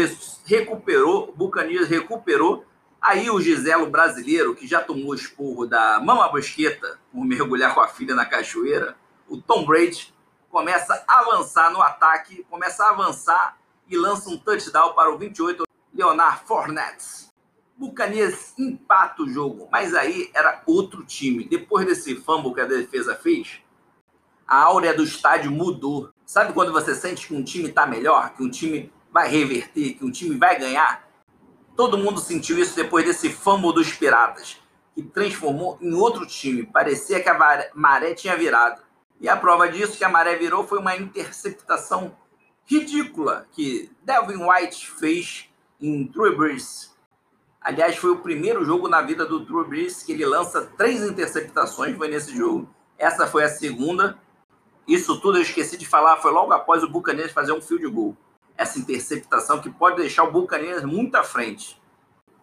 recuperou, 0.48 1.30
o 1.30 1.32
Buccaneers 1.32 1.88
recuperou. 1.88 2.66
Aí 3.00 3.30
o 3.30 3.40
Giselo 3.40 3.86
brasileiro, 3.86 4.56
que 4.56 4.66
já 4.66 4.82
tomou 4.82 5.14
esporro 5.14 5.68
da 5.68 6.02
Mama 6.04 6.28
Bosqueta 6.28 7.00
por 7.12 7.24
mergulhar 7.24 7.76
com 7.76 7.82
a 7.82 7.88
filha 7.88 8.16
na 8.16 8.26
cachoeira, 8.26 8.98
o 9.30 9.40
Tom 9.40 9.64
Brady 9.64 10.15
começa 10.56 11.04
a 11.06 11.20
avançar 11.20 11.70
no 11.70 11.82
ataque, 11.82 12.46
começa 12.50 12.86
a 12.86 12.92
avançar 12.92 13.58
e 13.90 13.98
lança 13.98 14.30
um 14.30 14.38
touchdown 14.38 14.94
para 14.94 15.14
o 15.14 15.18
28, 15.18 15.66
Leonard 15.94 16.44
Fournette. 16.46 17.30
Buccaneers 17.76 18.58
empata 18.58 19.24
o 19.24 19.30
jogo, 19.30 19.68
mas 19.70 19.94
aí 19.94 20.32
era 20.34 20.64
outro 20.66 21.04
time. 21.04 21.44
Depois 21.44 21.86
desse 21.86 22.16
fumble 22.16 22.54
que 22.54 22.62
a 22.62 22.66
defesa 22.66 23.14
fez, 23.16 23.60
a 24.48 24.64
áurea 24.64 24.94
do 24.94 25.04
estádio 25.04 25.52
mudou. 25.52 26.10
Sabe 26.26 26.54
quando 26.54 26.72
você 26.72 26.96
sente 26.96 27.28
que 27.28 27.36
um 27.36 27.44
time 27.44 27.68
está 27.68 27.86
melhor, 27.86 28.30
que 28.30 28.42
um 28.42 28.50
time 28.50 28.94
vai 29.12 29.28
reverter, 29.28 29.96
que 29.96 30.06
um 30.06 30.12
time 30.12 30.38
vai 30.38 30.58
ganhar? 30.58 31.06
Todo 31.76 31.98
mundo 31.98 32.22
sentiu 32.22 32.58
isso 32.58 32.78
depois 32.78 33.04
desse 33.04 33.30
famo 33.30 33.74
dos 33.74 33.92
Piratas, 33.92 34.58
que 34.96 35.04
transformou 35.04 35.78
em 35.82 35.94
outro 35.94 36.26
time. 36.26 36.66
Parecia 36.66 37.22
que 37.22 37.28
a 37.28 37.70
maré 37.76 38.14
tinha 38.14 38.38
virado. 38.38 38.86
E 39.20 39.30
a 39.30 39.38
prova 39.38 39.70
disso 39.70 39.98
que 39.98 40.04
a 40.04 40.10
maré 40.10 40.36
virou 40.36 40.68
foi 40.68 40.80
uma 40.80 40.96
interceptação 40.96 42.16
ridícula 42.66 43.48
que 43.52 43.92
Delvin 44.04 44.44
White 44.44 44.92
fez 44.92 45.50
em 45.80 46.06
True 46.08 46.36
Breeze. 46.36 46.90
Aliás, 47.62 47.96
foi 47.96 48.12
o 48.12 48.20
primeiro 48.20 48.64
jogo 48.64 48.88
na 48.88 49.02
vida 49.02 49.26
do 49.26 49.46
True 49.46 49.68
Breeze 49.68 50.06
que 50.06 50.12
ele 50.12 50.26
lança 50.26 50.62
três 50.78 51.02
interceptações, 51.02 51.96
foi 51.98 52.08
nesse 52.08 52.36
jogo. 52.36 52.70
Essa 52.98 53.26
foi 53.26 53.44
a 53.44 53.50
segunda. 53.50 54.18
Isso 54.88 55.20
tudo 55.20 55.38
eu 55.38 55.42
esqueci 55.42 55.78
de 55.78 55.86
falar, 55.86 56.18
foi 56.18 56.32
logo 56.32 56.54
após 56.54 56.84
o 56.84 56.90
Buccaneers 56.90 57.32
fazer 57.32 57.54
um 57.54 57.62
field 57.62 57.88
goal. 57.88 58.16
Essa 58.58 58.78
interceptação 58.78 59.60
que 59.60 59.70
pode 59.70 59.98
deixar 59.98 60.24
o 60.24 60.32
Buccaneers 60.32 60.84
muito 60.84 61.16
à 61.16 61.24
frente. 61.24 61.82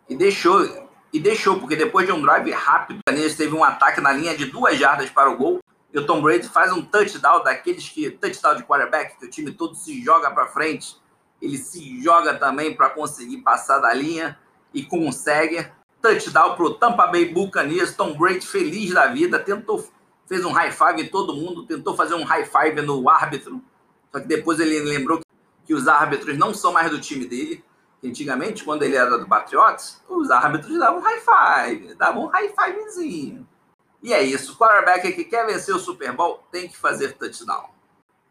E 0.08 0.16
deixou, 0.16 0.88
e 1.12 1.20
deixou, 1.20 1.60
porque 1.60 1.76
depois 1.76 2.06
de 2.06 2.12
um 2.12 2.20
drive 2.20 2.50
rápido, 2.50 2.96
o 2.96 2.98
Buccaneers 2.98 3.36
teve 3.36 3.54
um 3.54 3.62
ataque 3.62 4.00
na 4.00 4.12
linha 4.12 4.36
de 4.36 4.46
duas 4.46 4.76
jardas 4.76 5.08
para 5.08 5.30
o 5.30 5.36
gol 5.36 5.60
e 5.92 5.98
o 5.98 6.06
Tom 6.06 6.22
Brady 6.22 6.48
faz 6.48 6.72
um 6.72 6.82
touchdown 6.82 7.42
daqueles 7.42 7.88
que 7.88 8.10
touchdown 8.10 8.56
de 8.56 8.64
quarterback, 8.64 9.18
que 9.18 9.26
o 9.26 9.30
time 9.30 9.52
todo 9.52 9.74
se 9.74 10.02
joga 10.02 10.30
para 10.30 10.46
frente, 10.46 10.96
ele 11.40 11.58
se 11.58 12.00
joga 12.02 12.34
também 12.34 12.74
para 12.74 12.88
conseguir 12.88 13.38
passar 13.38 13.78
da 13.78 13.92
linha 13.92 14.38
e 14.72 14.82
consegue 14.82 15.66
touchdown 16.00 16.56
para 16.56 16.64
o 16.64 16.74
Tampa 16.74 17.06
Bay 17.08 17.26
Buccaneers. 17.26 17.94
Tom 17.94 18.16
Brady 18.16 18.46
feliz 18.46 18.94
da 18.94 19.08
vida, 19.08 19.38
tentou 19.38 19.86
fez 20.26 20.44
um 20.46 20.52
high 20.52 20.72
five 20.72 21.02
em 21.02 21.08
todo 21.08 21.34
mundo, 21.34 21.66
tentou 21.66 21.94
fazer 21.94 22.14
um 22.14 22.24
high 22.24 22.46
five 22.46 22.80
no 22.80 23.06
árbitro, 23.10 23.60
só 24.10 24.18
que 24.18 24.26
depois 24.26 24.58
ele 24.60 24.80
lembrou 24.80 25.20
que 25.66 25.74
os 25.74 25.86
árbitros 25.86 26.38
não 26.38 26.54
são 26.54 26.72
mais 26.72 26.90
do 26.90 26.98
time 26.98 27.26
dele. 27.26 27.62
Antigamente, 28.02 28.64
quando 28.64 28.82
ele 28.82 28.96
era 28.96 29.18
do 29.18 29.28
Patriots, 29.28 30.02
os 30.08 30.30
árbitros 30.30 30.76
davam 30.78 31.00
high 31.00 31.20
five, 31.20 31.94
davam 31.94 32.24
um 32.24 32.26
high 32.26 32.48
fivezinho. 32.48 33.46
E 34.02 34.12
é 34.12 34.22
isso. 34.22 34.52
O 34.52 34.56
quarterback 34.56 35.12
que 35.12 35.24
quer 35.24 35.46
vencer 35.46 35.74
o 35.74 35.78
Super 35.78 36.12
Bowl 36.12 36.42
tem 36.50 36.68
que 36.68 36.76
fazer 36.76 37.12
touchdown. 37.12 37.70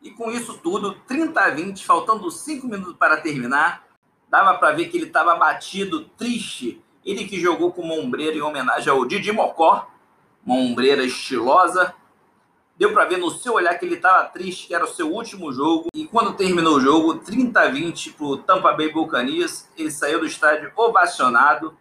E 0.01 0.11
com 0.11 0.31
isso 0.31 0.57
tudo, 0.57 0.95
30 1.07 1.39
a 1.39 1.49
20, 1.49 1.85
faltando 1.85 2.29
5 2.29 2.67
minutos 2.67 2.95
para 2.97 3.17
terminar, 3.17 3.85
dava 4.29 4.55
para 4.55 4.73
ver 4.73 4.89
que 4.89 4.97
ele 4.97 5.05
estava 5.05 5.35
batido, 5.35 6.05
triste. 6.17 6.83
Ele 7.05 7.25
que 7.25 7.39
jogou 7.39 7.71
com 7.71 7.89
ombreira 7.89 8.35
em 8.35 8.41
homenagem 8.41 8.91
ao 8.91 9.05
Didi 9.05 9.31
Mocó, 9.31 9.87
uma 10.45 10.55
ombreira 10.55 11.03
estilosa. 11.03 11.93
Deu 12.77 12.93
para 12.93 13.05
ver 13.05 13.17
no 13.17 13.29
seu 13.29 13.53
olhar 13.53 13.75
que 13.75 13.85
ele 13.85 13.95
estava 13.95 14.23
triste, 14.25 14.67
que 14.67 14.73
era 14.73 14.85
o 14.85 14.87
seu 14.87 15.11
último 15.11 15.53
jogo. 15.53 15.87
E 15.93 16.07
quando 16.07 16.33
terminou 16.33 16.77
o 16.77 16.81
jogo, 16.81 17.19
30 17.19 17.59
a 17.59 17.67
20 17.67 18.13
para 18.13 18.25
o 18.25 18.37
Tampa 18.37 18.73
Bay 18.73 18.91
Buccaneers, 18.91 19.69
ele 19.77 19.91
saiu 19.91 20.19
do 20.19 20.25
estádio 20.25 20.71
ovacionado 20.75 21.77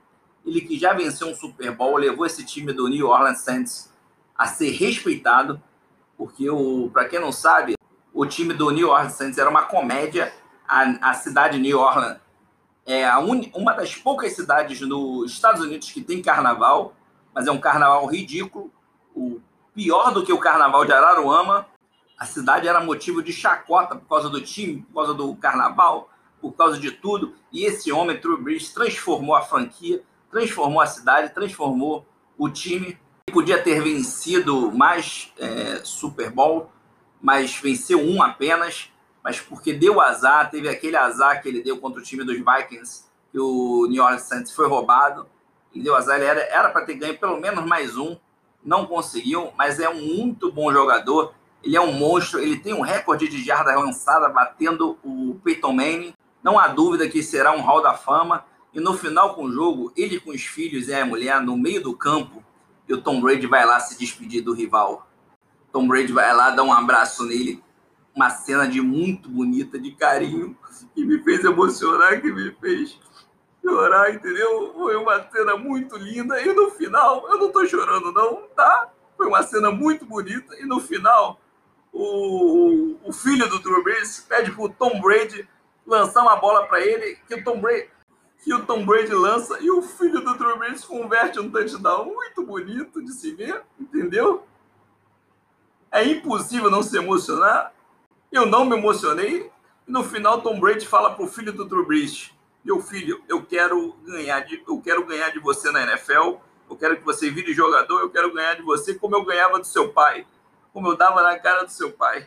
ele 0.51 0.61
que 0.63 0.79
já 0.79 0.93
venceu 0.93 1.29
um 1.29 1.35
Super 1.35 1.71
Bowl, 1.73 1.97
levou 1.97 2.27
esse 2.27 2.45
time 2.45 2.73
do 2.73 2.89
New 2.89 3.09
Orleans 3.09 3.41
Saints 3.41 3.93
a 4.37 4.47
ser 4.47 4.71
respeitado, 4.71 5.63
porque 6.19 6.47
para 6.93 7.09
quem 7.09 7.21
não 7.21 7.31
sabe, 7.31 7.75
o 8.13 8.27
time 8.27 8.53
do 8.53 8.71
New 8.71 8.89
Orleans 8.89 9.13
Saints 9.13 9.39
era 9.39 9.49
uma 9.49 9.63
comédia. 9.63 10.33
A, 10.67 11.11
a 11.11 11.15
cidade 11.15 11.57
de 11.57 11.63
New 11.63 11.79
Orleans 11.79 12.19
é 12.85 13.17
un, 13.19 13.49
uma 13.55 13.73
das 13.73 13.95
poucas 13.95 14.35
cidades 14.35 14.81
nos 14.81 15.33
Estados 15.33 15.63
Unidos 15.63 15.91
que 15.93 16.03
tem 16.03 16.21
carnaval, 16.21 16.95
mas 17.33 17.47
é 17.47 17.51
um 17.53 17.61
carnaval 17.61 18.05
ridículo, 18.07 18.73
o 19.15 19.41
pior 19.75 20.13
do 20.13 20.25
que 20.25 20.33
o 20.33 20.39
carnaval 20.39 20.85
de 20.85 20.93
Araruama. 20.93 21.67
A 22.19 22.27
cidade 22.27 22.69
era 22.69 22.81
motivo 22.81 23.23
de 23.23 23.33
chacota 23.33 23.97
por 23.97 24.09
causa 24.09 24.29
do 24.29 24.41
time, 24.41 24.83
por 24.83 24.95
causa 24.95 25.15
do 25.15 25.35
carnaval, 25.37 26.11
por 26.41 26.53
causa 26.53 26.79
de 26.79 26.91
tudo. 26.91 27.35
E 27.53 27.65
esse 27.65 27.91
homem, 27.93 28.21
True 28.21 28.43
Breeze, 28.43 28.75
transformou 28.75 29.35
a 29.35 29.43
franquia 29.43 30.03
transformou 30.31 30.81
a 30.81 30.87
cidade, 30.87 31.35
transformou 31.35 32.07
o 32.39 32.49
time. 32.49 32.99
Podia 33.33 33.63
ter 33.63 33.83
vencido 33.83 34.73
mais 34.73 35.33
é, 35.39 35.81
Super 35.85 36.31
Bowl, 36.31 36.71
mas 37.21 37.55
venceu 37.57 38.01
um 38.01 38.23
apenas. 38.23 38.91
Mas 39.23 39.39
porque 39.41 39.73
deu 39.73 40.01
azar, 40.01 40.51
teve 40.51 40.69
aquele 40.69 40.97
azar 40.97 41.43
que 41.43 41.49
ele 41.49 41.63
deu 41.63 41.79
contra 41.79 42.01
o 42.01 42.05
time 42.05 42.25
dos 42.25 42.37
Vikings, 42.37 43.05
que 43.31 43.39
o 43.39 43.87
New 43.89 44.03
Orleans 44.03 44.23
Saints 44.23 44.53
foi 44.53 44.67
roubado. 44.67 45.27
E 45.75 45.83
deu 45.83 45.95
azar, 45.95 46.17
ele 46.17 46.27
era 46.27 46.71
para 46.71 46.85
ter 46.85 46.95
ganho 46.95 47.19
pelo 47.19 47.39
menos 47.39 47.65
mais 47.65 47.97
um, 47.97 48.17
não 48.65 48.87
conseguiu, 48.87 49.53
mas 49.57 49.79
é 49.79 49.89
um 49.89 50.01
muito 50.01 50.51
bom 50.51 50.73
jogador. 50.73 51.35
Ele 51.63 51.77
é 51.77 51.81
um 51.81 51.93
monstro, 51.93 52.41
ele 52.41 52.59
tem 52.59 52.73
um 52.73 52.81
recorde 52.81 53.29
de 53.29 53.43
jarda 53.45 53.79
lançada 53.79 54.29
batendo 54.29 54.99
o 55.05 55.39
Peyton 55.45 55.73
Manning. 55.73 56.15
Não 56.43 56.59
há 56.59 56.69
dúvida 56.69 57.09
que 57.09 57.23
será 57.23 57.53
um 57.53 57.61
Hall 57.61 57.83
da 57.83 57.95
Fama. 57.95 58.45
E 58.73 58.81
no 58.81 58.95
final 58.95 59.35
com 59.35 59.45
o 59.45 59.53
jogo, 59.53 59.93
ele 59.97 60.21
com 60.21 60.31
os 60.31 60.43
filhos 60.43 60.89
e 60.89 60.95
a 60.95 61.05
mulher 61.05 61.41
no 61.41 61.57
meio 61.57 61.83
do 61.83 61.97
campo, 61.97 62.45
e 62.89 62.95
o 62.95 63.03
Tom 63.03 63.21
Brady 63.21 63.47
vai 63.47 63.65
lá 63.65 63.81
se 63.81 63.99
despedir 63.99 64.43
do 64.43 64.53
rival. 64.53 65.09
Tom 65.73 65.87
Brady 65.87 66.13
vai 66.13 66.35
lá 66.35 66.51
dar 66.51 66.63
um 66.63 66.73
abraço 66.73 67.25
nele, 67.25 67.63
uma 68.15 68.31
cena 68.31 68.67
de 68.67 68.81
muito 68.81 69.29
bonita, 69.29 69.79
de 69.79 69.93
carinho, 69.93 70.57
que 70.95 71.05
me 71.05 71.23
fez 71.23 71.45
emocionar, 71.45 72.21
que 72.21 72.33
me 72.33 72.51
fez 72.61 72.99
chorar, 73.63 74.15
entendeu? 74.15 74.73
Foi 74.75 74.97
uma 74.97 75.23
cena 75.31 75.57
muito 75.57 75.97
linda 75.97 76.41
e 76.41 76.53
no 76.53 76.71
final, 76.71 77.29
eu 77.29 77.39
não 77.39 77.53
tô 77.53 77.67
chorando 77.67 78.13
não, 78.13 78.43
tá? 78.57 78.91
Foi 79.17 79.27
uma 79.27 79.43
cena 79.43 79.71
muito 79.71 80.05
bonita 80.05 80.57
e 80.59 80.65
no 80.65 80.81
final 80.81 81.41
o, 81.93 82.97
o 83.05 83.13
filho 83.13 83.49
do 83.49 83.59
Drew 83.59 83.83
Brees 83.83 84.25
pede 84.29 84.51
pro 84.53 84.69
Tom 84.69 85.01
Brady 85.01 85.49
lançar 85.87 86.23
uma 86.23 86.37
bola 86.37 86.67
para 86.67 86.81
ele, 86.81 87.19
que 87.29 87.35
o 87.35 87.45
Tom 87.45 87.61
Brady 87.61 87.89
que 88.43 88.55
o 88.55 88.65
Tom 88.65 88.87
Brady 88.87 89.13
lança 89.13 89.59
e 89.61 89.71
o 89.71 89.83
filho 89.83 90.21
do 90.21 90.35
Drew 90.37 90.59
Brees 90.59 90.85
converte 90.85 91.39
um 91.39 91.51
touchdown 91.51 92.07
muito 92.07 92.43
bonito 92.43 93.05
de 93.05 93.13
se 93.13 93.33
ver, 93.35 93.63
entendeu? 93.79 94.47
É 95.93 96.05
impossível 96.05 96.71
não 96.71 96.83
se 96.83 96.97
emocionar. 96.97 97.73
Eu 98.33 98.47
não 98.47 98.65
me 98.65 98.77
emocionei. 98.77 99.51
No 99.87 100.05
final, 100.05 100.41
Tom 100.41 100.59
Brady 100.59 100.87
fala 100.87 101.15
pro 101.15 101.27
filho 101.27 101.53
do 101.53 101.65
Drew 101.65 101.85
Brees: 101.85 102.31
Meu 102.65 102.81
filho, 102.81 103.23
eu 103.29 103.45
quero 103.45 103.93
ganhar 104.05 104.41
de, 104.41 104.63
eu 104.67 104.81
quero 104.81 105.05
ganhar 105.05 105.31
de 105.31 105.39
você 105.39 105.71
na 105.71 105.83
NFL. 105.83 106.37
Eu 106.71 106.77
quero 106.77 106.97
que 106.97 107.05
você 107.05 107.29
vire 107.29 107.53
jogador. 107.53 108.01
Eu 108.01 108.11
quero 108.11 108.33
ganhar 108.33 108.55
de 108.55 108.63
você 108.63 108.95
como 108.95 109.17
eu 109.17 109.25
ganhava 109.25 109.59
do 109.59 109.67
seu 109.67 109.93
pai, 109.93 110.27
como 110.73 110.89
eu 110.89 110.97
dava 110.97 111.23
na 111.23 111.39
cara 111.39 111.65
do 111.65 111.73
seu 111.73 111.93
pai. 111.93 112.27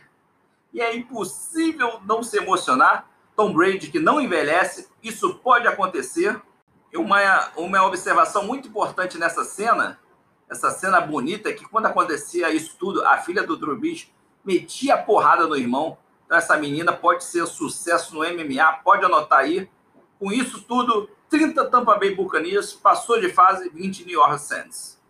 E 0.72 0.80
é 0.80 0.94
impossível 0.94 2.00
não 2.04 2.22
se 2.22 2.36
emocionar 2.36 3.08
Tom 3.36 3.52
Brady 3.52 3.90
que 3.90 3.98
não 3.98 4.20
envelhece, 4.20 4.88
isso 5.02 5.34
pode 5.34 5.66
acontecer. 5.66 6.40
Uma, 6.94 7.50
uma 7.56 7.84
observação 7.84 8.44
muito 8.44 8.68
importante 8.68 9.18
nessa 9.18 9.44
cena, 9.44 9.98
essa 10.48 10.70
cena 10.70 11.00
bonita, 11.00 11.48
é 11.48 11.52
que 11.52 11.64
quando 11.64 11.86
acontecia 11.86 12.50
isso 12.50 12.76
tudo, 12.78 13.04
a 13.04 13.18
filha 13.18 13.42
do 13.42 13.56
Drew 13.56 13.78
metia 14.44 14.94
a 14.94 15.02
porrada 15.02 15.46
no 15.46 15.56
irmão. 15.56 15.98
Então 16.24 16.38
essa 16.38 16.56
menina 16.56 16.92
pode 16.92 17.24
ser 17.24 17.46
sucesso 17.46 18.14
no 18.14 18.20
MMA, 18.20 18.72
pode 18.84 19.04
anotar 19.04 19.40
aí. 19.40 19.68
Com 20.18 20.30
isso 20.30 20.62
tudo, 20.62 21.10
30 21.28 21.64
Tampa 21.68 21.98
Bay 21.98 22.14
Buccaneers, 22.14 22.72
passou 22.72 23.20
de 23.20 23.28
fase 23.28 23.68
20 23.70 24.04
New 24.04 24.20
Orleans 24.20 24.42
Saints. 24.42 25.02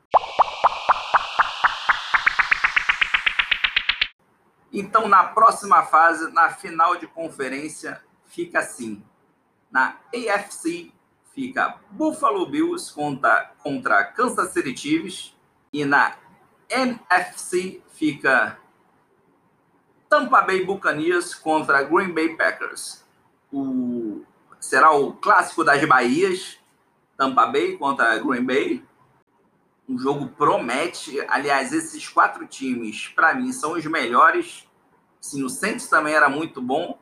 Então, 4.73 5.07
na 5.07 5.23
próxima 5.23 5.85
fase, 5.85 6.33
na 6.33 6.51
final 6.51 6.97
de 6.97 7.07
conferência, 7.07 8.03
fica 8.35 8.59
assim. 8.59 9.03
Na 9.71 9.97
AFC 10.13 10.93
fica 11.33 11.81
Buffalo 11.91 12.47
Bills 12.47 12.93
contra, 12.93 13.53
contra 13.63 14.05
Kansas 14.05 14.53
City 14.53 14.77
Chiefs 14.77 15.37
e 15.73 15.85
na 15.85 16.17
NFC 16.69 17.83
fica 17.93 18.59
Tampa 20.09 20.43
Bay 20.43 20.65
Buccaneers 20.65 21.35
contra 21.35 21.83
Green 21.83 22.13
Bay 22.13 22.37
Packers. 22.37 23.05
O, 23.53 24.25
será 24.61 24.93
o 24.93 25.13
clássico 25.15 25.65
das 25.65 25.85
Bahias, 25.85 26.59
Tampa 27.17 27.47
Bay 27.47 27.77
contra 27.77 28.19
Green 28.19 28.45
Bay. 28.45 28.85
O 29.89 29.99
jogo 29.99 30.29
promete. 30.29 31.21
Aliás, 31.29 31.73
esses 31.73 32.09
quatro 32.09 32.47
times, 32.47 33.09
para 33.09 33.35
mim, 33.35 33.53
são 33.53 33.73
os 33.73 33.85
melhores. 33.85 34.67
Sim, 35.21 35.43
o 35.43 35.49
Saints 35.49 35.89
também 35.89 36.15
era 36.15 36.29
muito 36.29 36.63
bom. 36.63 36.99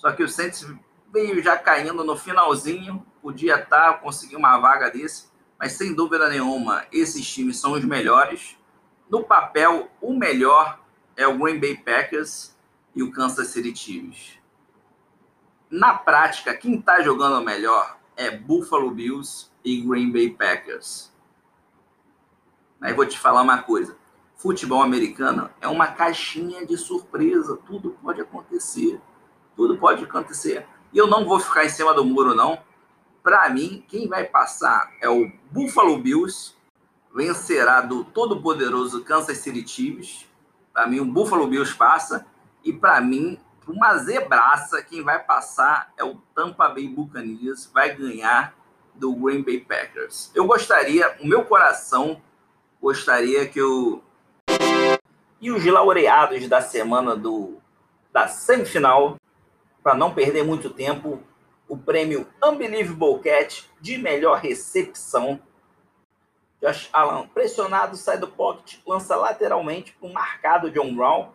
Só 0.00 0.10
que 0.12 0.22
o 0.22 0.28
Saints 0.28 0.66
veio 1.12 1.42
já 1.42 1.58
caindo 1.58 2.02
no 2.02 2.16
finalzinho, 2.16 3.06
podia 3.20 3.56
estar, 3.56 3.92
tá, 3.92 3.98
conseguir 3.98 4.36
uma 4.36 4.58
vaga 4.58 4.88
desse, 4.88 5.28
mas 5.58 5.72
sem 5.72 5.94
dúvida 5.94 6.26
nenhuma, 6.26 6.86
esses 6.90 7.30
times 7.30 7.58
são 7.58 7.72
os 7.72 7.84
melhores. 7.84 8.56
No 9.10 9.22
papel, 9.22 9.90
o 10.00 10.14
melhor 10.14 10.80
é 11.14 11.26
o 11.26 11.36
Green 11.36 11.60
Bay 11.60 11.76
Packers 11.76 12.56
e 12.96 13.02
o 13.02 13.12
Kansas 13.12 13.48
City 13.48 13.76
Chiefs. 13.76 14.38
Na 15.70 15.92
prática, 15.92 16.56
quem 16.56 16.78
está 16.78 17.02
jogando 17.02 17.44
melhor 17.44 17.98
é 18.16 18.30
Buffalo 18.30 18.90
Bills 18.90 19.50
e 19.62 19.82
Green 19.82 20.10
Bay 20.10 20.30
Packers. 20.30 21.12
Aí 22.80 22.94
vou 22.94 23.04
te 23.04 23.18
falar 23.18 23.42
uma 23.42 23.62
coisa. 23.62 23.98
futebol 24.34 24.82
americano 24.82 25.50
é 25.60 25.68
uma 25.68 25.88
caixinha 25.88 26.64
de 26.64 26.78
surpresa. 26.78 27.58
Tudo 27.66 27.98
pode 28.02 28.22
acontecer. 28.22 28.98
Tudo 29.60 29.76
pode 29.76 30.04
acontecer. 30.04 30.64
E 30.90 30.96
eu 30.96 31.06
não 31.06 31.26
vou 31.26 31.38
ficar 31.38 31.66
em 31.66 31.68
cima 31.68 31.92
do 31.92 32.02
muro, 32.02 32.34
não. 32.34 32.60
Para 33.22 33.46
mim, 33.50 33.84
quem 33.86 34.08
vai 34.08 34.24
passar 34.24 34.90
é 35.02 35.08
o 35.10 35.30
Buffalo 35.50 35.98
Bills. 35.98 36.54
Vencerá 37.14 37.82
do 37.82 38.02
todo-poderoso 38.02 39.04
Kansas 39.04 39.36
City 39.36 39.68
Chiefs. 39.68 40.26
Para 40.72 40.86
mim, 40.86 41.00
o 41.00 41.04
Buffalo 41.04 41.46
Bills 41.46 41.76
passa. 41.76 42.24
E 42.64 42.72
para 42.72 43.02
mim, 43.02 43.38
uma 43.68 43.98
zebraça, 43.98 44.82
quem 44.82 45.02
vai 45.02 45.22
passar 45.22 45.92
é 45.98 46.04
o 46.04 46.14
Tampa 46.34 46.66
Bay 46.70 46.88
Buccaneers. 46.88 47.70
Vai 47.70 47.94
ganhar 47.94 48.54
do 48.94 49.14
Green 49.14 49.42
Bay 49.42 49.60
Packers. 49.60 50.30
Eu 50.34 50.46
gostaria, 50.46 51.18
o 51.20 51.26
meu 51.26 51.44
coração 51.44 52.22
gostaria 52.80 53.46
que 53.46 53.60
o 53.60 54.02
e 55.38 55.50
os 55.50 55.62
laureados 55.66 56.48
da 56.48 56.62
semana 56.62 57.14
do 57.14 57.60
da 58.10 58.26
semifinal, 58.26 59.20
para 59.82 59.94
não 59.94 60.12
perder 60.14 60.44
muito 60.44 60.70
tempo, 60.70 61.22
o 61.68 61.76
prêmio 61.76 62.26
Unbelievable 62.42 63.20
Cat 63.20 63.68
de 63.80 63.96
melhor 63.96 64.38
recepção. 64.38 65.40
Josh 66.60 66.90
Allen, 66.92 67.28
pressionado, 67.28 67.96
sai 67.96 68.18
do 68.18 68.28
pocket, 68.28 68.78
lança 68.86 69.16
lateralmente 69.16 69.92
para 69.92 70.08
o 70.08 70.12
marcado 70.12 70.70
John 70.70 70.94
Brown, 70.94 71.30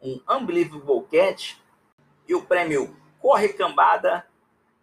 um 0.00 0.20
Unbelievable 0.28 1.06
Cat. 1.10 1.60
E 2.28 2.34
o 2.34 2.42
prêmio 2.42 2.96
Corre 3.18 3.48
Cambada, 3.48 4.24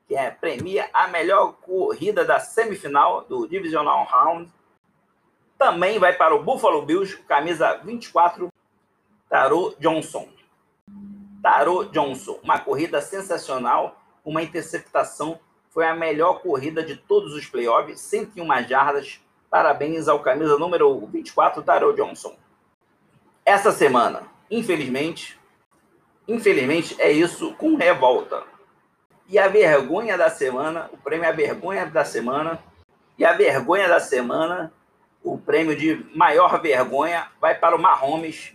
que 0.08 0.16
é, 0.16 0.30
premia 0.30 0.90
a 0.94 1.08
melhor 1.08 1.54
corrida 1.54 2.26
da 2.26 2.40
semifinal 2.40 3.24
do 3.24 3.48
Divisional 3.48 4.04
Round. 4.06 4.52
Também 5.58 5.98
vai 6.00 6.14
para 6.14 6.36
o 6.36 6.44
Buffalo 6.44 6.86
Bills, 6.86 7.18
camisa 7.24 7.78
24, 7.84 8.52
Tarô 9.30 9.76
Johnson. 9.80 10.37
Tarô 11.48 11.86
Johnson, 11.86 12.38
uma 12.44 12.60
corrida 12.60 13.00
sensacional, 13.00 14.02
uma 14.26 14.44
interceptação. 14.44 15.40
Foi 15.70 15.88
a 15.88 15.96
melhor 15.96 16.42
corrida 16.42 16.84
de 16.84 16.98
todos 16.98 17.34
os 17.34 17.46
playoffs, 17.46 18.02
101 18.02 18.68
jardas. 18.68 19.22
Parabéns 19.50 20.10
ao 20.10 20.20
camisa 20.20 20.60
número 20.60 21.00
24, 21.06 21.64
Tarô 21.64 21.94
Johnson. 21.94 22.36
Essa 23.46 23.72
semana, 23.72 24.24
infelizmente, 24.52 25.40
infelizmente 26.28 27.00
é 27.00 27.14
isso 27.14 27.54
com 27.54 27.78
revolta. 27.78 28.44
E 29.30 29.40
a 29.40 29.48
vergonha 29.48 30.18
da 30.18 30.30
semana, 30.30 30.90
o 30.92 30.98
prêmio 30.98 31.30
a 31.30 31.32
vergonha 31.32 31.86
da 31.86 32.04
semana. 32.04 32.62
E 33.18 33.24
a 33.24 33.32
vergonha 33.32 33.88
da 33.88 34.02
semana, 34.02 34.74
o 35.24 35.38
prêmio 35.38 35.78
de 35.78 36.06
maior 36.14 36.62
vergonha, 36.62 37.32
vai 37.40 37.56
para 37.56 37.74
o 37.74 37.82
Mahomes. 37.82 38.54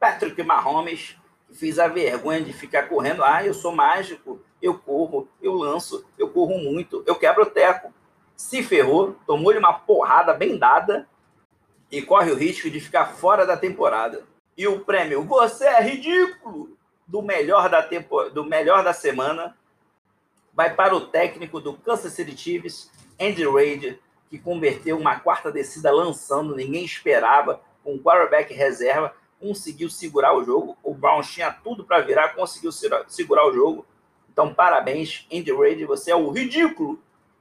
Patrick 0.00 0.42
Mahomes, 0.42 1.16
fez 1.52 1.78
a 1.78 1.88
vergonha 1.88 2.40
de 2.42 2.52
ficar 2.52 2.88
correndo. 2.88 3.24
Ah, 3.24 3.44
eu 3.44 3.54
sou 3.54 3.72
mágico, 3.72 4.40
eu 4.60 4.78
corro, 4.78 5.28
eu 5.40 5.54
lanço, 5.54 6.04
eu 6.18 6.28
corro 6.28 6.58
muito, 6.58 7.02
eu 7.06 7.14
quebro 7.14 7.44
o 7.44 7.50
teco. 7.50 7.92
Se 8.36 8.62
ferrou, 8.62 9.16
tomou-lhe 9.26 9.58
uma 9.58 9.72
porrada 9.72 10.34
bem 10.34 10.58
dada 10.58 11.08
e 11.90 12.02
corre 12.02 12.30
o 12.30 12.36
risco 12.36 12.68
de 12.68 12.80
ficar 12.80 13.06
fora 13.06 13.46
da 13.46 13.56
temporada. 13.56 14.24
E 14.56 14.66
o 14.66 14.80
prêmio, 14.80 15.22
você 15.22 15.66
é 15.66 15.80
ridículo! 15.80 16.76
do 17.06 17.22
melhor 17.22 17.68
da 17.68 17.82
tempo, 17.82 18.28
do 18.30 18.44
melhor 18.44 18.82
da 18.82 18.92
semana 18.92 19.56
vai 20.52 20.74
para 20.74 20.94
o 20.94 21.06
técnico 21.06 21.60
do 21.60 21.74
Kansas 21.74 22.14
City 22.14 22.36
Chiefs, 22.36 22.90
Andy 23.20 23.46
Reid, 23.46 24.00
que 24.28 24.38
converteu 24.38 24.98
uma 24.98 25.20
quarta 25.20 25.52
descida 25.52 25.92
lançando, 25.92 26.56
ninguém 26.56 26.84
esperava, 26.84 27.60
com 27.84 27.94
um 27.94 27.98
quarterback 27.98 28.52
reserva, 28.52 29.14
conseguiu 29.40 29.88
segurar 29.88 30.36
o 30.36 30.44
jogo. 30.44 30.76
O 30.82 30.94
Browns 30.94 31.30
tinha 31.30 31.50
tudo 31.50 31.84
para 31.84 32.00
virar, 32.00 32.34
conseguiu 32.34 32.70
segurar 32.72 33.46
o 33.46 33.52
jogo. 33.52 33.86
Então, 34.32 34.52
parabéns, 34.52 35.26
Andy 35.32 35.52
Reid, 35.52 35.84
você 35.84 36.10
é 36.10 36.16
o 36.16 36.30
ridículo. 36.30 37.00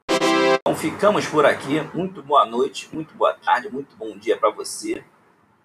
Então, 0.10 0.76
ficamos 0.76 1.26
por 1.26 1.46
aqui. 1.46 1.82
Muito 1.94 2.22
boa 2.24 2.46
noite, 2.46 2.90
muito 2.94 3.14
boa 3.16 3.34
tarde, 3.34 3.70
muito 3.70 3.96
bom 3.96 4.18
dia 4.18 4.38
para 4.38 4.50
você. 4.50 5.04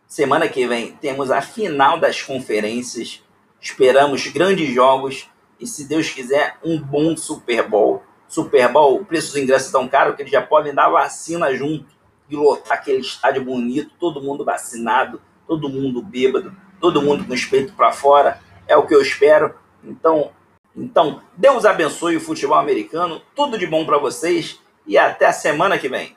Semana 0.07 0.49
que 0.49 0.67
vem 0.67 0.93
temos 0.97 1.31
a 1.31 1.41
final 1.41 1.99
das 2.01 2.23
conferências 2.23 3.23
Esperamos 3.61 4.27
grandes 4.29 4.73
jogos 4.73 5.29
e, 5.59 5.67
se 5.67 5.85
Deus 5.85 6.09
quiser, 6.09 6.57
um 6.65 6.81
bom 6.81 7.15
Super 7.15 7.69
Bowl. 7.69 8.03
Super 8.27 8.73
Bowl, 8.73 9.01
o 9.01 9.05
preço 9.05 9.33
dos 9.33 9.43
ingressos 9.43 9.69
é 9.69 9.73
tão 9.73 9.87
caro 9.87 10.17
que 10.17 10.23
eles 10.23 10.33
já 10.33 10.41
podem 10.41 10.73
dar 10.73 10.89
vacina 10.89 11.55
junto 11.55 11.87
e 12.31 12.37
lotar 12.37 12.79
aquele 12.79 13.01
estádio 13.01 13.45
bonito, 13.45 13.93
todo 14.01 14.23
mundo 14.23 14.45
vacinado, 14.45 15.21
todo 15.51 15.69
mundo 15.69 16.01
bêbado, 16.01 16.55
todo 16.81 17.03
mundo 17.03 17.25
com 17.25 17.35
o 17.35 17.51
peito 17.51 17.73
para 17.73 17.91
fora. 17.91 18.41
É 18.69 18.77
o 18.77 18.87
que 18.87 18.95
eu 18.95 19.03
espero. 19.03 19.53
Então, 19.83 20.31
então, 20.77 21.23
Deus 21.37 21.65
abençoe 21.65 22.17
o 22.17 22.21
futebol 22.21 22.57
americano. 22.57 23.21
Tudo 23.35 23.59
de 23.59 23.67
bom 23.67 23.85
para 23.85 23.99
vocês 23.99 24.61
e 24.87 24.97
até 24.97 25.27
a 25.27 25.33
semana 25.33 25.77
que 25.77 25.89
vem. 25.89 26.17